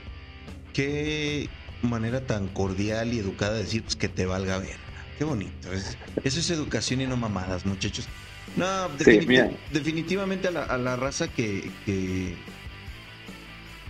Qué 0.73 1.49
manera 1.81 2.21
tan 2.21 2.47
cordial 2.47 3.13
y 3.13 3.19
educada 3.19 3.53
de 3.53 3.63
decir 3.63 3.83
pues, 3.83 3.95
que 3.95 4.07
te 4.07 4.25
valga 4.25 4.59
ver. 4.59 4.77
Qué 5.17 5.23
bonito. 5.23 5.71
eso 5.71 6.39
es 6.39 6.49
educación 6.49 7.01
y 7.01 7.07
no 7.07 7.17
mamadas, 7.17 7.65
muchachos. 7.65 8.07
No, 8.55 8.89
definitivamente 9.71 10.47
a 10.47 10.77
la, 10.77 10.95
raza 10.95 11.27
que, 11.27 11.71
que 11.85 12.35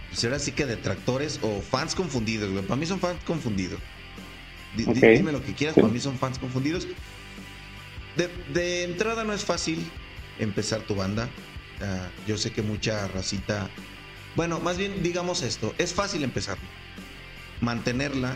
pues 0.09 0.23
ahora 0.23 0.39
sí 0.39 0.53
que 0.53 0.65
detractores 0.65 1.39
o 1.41 1.59
fans 1.59 1.95
confundidos, 1.95 2.49
güey. 2.51 2.63
Para 2.63 2.77
mí 2.77 2.85
son 2.85 2.99
fans 2.99 3.21
confundidos. 3.25 3.79
Dime 4.75 5.31
lo 5.31 5.43
que 5.43 5.53
quieras, 5.53 5.75
para 5.75 5.87
mí 5.87 5.99
son 5.99 6.17
fans 6.17 6.39
confundidos. 6.39 6.87
De, 8.17 8.29
de, 8.53 8.83
entrada 8.83 9.23
no 9.23 9.33
es 9.33 9.43
fácil 9.45 9.83
empezar 10.39 10.81
tu 10.81 10.95
banda. 10.95 11.29
yo 12.27 12.37
sé 12.37 12.51
que 12.51 12.61
mucha 12.61 13.07
racita. 13.07 13.69
Bueno, 14.35 14.59
más 14.59 14.77
bien 14.77 15.03
digamos 15.03 15.41
esto: 15.43 15.73
es 15.77 15.93
fácil 15.93 16.23
empezar. 16.23 16.57
Mantenerla, 17.61 18.35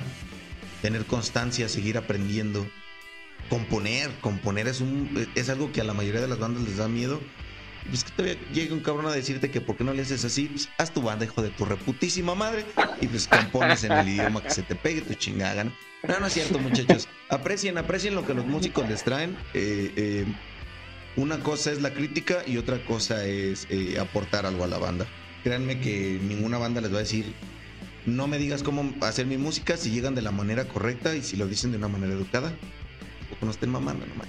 tener 0.82 1.06
constancia, 1.06 1.70
seguir 1.70 1.98
aprendiendo. 1.98 2.68
Componer, 3.50 4.12
componer 4.20 4.68
es, 4.68 4.82
un, 4.82 5.28
es 5.36 5.50
algo 5.50 5.72
que 5.72 5.82
a 5.82 5.84
la 5.84 5.94
mayoría 5.94 6.22
de 6.22 6.28
las 6.28 6.40
bandas 6.40 6.64
les 6.64 6.78
da 6.78 6.88
miedo. 6.88 7.22
Pues 7.90 8.04
que 8.04 8.12
todavía 8.12 8.38
llega 8.54 8.74
un 8.74 8.82
cabrón 8.82 9.06
a 9.06 9.12
decirte 9.12 9.50
que 9.50 9.62
por 9.62 9.78
qué 9.78 9.84
no 9.84 9.94
le 9.94 10.02
haces 10.02 10.26
así, 10.26 10.46
pues, 10.48 10.70
haz 10.78 10.94
tu 10.94 11.02
banda, 11.02 11.26
hijo 11.26 11.42
de 11.42 11.50
tu 11.50 11.66
reputísima 11.66 12.36
madre, 12.36 12.66
y 13.00 13.08
pues 13.08 13.28
compones 13.28 13.84
en 13.84 13.94
el 13.94 14.10
idioma 14.10 14.44
que 14.44 14.50
se 14.50 14.64
te 14.64 14.76
pegue 14.76 15.02
tu 15.02 15.14
chingada, 15.14 15.64
¿no? 15.64 15.72
No, 16.08 16.20
no 16.20 16.28
es 16.28 16.34
cierto, 16.34 16.60
muchachos. 16.60 17.08
Aprecien, 17.30 17.78
aprecien 17.78 18.16
lo 18.16 18.26
que 18.26 18.34
los 18.34 18.46
músicos 18.46 18.88
les 18.88 19.04
traen. 19.04 19.36
Eh, 19.54 19.92
eh, 19.96 20.26
una 21.16 21.40
cosa 21.40 21.72
es 21.72 21.82
la 21.82 21.94
crítica 21.94 22.44
y 22.46 22.58
otra 22.58 22.84
cosa 22.86 23.26
es 23.26 23.68
eh, 23.70 23.98
aportar 24.00 24.46
algo 24.46 24.64
a 24.64 24.68
la 24.68 24.78
banda. 24.78 25.08
Créanme 25.44 25.80
que 25.80 26.20
ninguna 26.22 26.58
banda 26.58 26.82
les 26.82 26.92
va 26.92 26.98
a 26.98 27.02
decir, 27.02 27.34
no 28.06 28.28
me 28.28 28.38
digas 28.38 28.64
cómo 28.64 28.94
hacer 29.02 29.26
mi 29.26 29.38
música 29.38 29.78
si 29.78 29.92
llegan 29.92 30.16
de 30.16 30.22
la 30.22 30.32
manera 30.32 30.66
correcta 30.68 31.16
y 31.16 31.22
si 31.22 31.36
lo 31.36 31.48
dicen 31.48 31.72
de 31.72 31.78
una 31.78 31.88
manera 31.88 32.14
educada. 32.14 32.54
O 33.42 33.46
no 33.46 33.52
estén 33.52 33.70
mamando 33.70 34.06
nomás, 34.06 34.28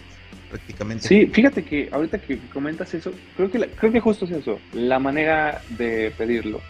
prácticamente. 0.48 1.06
Sí, 1.06 1.26
fíjate 1.26 1.64
que 1.64 1.88
ahorita 1.92 2.18
que 2.18 2.38
comentas 2.52 2.92
eso, 2.94 3.12
creo 3.36 3.50
que, 3.50 3.68
creo 3.68 3.92
que 3.92 4.00
justo 4.00 4.24
es 4.24 4.32
eso, 4.32 4.58
la 4.72 4.98
manera 4.98 5.60
de 5.70 6.12
pedirlo. 6.16 6.60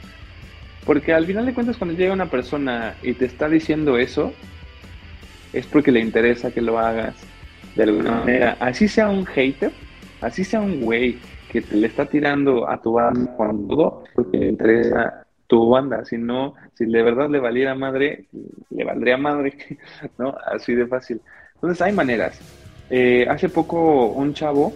Porque 0.84 1.12
al 1.12 1.26
final 1.26 1.46
de 1.46 1.54
cuentas 1.54 1.76
cuando 1.76 1.96
llega 1.96 2.12
una 2.12 2.30
persona 2.30 2.94
y 3.02 3.12
te 3.12 3.26
está 3.26 3.48
diciendo 3.48 3.98
eso, 3.98 4.32
es 5.52 5.66
porque 5.66 5.92
le 5.92 6.00
interesa 6.00 6.50
que 6.50 6.62
lo 6.62 6.78
hagas 6.78 7.14
de 7.74 7.82
alguna 7.82 8.20
manera. 8.20 8.56
Así 8.60 8.88
sea 8.88 9.08
un 9.08 9.26
hater, 9.26 9.70
así 10.20 10.44
sea 10.44 10.60
un 10.60 10.80
güey 10.80 11.18
que 11.50 11.62
te 11.62 11.76
le 11.76 11.86
está 11.86 12.06
tirando 12.06 12.68
a 12.68 12.80
tu 12.80 12.92
banda 12.92 13.34
con 13.36 13.68
todo, 13.68 14.04
porque 14.14 14.38
le 14.38 14.48
interesa 14.48 15.26
tu 15.46 15.68
banda, 15.70 16.04
si 16.04 16.18
no, 16.18 16.54
si 16.74 16.84
de 16.84 17.02
verdad 17.02 17.30
le 17.30 17.40
valiera 17.40 17.74
madre, 17.74 18.26
le 18.70 18.84
valdría 18.84 19.16
madre, 19.16 19.54
¿no? 20.18 20.36
Así 20.46 20.74
de 20.74 20.86
fácil. 20.86 21.20
Entonces 21.54 21.80
hay 21.82 21.92
maneras. 21.92 22.40
Eh, 22.90 23.26
hace 23.28 23.48
poco 23.48 24.06
un 24.06 24.34
chavo 24.34 24.72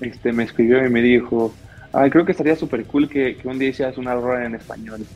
este, 0.00 0.32
me 0.32 0.44
escribió 0.44 0.84
y 0.84 0.90
me 0.90 1.02
dijo, 1.02 1.52
Ay, 1.92 2.10
creo 2.10 2.24
que 2.24 2.32
estaría 2.32 2.56
súper 2.56 2.84
cool 2.84 3.08
que, 3.08 3.38
un 3.44 3.58
día 3.58 3.70
hicieras 3.70 3.96
una 3.96 4.14
rueda 4.14 4.44
en 4.44 4.54
español. 4.54 5.06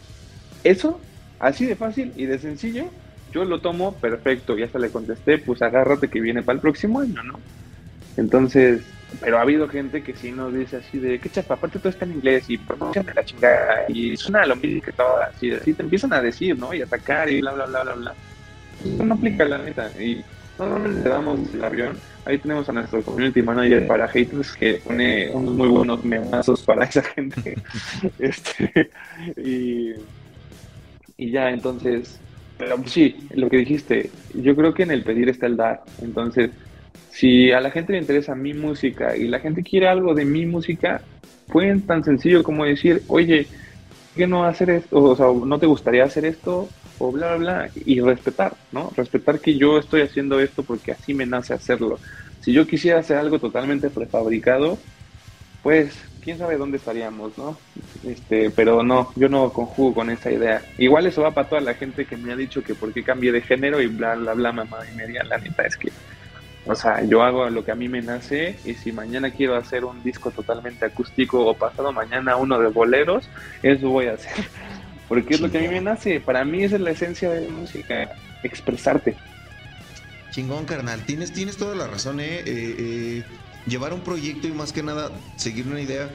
Eso, 0.65 1.01
así 1.39 1.67
de 1.67 1.77
fácil 1.77 2.13
y 2.17 2.27
de 2.27 2.39
sencillo, 2.39 2.87
yo 3.33 3.45
lo 3.45 3.61
tomo 3.61 3.95
perfecto. 3.95 4.59
Y 4.59 4.63
hasta 4.63 4.79
le 4.79 4.91
contesté, 4.91 5.39
pues 5.39 5.61
agárrate 5.63 6.09
que 6.09 6.21
viene 6.21 6.43
para 6.43 6.57
el 6.57 6.61
próximo 6.61 7.01
año, 7.01 7.23
¿no? 7.23 7.39
Entonces, 8.17 8.83
pero 9.21 9.39
ha 9.39 9.43
habido 9.43 9.69
gente 9.69 10.03
que 10.03 10.15
sí 10.15 10.33
nos 10.33 10.55
dice 10.55 10.77
así 10.77 10.99
de, 10.99 11.19
qué 11.19 11.29
chapa, 11.29 11.55
aparte 11.55 11.79
todo 11.79 11.91
está 11.91 12.05
en 12.05 12.13
inglés 12.13 12.45
y 12.49 12.59
pronunciame 12.59 13.13
la 13.15 13.25
chingada 13.25 13.85
y 13.89 14.17
suena 14.17 14.47
lo 14.47 14.57
mismo 14.57 14.83
que 14.83 14.93
todo, 14.93 15.17
así, 15.23 15.51
así 15.51 15.75
te 15.75 15.83
empiezan 15.83 16.13
a 16.13 16.21
decir, 16.21 16.59
¿no? 16.59 16.73
Y 16.73 16.83
atacar 16.83 17.31
y 17.31 17.41
bla, 17.41 17.53
bla, 17.53 17.67
bla, 17.67 17.83
bla, 17.83 17.95
bla. 17.95 18.15
Eso 18.85 19.05
no 19.05 19.15
aplica 19.15 19.45
la 19.45 19.59
neta. 19.59 19.91
Y 20.01 20.25
normalmente 20.59 21.03
le 21.03 21.09
damos 21.09 21.55
el 21.55 21.65
avión. 21.65 21.99
Ahí 22.25 22.39
tenemos 22.39 22.69
a 22.69 22.73
nuestro 22.73 23.03
community 23.03 23.43
manager 23.43 23.87
para 23.87 24.09
haters 24.09 24.55
que 24.55 24.75
pone 24.85 25.31
unos 25.31 25.55
muy 25.55 25.69
buenos 25.69 26.05
memazos 26.05 26.63
para 26.63 26.85
esa 26.85 27.03
gente. 27.03 27.55
este, 28.19 28.91
y, 29.37 29.93
y 31.17 31.31
ya, 31.31 31.51
entonces, 31.51 32.21
pero 32.57 32.77
sí, 32.87 33.29
lo 33.35 33.51
que 33.51 33.57
dijiste, 33.59 34.11
yo 34.35 34.55
creo 34.55 34.73
que 34.73 34.85
en 34.85 34.93
el 34.93 35.03
pedir 35.03 35.29
está 35.29 35.47
el 35.47 35.57
dar. 35.57 35.83
Entonces, 35.99 36.51
si 37.11 37.51
a 37.53 37.61
la 37.61 37.71
gente 37.71 37.93
le 37.93 37.99
interesa 37.99 38.35
mi 38.35 38.55
música 38.55 39.17
y 39.17 39.29
la 39.29 39.41
gente 39.41 39.63
quiere 39.63 39.89
algo 39.89 40.15
de 40.15 40.25
mi 40.25 40.47
música, 40.47 41.03
pueden 41.49 41.87
tan 41.87 42.05
sencillo 42.05 42.43
como 42.43 42.65
decir, 42.65 43.03
oye, 43.09 43.49
¿por 43.51 44.17
qué 44.17 44.27
no 44.27 44.45
hacer 44.45 44.71
esto? 44.71 45.03
O 45.03 45.17
sea, 45.17 45.27
¿no 45.27 45.59
te 45.59 45.67
gustaría 45.67 46.05
hacer 46.05 46.25
esto? 46.25 46.69
O 46.99 47.11
bla, 47.13 47.37
bla, 47.37 47.37
bla. 47.37 47.71
Y 47.75 48.01
respetar, 48.01 48.55
¿no? 48.71 48.91
Respetar 48.97 49.41
que 49.41 49.57
yo 49.57 49.79
estoy 49.79 50.03
haciendo 50.03 50.41
esto 50.41 50.63
porque 50.63 50.93
así 50.93 51.15
me 51.15 51.27
nace 51.27 51.55
hacerlo. 51.55 52.01
Si 52.41 52.53
yo 52.53 52.67
quisiera 52.67 53.01
hacer 53.01 53.17
algo 53.17 53.39
totalmente 53.39 53.91
prefabricado, 53.91 54.79
pues 55.63 55.97
quién 56.23 56.39
sabe 56.39 56.57
dónde 56.57 56.79
estaríamos, 56.79 57.37
¿no? 57.39 57.57
Este, 58.05 58.51
pero 58.51 58.83
no, 58.83 59.13
yo 59.17 59.29
no 59.29 59.53
conjugo 59.53 59.95
con 59.95 60.11
esa 60.11 60.31
idea. 60.31 60.63
Igual 60.79 61.07
eso 61.07 61.23
va 61.23 61.33
para 61.33 61.49
toda 61.49 61.61
la 61.61 61.75
gente 61.75 62.05
que 62.05 62.17
me 62.17 62.33
ha 62.33 62.37
dicho 62.37 62.63
que 62.63 62.75
por 62.75 62.93
qué 62.93 63.03
cambié 63.03 63.33
de 63.33 63.43
género 63.43 63.81
y 63.81 63.87
bla, 63.87 64.15
bla, 64.15 64.35
bla, 64.35 64.53
mamá 64.53 64.79
y 64.93 64.97
media. 64.97 65.23
La 65.25 65.39
neta 65.39 65.63
es 65.63 65.77
que 65.77 65.93
o 66.65 66.75
sea, 66.77 67.03
yo 67.05 67.23
hago 67.23 67.49
lo 67.51 67.65
que 67.65 67.73
a 67.73 67.75
mí 67.75 67.89
me 67.89 68.03
nace 68.03 68.57
y 68.65 68.75
si 68.75 68.93
mañana 68.93 69.33
quiero 69.33 69.57
hacer 69.57 69.85
un 69.85 70.03
disco 70.03 70.31
totalmente 70.31 70.85
acústico 70.85 71.45
o 71.45 71.55
pasado 71.55 71.93
mañana 71.93 72.37
uno 72.37 72.59
de 72.59 72.69
boleros, 72.69 73.29
eso 73.63 73.89
voy 73.89 74.07
a 74.07 74.15
hacer. 74.15 74.33
Porque 75.13 75.35
es 75.35 75.43
lo 75.43 75.51
que 75.51 75.59
a 75.59 75.61
mí 75.61 75.69
me 75.69 75.83
nace. 75.83 76.21
Para 76.21 76.43
mí 76.43 76.65
esa 76.65 76.77
es 76.77 76.81
la 76.81 76.93
esencia 76.93 77.29
de 77.29 77.43
la 77.43 77.53
música, 77.53 78.17
expresarte. 78.43 79.15
Chingón, 80.31 80.65
carnal. 80.65 81.05
Tienes, 81.05 81.35
tienes 81.35 81.59
toda 81.59 81.75
la 81.77 81.87
razón, 81.87 82.19
¿eh? 82.19 82.39
eh, 82.39 82.45
eh 82.47 83.25
llevar 83.67 83.93
un 83.93 84.01
proyecto 84.01 84.49
y 84.49 84.53
más 84.53 84.73
que 84.73 84.83
nada 84.83 85.11
seguir 85.37 85.67
una 85.67 85.83
idea 85.83 86.09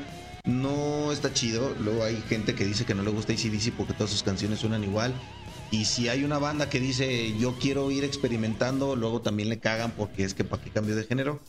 no 0.45 1.11
está 1.11 1.31
chido. 1.31 1.75
Luego 1.79 2.05
hay 2.05 2.15
gente 2.27 2.55
que 2.55 2.65
dice 2.65 2.85
que 2.85 2.95
no 2.95 3.03
le 3.03 3.11
gusta 3.11 3.33
ACDC 3.33 3.71
porque 3.77 3.93
todas 3.93 4.09
sus 4.09 4.23
canciones 4.23 4.61
suenan 4.61 4.83
igual. 4.83 5.13
Y 5.69 5.85
si 5.85 6.09
hay 6.09 6.23
una 6.23 6.39
banda 6.39 6.67
que 6.67 6.79
dice 6.79 7.37
yo 7.37 7.53
quiero 7.59 7.91
ir 7.91 8.03
experimentando, 8.03 8.95
luego 8.95 9.21
también 9.21 9.49
le 9.49 9.59
cagan 9.59 9.91
porque 9.91 10.23
es 10.23 10.33
que 10.33 10.43
para 10.43 10.63
qué 10.63 10.71
cambio 10.71 10.95
de 10.95 11.03
género. 11.03 11.39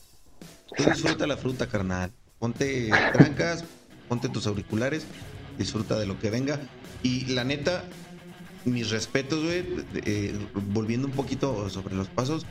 Tú 0.77 0.85
disfruta 0.85 1.27
la 1.27 1.39
fruta, 1.39 1.67
carnal. 1.67 2.13
Ponte 2.39 2.91
trancas, 3.15 3.65
ponte 4.07 4.29
tus 4.29 4.47
auriculares, 4.47 5.07
disfruta 5.57 5.99
de 5.99 6.05
lo 6.05 6.21
que 6.21 6.29
venga. 6.29 6.61
Y 7.03 7.27
la 7.27 7.45
neta, 7.45 7.85
mis 8.65 8.91
respetos, 8.91 9.45
güey, 9.45 9.65
eh, 10.05 10.37
volviendo 10.73 11.07
un 11.07 11.13
poquito 11.13 11.69
sobre 11.71 11.95
los 11.95 12.09
pasos, 12.09 12.47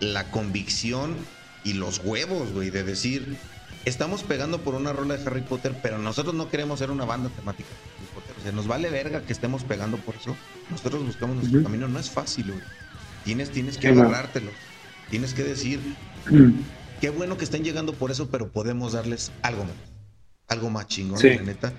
la 0.00 0.30
convicción 0.30 1.16
y 1.64 1.74
los 1.74 2.00
huevos, 2.04 2.52
güey, 2.52 2.70
de 2.70 2.84
decir, 2.84 3.36
estamos 3.84 4.22
pegando 4.22 4.60
por 4.60 4.74
una 4.74 4.92
rola 4.92 5.16
de 5.16 5.26
Harry 5.26 5.42
Potter, 5.42 5.74
pero 5.82 5.98
nosotros 5.98 6.34
no 6.34 6.48
queremos 6.48 6.78
ser 6.78 6.90
una 6.90 7.04
banda 7.04 7.30
temática. 7.30 7.68
O 8.38 8.42
sea, 8.42 8.52
nos 8.52 8.66
vale 8.66 8.88
verga 8.90 9.22
que 9.22 9.32
estemos 9.32 9.64
pegando 9.64 9.96
por 9.98 10.14
eso. 10.14 10.36
Nosotros 10.70 11.04
buscamos 11.04 11.36
nuestro 11.36 11.62
camino. 11.62 11.88
No 11.88 11.98
es 11.98 12.10
fácil, 12.10 12.46
güey. 12.46 12.60
Tienes, 13.24 13.50
tienes 13.50 13.78
que 13.78 13.88
agarrártelo. 13.88 14.50
Tienes 15.10 15.34
que 15.34 15.42
decir, 15.42 15.80
qué 17.00 17.10
bueno 17.10 17.36
que 17.36 17.44
estén 17.44 17.64
llegando 17.64 17.94
por 17.94 18.10
eso, 18.10 18.28
pero 18.30 18.50
podemos 18.52 18.92
darles 18.92 19.32
algo 19.42 19.64
más. 19.64 19.74
Algo 20.46 20.70
más 20.70 20.86
chingón, 20.86 21.20
la 21.22 21.42
neta. 21.42 21.72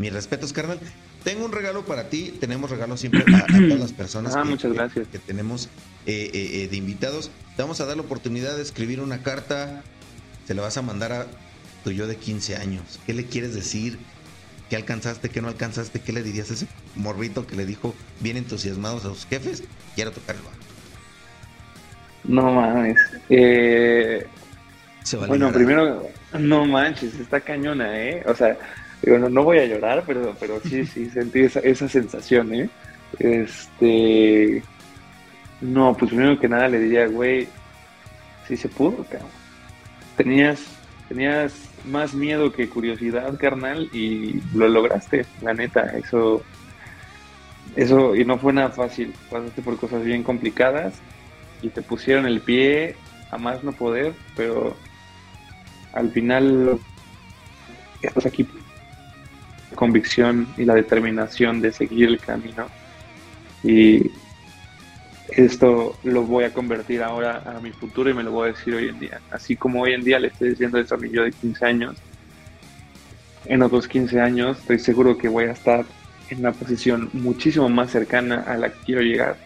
Mis 0.00 0.10
respetos, 0.14 0.54
carnal. 0.54 0.80
Tengo 1.24 1.44
un 1.44 1.52
regalo 1.52 1.84
para 1.84 2.08
ti. 2.08 2.34
Tenemos 2.40 2.70
regalos 2.70 3.00
siempre 3.00 3.22
a, 3.34 3.44
todas 3.46 3.78
las 3.78 3.92
personas 3.92 4.34
ah, 4.36 4.44
que, 4.44 4.48
muchas 4.48 4.72
gracias. 4.72 5.06
que, 5.08 5.18
tenemos 5.18 5.66
eh, 6.06 6.30
eh, 6.32 6.62
eh, 6.62 6.68
de 6.68 6.76
invitados. 6.78 7.30
Te 7.54 7.60
vamos 7.60 7.82
a 7.82 7.84
dar 7.84 7.98
la 7.98 8.02
oportunidad 8.02 8.56
de 8.56 8.62
escribir 8.62 9.02
una 9.02 9.22
carta. 9.22 9.82
Se 10.46 10.54
la 10.54 10.62
vas 10.62 10.78
a 10.78 10.82
mandar 10.82 11.12
a 11.12 11.26
tu 11.84 11.90
yo 11.90 12.06
de 12.06 12.16
15 12.16 12.56
años. 12.56 12.98
¿Qué 13.04 13.12
le 13.12 13.26
quieres 13.26 13.54
decir? 13.54 13.98
¿Qué 14.70 14.76
alcanzaste? 14.76 15.28
¿Qué 15.28 15.42
no 15.42 15.48
alcanzaste? 15.48 16.00
¿Qué 16.00 16.14
le 16.14 16.22
dirías 16.22 16.50
a 16.50 16.54
ese 16.54 16.66
morrito 16.94 17.46
que 17.46 17.54
le 17.54 17.66
dijo 17.66 17.94
bien 18.20 18.38
entusiasmados 18.38 19.04
a 19.04 19.10
sus 19.10 19.26
jefes? 19.26 19.64
Quiero 19.96 20.12
tocar 20.12 20.34
el 20.34 20.40
bajo. 20.40 20.56
No 22.24 22.54
mames. 22.54 22.98
Eh, 23.28 24.26
bueno, 25.28 25.52
primero, 25.52 26.08
no 26.38 26.64
manches, 26.64 27.12
está 27.20 27.38
cañona, 27.40 28.00
¿eh? 28.00 28.22
O 28.24 28.34
sea, 28.34 28.56
digo, 29.02 29.18
no, 29.18 29.42
voy 29.42 29.58
a 29.58 29.66
llorar, 29.66 30.04
pero, 30.06 30.34
pero 30.38 30.60
sí, 30.60 30.84
sí, 30.84 31.08
sentí 31.10 31.40
esa, 31.40 31.60
esa 31.60 31.88
sensación, 31.88 32.54
¿eh? 32.54 32.70
Este. 33.18 34.62
No, 35.60 35.94
pues 35.96 36.10
primero 36.10 36.38
que 36.38 36.48
nada 36.48 36.68
le 36.68 36.78
diría, 36.78 37.06
güey, 37.06 37.46
sí 38.48 38.56
se 38.56 38.68
pudo, 38.68 39.04
cabrón. 39.04 39.28
Tenías, 40.16 40.64
tenías 41.08 41.70
más 41.84 42.14
miedo 42.14 42.52
que 42.52 42.68
curiosidad, 42.68 43.38
carnal, 43.38 43.88
y 43.92 44.40
lo 44.54 44.68
lograste, 44.68 45.26
la 45.42 45.54
neta, 45.54 45.96
eso, 45.96 46.42
eso, 47.76 48.14
y 48.14 48.24
no 48.24 48.38
fue 48.38 48.52
nada 48.52 48.70
fácil, 48.70 49.14
pasaste 49.30 49.62
por 49.62 49.78
cosas 49.78 50.04
bien 50.04 50.22
complicadas 50.22 50.94
y 51.62 51.68
te 51.68 51.82
pusieron 51.82 52.26
el 52.26 52.40
pie 52.40 52.96
a 53.30 53.38
más 53.38 53.62
no 53.62 53.72
poder, 53.72 54.14
pero 54.36 54.76
al 55.92 56.10
final 56.10 56.78
estás 58.02 58.26
aquí 58.26 58.44
convicción 59.74 60.48
y 60.56 60.64
la 60.64 60.74
determinación 60.74 61.60
de 61.60 61.72
seguir 61.72 62.08
el 62.08 62.18
camino 62.18 62.66
y 63.62 64.10
esto 65.28 65.96
lo 66.02 66.22
voy 66.22 66.44
a 66.44 66.52
convertir 66.52 67.02
ahora 67.02 67.42
a 67.46 67.60
mi 67.60 67.70
futuro 67.70 68.10
y 68.10 68.14
me 68.14 68.22
lo 68.22 68.32
voy 68.32 68.48
a 68.48 68.52
decir 68.52 68.74
hoy 68.74 68.88
en 68.88 68.98
día. 68.98 69.20
Así 69.30 69.56
como 69.56 69.82
hoy 69.82 69.92
en 69.92 70.02
día 70.02 70.18
le 70.18 70.28
estoy 70.28 70.50
diciendo 70.50 70.78
a 70.78 70.96
mi 70.96 71.10
yo 71.10 71.22
de 71.22 71.32
15 71.32 71.64
años, 71.66 71.96
en 73.46 73.62
otros 73.62 73.86
15 73.88 74.20
años 74.20 74.58
estoy 74.58 74.78
seguro 74.78 75.16
que 75.16 75.28
voy 75.28 75.44
a 75.44 75.52
estar 75.52 75.84
en 76.30 76.40
una 76.40 76.52
posición 76.52 77.10
muchísimo 77.12 77.68
más 77.68 77.90
cercana 77.90 78.44
a 78.46 78.56
la 78.56 78.70
que 78.70 78.78
quiero 78.84 79.02
llegar. 79.02 79.36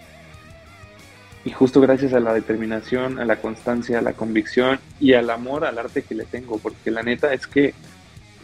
Y 1.44 1.50
justo 1.50 1.80
gracias 1.80 2.14
a 2.14 2.20
la 2.20 2.32
determinación, 2.32 3.18
a 3.18 3.26
la 3.26 3.36
constancia, 3.36 3.98
a 3.98 4.02
la 4.02 4.14
convicción 4.14 4.78
y 4.98 5.12
al 5.12 5.28
amor 5.28 5.66
al 5.66 5.78
arte 5.78 6.02
que 6.02 6.14
le 6.14 6.24
tengo, 6.24 6.58
porque 6.58 6.90
la 6.90 7.02
neta 7.02 7.34
es 7.34 7.46
que 7.46 7.74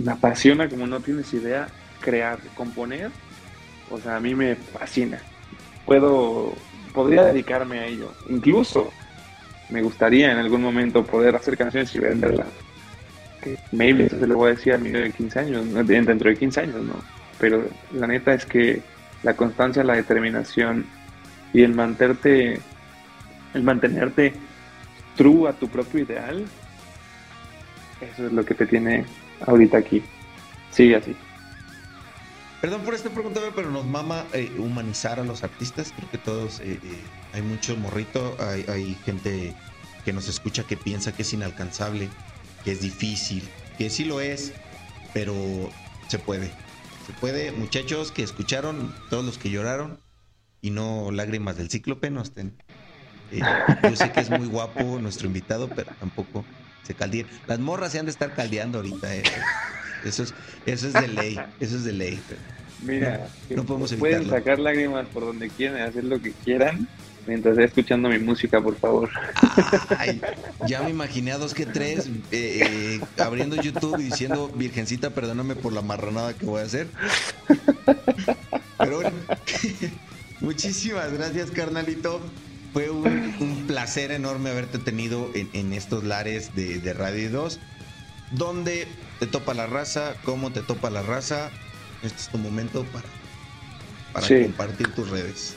me 0.02 0.12
apasiona 0.12 0.68
como 0.68 0.86
no 0.86 1.00
tienes 1.00 1.32
idea 1.34 1.68
crear, 2.00 2.38
componer. 2.54 3.10
O 3.90 3.98
sea, 3.98 4.16
a 4.16 4.20
mí 4.20 4.34
me 4.34 4.54
fascina. 4.54 5.18
Puedo, 5.84 6.54
podría 6.94 7.24
dedicarme 7.24 7.80
a 7.80 7.86
ello. 7.86 8.12
Incluso 8.28 8.90
me 9.68 9.82
gustaría 9.82 10.32
en 10.32 10.38
algún 10.38 10.62
momento 10.62 11.04
poder 11.04 11.36
hacer 11.36 11.56
canciones 11.56 11.94
y 11.94 11.98
venderlas. 11.98 12.46
Maybe 13.72 14.06
eso 14.06 14.18
se 14.18 14.26
lo 14.26 14.36
voy 14.36 14.48
a 14.48 14.54
decir 14.54 14.74
a 14.74 14.78
mi 14.78 14.90
de 14.90 15.10
15 15.12 15.38
años, 15.38 15.86
dentro 15.86 16.30
de 16.30 16.36
15 16.36 16.60
años, 16.60 16.82
¿no? 16.82 16.94
Pero 17.38 17.64
la 17.94 18.06
neta 18.06 18.34
es 18.34 18.44
que 18.44 18.82
la 19.22 19.34
constancia, 19.34 19.82
la 19.82 19.94
determinación 19.94 20.84
y 21.52 21.62
el 21.62 21.74
mantenerte, 21.74 22.60
el 23.54 23.62
mantenerte 23.62 24.34
true 25.16 25.48
a 25.48 25.52
tu 25.54 25.68
propio 25.68 26.00
ideal, 26.00 26.44
eso 28.00 28.26
es 28.26 28.32
lo 28.32 28.44
que 28.44 28.54
te 28.54 28.66
tiene 28.66 29.04
ahorita 29.46 29.78
aquí. 29.78 30.02
Sigue 30.70 30.96
así. 30.96 31.16
Perdón 32.60 32.82
por 32.82 32.94
esta 32.94 33.08
pregunta, 33.08 33.40
pero 33.56 33.70
nos 33.70 33.86
mama 33.86 34.26
eh, 34.34 34.52
humanizar 34.58 35.18
a 35.18 35.24
los 35.24 35.42
artistas. 35.42 35.94
Creo 35.96 36.10
que 36.10 36.18
todos, 36.18 36.60
eh, 36.60 36.78
eh, 36.82 37.04
hay 37.32 37.40
mucho 37.40 37.74
morrito, 37.76 38.36
hay, 38.38 38.66
hay, 38.68 38.94
gente 39.06 39.54
que 40.04 40.12
nos 40.12 40.28
escucha 40.28 40.64
que 40.64 40.76
piensa 40.76 41.12
que 41.12 41.22
es 41.22 41.32
inalcanzable, 41.32 42.10
que 42.62 42.72
es 42.72 42.82
difícil, 42.82 43.48
que 43.78 43.88
sí 43.88 44.04
lo 44.04 44.20
es, 44.20 44.52
pero 45.14 45.34
se 46.08 46.18
puede. 46.18 46.50
Se 47.06 47.14
puede, 47.14 47.50
muchachos 47.52 48.12
que 48.12 48.22
escucharon, 48.22 48.94
todos 49.08 49.24
los 49.24 49.38
que 49.38 49.50
lloraron 49.50 49.98
y 50.60 50.70
no 50.70 51.10
lágrimas 51.12 51.56
del 51.56 51.70
cíclope, 51.70 52.10
no 52.10 52.20
estén. 52.20 52.52
yo 53.82 53.96
sé 53.96 54.12
que 54.12 54.20
es 54.20 54.28
muy 54.28 54.46
guapo 54.46 54.98
nuestro 54.98 55.26
invitado, 55.28 55.68
pero 55.68 55.92
tampoco 55.98 56.44
se 56.82 56.94
caldeen. 56.94 57.26
Las 57.46 57.58
morras 57.58 57.92
se 57.92 57.98
han 57.98 58.06
de 58.06 58.12
estar 58.12 58.34
caldeando 58.34 58.78
ahorita. 58.78 59.08
Eso 60.04 60.22
es, 60.22 60.34
eso 60.66 60.88
es 60.88 60.94
de 60.94 61.08
ley, 61.08 61.38
eso 61.60 61.76
es 61.76 61.84
de 61.84 61.92
ley. 61.92 62.20
Mira, 62.82 63.28
no, 63.50 63.64
podemos 63.64 63.92
pueden 63.94 64.28
sacar 64.28 64.58
lágrimas 64.58 65.06
por 65.08 65.24
donde 65.24 65.50
quieran, 65.50 65.82
hacer 65.82 66.04
lo 66.04 66.20
que 66.20 66.32
quieran, 66.32 66.88
mientras 67.26 67.52
esté 67.52 67.64
escuchando 67.64 68.08
mi 68.08 68.18
música, 68.18 68.60
por 68.62 68.76
favor. 68.76 69.10
Ay, 69.98 70.20
ya 70.66 70.82
me 70.82 70.90
imaginé 70.90 71.32
a 71.32 71.38
dos 71.38 71.52
que 71.52 71.66
tres 71.66 72.08
eh, 72.30 72.62
eh, 72.62 73.00
abriendo 73.18 73.56
YouTube 73.56 73.98
y 74.00 74.04
diciendo, 74.04 74.50
Virgencita, 74.54 75.10
perdóname 75.10 75.56
por 75.56 75.72
la 75.72 75.82
marranada 75.82 76.32
que 76.32 76.46
voy 76.46 76.62
a 76.62 76.64
hacer. 76.64 76.86
Pero 78.78 78.96
bueno, 78.96 79.12
muchísimas 80.40 81.12
gracias, 81.12 81.50
carnalito. 81.50 82.20
Fue 82.72 82.90
un, 82.90 83.64
placer 83.66 84.12
enorme 84.12 84.50
haberte 84.50 84.78
tenido 84.78 85.30
en, 85.34 85.72
estos 85.72 86.04
lares 86.04 86.54
de, 86.54 86.78
de 86.78 86.92
Radio 86.92 87.30
2, 87.30 87.58
donde 88.32 88.86
te 89.18 89.26
topa 89.26 89.54
la 89.54 89.66
raza, 89.66 90.14
cómo 90.24 90.50
te 90.50 90.62
topa 90.62 90.90
la 90.90 91.02
raza. 91.02 91.50
Este 92.02 92.18
es 92.18 92.28
tu 92.28 92.38
momento 92.38 92.84
para, 92.92 93.06
para 94.12 94.42
compartir 94.42 94.94
tus 94.94 95.10
redes. 95.10 95.56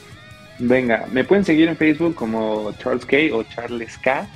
Venga, 0.58 1.06
me 1.10 1.24
pueden 1.24 1.44
seguir 1.44 1.68
en 1.68 1.76
Facebook 1.76 2.14
como 2.14 2.72
Charles 2.78 3.04
K 3.04 3.16
o 3.32 3.42
Charles 3.44 3.98
K. 3.98 4.28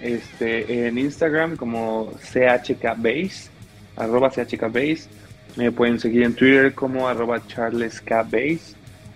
Este, 0.00 0.86
en 0.86 0.96
Instagram 0.96 1.56
como 1.56 2.12
CHKBase, 2.32 3.50
arroba 3.96 4.30
CHKBase. 4.30 5.08
Me 5.56 5.70
pueden 5.70 5.98
seguir 6.00 6.22
en 6.22 6.34
Twitter 6.34 6.74
como 6.74 7.08
arroba 7.08 7.46
Charles 7.46 8.00
K 8.00 8.22
Base. 8.22 8.74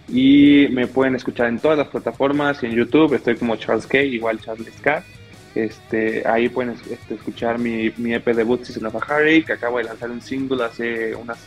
Y 0.08 0.68
me 0.70 0.86
pueden 0.86 1.14
escuchar 1.14 1.48
en 1.48 1.58
todas 1.58 1.78
las 1.78 1.88
plataformas 1.88 2.62
y 2.62 2.66
en 2.66 2.72
YouTube. 2.72 3.14
Estoy 3.14 3.36
como 3.36 3.56
Charles 3.56 3.86
K, 3.86 4.02
igual 4.02 4.40
Charles 4.40 4.74
K. 4.80 5.02
Este, 5.54 6.26
ahí 6.26 6.48
pueden 6.48 6.74
este, 6.90 7.14
escuchar 7.14 7.58
mi, 7.58 7.92
mi 7.96 8.12
EP 8.12 8.26
de 8.26 8.42
Bootsies 8.42 8.76
en 8.76 8.88
Harry, 9.08 9.44
que 9.44 9.52
acabo 9.52 9.78
de 9.78 9.84
lanzar 9.84 10.10
un 10.10 10.20
single 10.20 10.64
hace 10.64 11.14
unas 11.14 11.38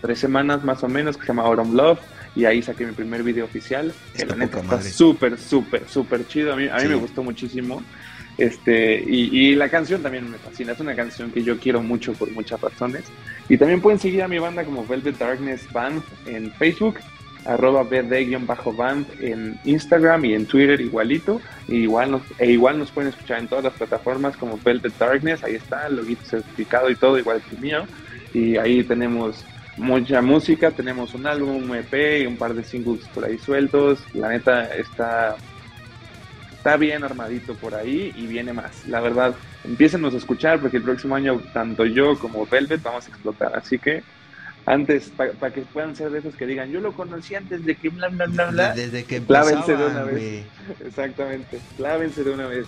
tres 0.00 0.18
semanas 0.18 0.64
más 0.64 0.82
o 0.82 0.88
menos, 0.88 1.16
que 1.16 1.22
se 1.22 1.28
llama 1.28 1.42
Autumn 1.42 1.76
Love, 1.76 2.00
y 2.34 2.46
ahí 2.46 2.62
saqué 2.62 2.86
mi 2.86 2.92
primer 2.92 3.22
video 3.22 3.44
oficial, 3.44 3.92
que 4.16 4.24
la 4.24 4.34
neta 4.34 4.60
está 4.60 4.80
súper, 4.80 5.38
súper, 5.38 5.86
súper 5.86 6.26
chido, 6.26 6.54
a 6.54 6.56
mí, 6.56 6.68
a 6.68 6.76
mí 6.76 6.88
me 6.88 6.94
gustó 6.94 7.22
muchísimo. 7.22 7.82
Este, 8.38 9.04
y, 9.06 9.54
la 9.54 9.68
canción 9.68 10.02
también 10.02 10.30
me 10.30 10.38
fascina, 10.38 10.72
es 10.72 10.80
una 10.80 10.96
canción 10.96 11.30
que 11.30 11.42
yo 11.42 11.58
quiero 11.58 11.82
mucho 11.82 12.14
por 12.14 12.30
muchas 12.30 12.58
razones. 12.58 13.04
Y 13.50 13.58
también 13.58 13.82
pueden 13.82 13.98
seguir 13.98 14.22
a 14.22 14.28
mi 14.28 14.38
banda 14.38 14.64
como 14.64 14.86
Velvet 14.86 15.18
Darkness 15.18 15.70
Band 15.70 16.02
en 16.24 16.50
Facebook 16.52 17.00
arroba 17.44 17.82
bd-band 17.84 19.06
en 19.20 19.58
Instagram 19.64 20.24
y 20.24 20.34
en 20.34 20.46
Twitter 20.46 20.80
igualito. 20.80 21.40
igual 21.68 22.12
nos, 22.12 22.22
e 22.38 22.50
igual 22.50 22.78
nos 22.78 22.90
pueden 22.90 23.10
escuchar 23.10 23.38
en 23.38 23.48
todas 23.48 23.64
las 23.64 23.74
plataformas 23.74 24.36
como 24.36 24.58
Velvet 24.62 24.96
Darkness, 24.98 25.42
ahí 25.44 25.54
está, 25.54 25.86
el 25.86 25.96
loguito 25.96 26.24
certificado 26.24 26.90
y 26.90 26.96
todo, 26.96 27.18
igual 27.18 27.42
que 27.42 27.56
el 27.56 27.62
mío. 27.62 27.84
Y 28.32 28.56
ahí 28.56 28.84
tenemos 28.84 29.44
mucha 29.76 30.20
música, 30.22 30.70
tenemos 30.70 31.14
un 31.14 31.26
álbum, 31.26 31.70
un 31.70 31.76
EP 31.76 32.22
y 32.22 32.26
un 32.26 32.36
par 32.36 32.54
de 32.54 32.64
singles 32.64 33.06
por 33.08 33.24
ahí 33.24 33.38
sueltos. 33.38 34.00
La 34.14 34.28
neta 34.28 34.74
está, 34.74 35.36
está 36.52 36.76
bien 36.76 37.02
armadito 37.02 37.54
por 37.54 37.74
ahí 37.74 38.12
y 38.16 38.26
viene 38.26 38.52
más. 38.52 38.86
La 38.86 39.00
verdad, 39.00 39.34
empiecen 39.64 40.04
a 40.04 40.08
escuchar 40.08 40.60
porque 40.60 40.76
el 40.76 40.82
próximo 40.82 41.14
año 41.14 41.40
tanto 41.52 41.84
yo 41.86 42.18
como 42.18 42.46
Velvet 42.46 42.82
vamos 42.82 43.06
a 43.06 43.08
explotar. 43.08 43.56
Así 43.56 43.78
que 43.78 44.02
antes, 44.66 45.10
para 45.16 45.52
que 45.52 45.62
puedan 45.62 45.96
ser 45.96 46.10
de 46.10 46.20
esos 46.20 46.34
que 46.36 46.46
digan, 46.46 46.70
yo 46.70 46.80
lo 46.80 46.92
conocí 46.92 47.34
antes 47.34 47.64
de 47.64 47.74
que 47.74 47.88
bla, 47.88 48.08
bla, 48.08 48.26
bla, 48.26 48.50
bla. 48.50 48.74
Desde 48.74 49.04
que 49.04 49.20
Clávense 49.22 49.76
de 49.76 49.86
una 49.86 50.04
vez. 50.04 50.44
Exactamente, 50.84 51.60
clávense 51.76 52.24
de 52.24 52.30
una 52.30 52.46
vez. 52.46 52.66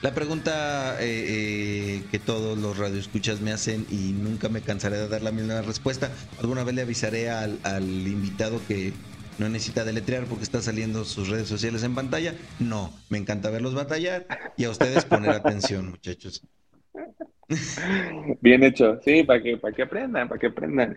La 0.00 0.14
pregunta 0.14 0.96
eh, 1.00 1.24
eh, 1.28 2.04
que 2.10 2.20
todos 2.20 2.56
los 2.56 2.78
radioescuchas 2.78 3.40
me 3.40 3.52
hacen 3.52 3.84
y 3.90 4.12
nunca 4.12 4.48
me 4.48 4.60
cansaré 4.60 4.96
de 4.96 5.08
dar 5.08 5.22
la 5.22 5.32
misma 5.32 5.60
respuesta. 5.62 6.12
Alguna 6.40 6.62
vez 6.62 6.76
le 6.76 6.82
avisaré 6.82 7.30
al, 7.30 7.58
al 7.64 7.82
invitado 7.82 8.60
que 8.68 8.92
no 9.38 9.48
necesita 9.48 9.84
deletrear 9.84 10.26
porque 10.26 10.44
está 10.44 10.62
saliendo 10.62 11.04
sus 11.04 11.28
redes 11.28 11.48
sociales 11.48 11.82
en 11.82 11.96
pantalla. 11.96 12.34
No, 12.60 12.92
me 13.08 13.18
encanta 13.18 13.50
verlos 13.50 13.74
batallar 13.74 14.26
y 14.56 14.64
a 14.64 14.70
ustedes 14.70 15.04
poner 15.04 15.30
atención, 15.30 15.90
muchachos. 15.90 16.42
Bien 18.40 18.62
hecho, 18.62 19.00
sí, 19.04 19.22
para 19.22 19.42
que, 19.42 19.56
para 19.56 19.74
que 19.74 19.82
aprendan, 19.82 20.28
para 20.28 20.40
que 20.40 20.46
aprendan. 20.48 20.96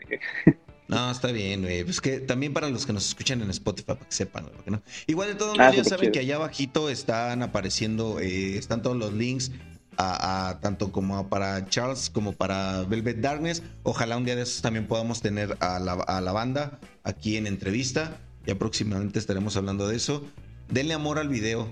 No, 0.87 1.09
está 1.09 1.31
bien, 1.31 1.61
güey. 1.61 1.85
Pues 1.85 2.01
que 2.01 2.19
también 2.19 2.51
para 2.51 2.69
los 2.69 2.85
que 2.85 2.91
nos 2.91 3.07
escuchan 3.07 3.41
en 3.41 3.49
Spotify, 3.49 3.93
para 3.93 3.99
que 4.01 4.11
sepan, 4.11 4.47
no. 4.65 4.83
Igual 5.07 5.29
de 5.29 5.35
todos 5.35 5.57
modos, 5.57 5.73
ah, 5.73 5.75
ya 5.75 5.85
saben 5.85 6.11
que 6.11 6.19
allá 6.19 6.35
abajito 6.35 6.89
están 6.89 7.43
apareciendo, 7.43 8.19
eh, 8.19 8.57
están 8.57 8.81
todos 8.81 8.97
los 8.97 9.13
links 9.13 9.53
a, 9.97 10.59
tanto 10.61 10.91
como 10.91 11.29
para 11.29 11.65
Charles 11.67 12.09
como 12.09 12.33
para 12.33 12.83
Velvet 12.83 13.17
Darkness. 13.19 13.63
Ojalá 13.83 14.17
un 14.17 14.25
día 14.25 14.35
de 14.35 14.41
esos 14.41 14.61
también 14.61 14.85
podamos 14.87 15.21
tener 15.21 15.55
a 15.61 15.79
la, 15.79 15.93
a 15.93 16.19
la 16.19 16.31
banda 16.33 16.79
aquí 17.03 17.37
en 17.37 17.47
entrevista. 17.47 18.17
Ya 18.45 18.55
próximamente 18.55 19.17
estaremos 19.19 19.55
hablando 19.55 19.87
de 19.87 19.95
eso. 19.95 20.27
Denle 20.67 20.93
amor 20.93 21.19
al 21.19 21.29
video, 21.29 21.69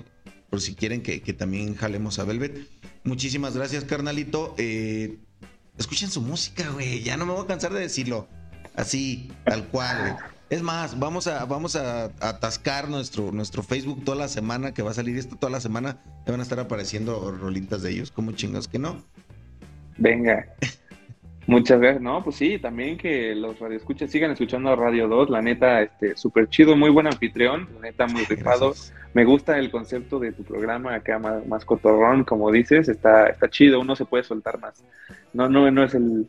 por 0.49 0.61
si 0.61 0.75
quieren 0.75 1.01
que, 1.01 1.21
que 1.21 1.33
también 1.33 1.75
jalemos 1.75 2.19
a 2.19 2.23
Velvet. 2.23 2.67
Muchísimas 3.09 3.57
gracias, 3.57 3.85
carnalito. 3.85 4.53
Eh, 4.59 5.17
escuchen 5.79 6.11
su 6.11 6.21
música, 6.21 6.69
güey. 6.69 7.01
Ya 7.01 7.17
no 7.17 7.25
me 7.25 7.33
voy 7.33 7.43
a 7.43 7.47
cansar 7.47 7.73
de 7.73 7.79
decirlo. 7.79 8.27
Así, 8.75 9.31
tal 9.45 9.65
cual, 9.67 9.99
güey. 9.99 10.13
Es 10.51 10.61
más, 10.61 10.99
vamos 10.99 11.25
a, 11.25 11.45
vamos 11.45 11.75
a, 11.75 12.05
atascar 12.19 12.87
nuestro, 12.87 13.31
nuestro 13.31 13.63
Facebook 13.63 14.03
toda 14.05 14.15
la 14.15 14.27
semana, 14.27 14.75
que 14.75 14.83
va 14.83 14.91
a 14.91 14.93
salir 14.93 15.17
esto 15.17 15.37
toda 15.37 15.51
la 15.51 15.59
semana. 15.59 16.03
Te 16.23 16.31
van 16.31 16.39
a 16.39 16.43
estar 16.43 16.59
apareciendo 16.59 17.31
rolitas 17.31 17.81
de 17.81 17.89
ellos. 17.89 18.11
¿Cómo 18.11 18.31
chingados 18.33 18.67
que 18.67 18.77
no? 18.77 19.03
Venga. 19.97 20.45
Muchas 21.49 21.79
gracias. 21.81 22.03
No, 22.03 22.23
pues 22.23 22.35
sí, 22.35 22.59
también 22.59 22.95
que 22.95 23.33
los 23.33 23.57
radioescuchas 23.57 24.11
sigan 24.11 24.29
escuchando 24.29 24.69
a 24.69 24.75
Radio 24.75 25.07
2. 25.07 25.31
La 25.31 25.41
neta, 25.41 25.81
este, 25.81 26.15
súper 26.15 26.47
chido, 26.47 26.75
muy 26.75 26.91
buen 26.91 27.07
anfitrión. 27.07 27.67
La 27.75 27.81
neta, 27.81 28.05
muy 28.05 28.23
rifado. 28.25 28.75
Me 29.15 29.25
gusta 29.25 29.57
el 29.57 29.71
concepto 29.71 30.19
de 30.19 30.31
tu 30.31 30.43
programa 30.43 30.93
acá, 30.93 31.17
más, 31.17 31.45
más, 31.47 31.65
cotorrón, 31.65 32.23
como 32.23 32.51
dices. 32.51 32.87
Está, 32.87 33.27
está 33.27 33.49
chido, 33.49 33.79
uno 33.79 33.95
se 33.95 34.05
puede 34.05 34.23
soltar 34.23 34.59
más. 34.59 34.83
No, 35.33 35.49
no, 35.49 35.71
no 35.71 35.83
es 35.83 35.95
el, 35.95 36.27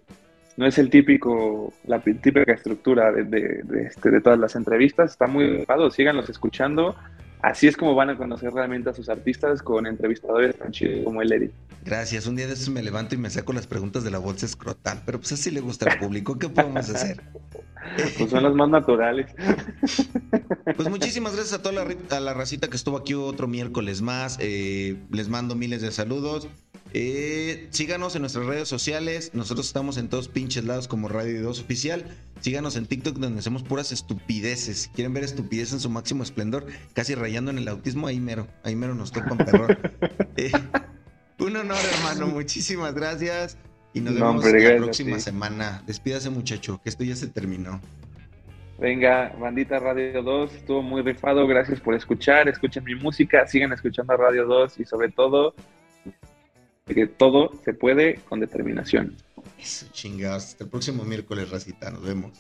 no 0.57 0.67
es 0.67 0.79
el 0.79 0.89
típico, 0.89 1.75
la 1.85 2.01
típica 2.01 2.53
estructura 2.53 3.13
de, 3.13 3.25
de, 3.25 3.83
este, 3.83 4.11
de 4.11 4.23
todas 4.23 4.39
las 4.39 4.57
entrevistas. 4.57 5.11
Está 5.11 5.27
muy 5.27 5.47
rifado, 5.47 5.91
síganlos 5.91 6.31
escuchando. 6.31 6.97
Así 7.43 7.69
es 7.69 7.77
como 7.77 7.95
van 7.95 8.11
a 8.11 8.17
conocer 8.17 8.53
realmente 8.53 8.91
a 8.91 8.93
sus 8.93 9.09
artistas 9.09 9.63
con 9.63 9.87
entrevistadores 9.87 10.59
tan 10.59 10.73
chidos 10.73 11.05
como 11.05 11.23
el 11.23 11.33
Eric. 11.33 11.53
Gracias. 11.85 12.27
Un 12.27 12.37
día 12.37 12.47
de 12.47 12.53
esos 12.53 12.69
me 12.69 12.83
levanto 12.83 13.15
y 13.15 13.19
me 13.19 13.31
saco 13.31 13.53
las 13.53 13.67
preguntas 13.67 14.05
de 14.05 14.11
la 14.11 14.19
bolsa 14.19 14.47
escrotal, 14.47 15.03
pero 15.07 15.19
pues 15.19 15.33
así 15.33 15.51
le 15.51 15.61
gusta 15.61 15.91
al 15.91 15.99
público. 15.99 16.39
¿Qué 16.39 16.49
podemos 16.49 16.89
hacer? 16.89 17.23
Pues 18.19 18.31
son 18.31 18.43
las 18.43 18.55
más 18.55 18.69
naturales. 18.69 19.31
Pues 20.77 20.89
muchísimas 20.89 21.35
gracias 21.35 21.59
a 21.59 21.63
toda 21.63 21.85
la, 21.85 22.17
a 22.17 22.21
la 22.21 22.33
racita 22.33 22.69
que 22.69 22.77
estuvo 22.77 22.97
aquí 22.97 23.15
otro 23.15 23.49
miércoles 23.49 24.03
más. 24.03 24.37
Eh, 24.41 24.97
les 25.11 25.29
mando 25.29 25.55
miles 25.55 25.83
de 25.83 25.91
saludos. 25.91 26.49
Eh, 26.93 27.69
síganos 27.71 28.17
en 28.17 28.23
nuestras 28.23 28.47
redes 28.47 28.69
sociales. 28.69 29.31
Nosotros 29.35 29.67
estamos 29.67 29.97
en 29.97 30.09
todos 30.09 30.29
pinches 30.29 30.65
lados 30.65 30.89
como 30.89 31.09
Radio 31.09 31.43
2 31.43 31.61
Oficial. 31.61 32.05
Síganos 32.41 32.77
en 32.77 32.87
TikTok 32.87 33.17
donde 33.17 33.39
hacemos 33.39 33.63
puras 33.63 33.93
estupideces. 33.93 34.91
Quieren 34.95 35.15
ver 35.15 35.25
estupidez 35.25 35.73
en 35.73 35.81
su 35.81 35.91
máximo 35.91 36.23
esplendor, 36.23 36.67
casi 36.95 37.15
rayando 37.15 37.51
en 37.51 37.59
el 37.59 37.69
autismo, 37.69 38.07
ahí 38.07 38.19
mero. 38.19 38.47
Ahí 38.65 38.75
mero 38.77 38.95
nos 38.95 39.13
topan 39.13 39.39
perro. 39.39 39.69
Eh, 40.37 40.53
un 41.39 41.57
honor, 41.57 41.77
hermano. 41.99 42.29
Muchísimas 42.29 42.95
gracias. 42.95 43.59
Y 43.93 44.01
nos 44.01 44.15
vemos 44.15 44.45
la 44.45 44.77
próxima 44.77 45.19
semana. 45.19 45.83
Despídase, 45.87 46.31
muchacho, 46.31 46.81
que 46.83 46.89
esto 46.89 47.05
ya 47.05 47.17
se 47.17 47.27
terminó. 47.27 47.81
Venga, 48.79 49.35
bandita 49.39 49.79
Radio 49.79 50.23
2, 50.23 50.55
estuvo 50.55 50.81
muy 50.81 51.03
rifado, 51.03 51.47
gracias 51.47 51.81
por 51.81 51.95
escuchar, 51.95 52.49
escuchen 52.49 52.83
mi 52.83 52.95
música, 52.95 53.47
sigan 53.47 53.75
escuchando 53.75 54.17
Radio 54.17 54.47
2 54.47 54.81
y 54.81 54.87
sobre 54.87 55.11
todo, 55.11 55.55
que 56.95 57.07
todo 57.07 57.53
se 57.65 57.75
puede 57.75 58.17
con 58.29 58.41
determinación. 58.41 59.17
Eso, 59.59 59.87
chingados. 59.93 60.45
Hasta 60.45 60.65
el 60.65 60.71
próximo 60.71 61.05
miércoles, 61.05 61.51
racita, 61.51 61.91
nos 61.91 62.03
vemos. 62.03 62.33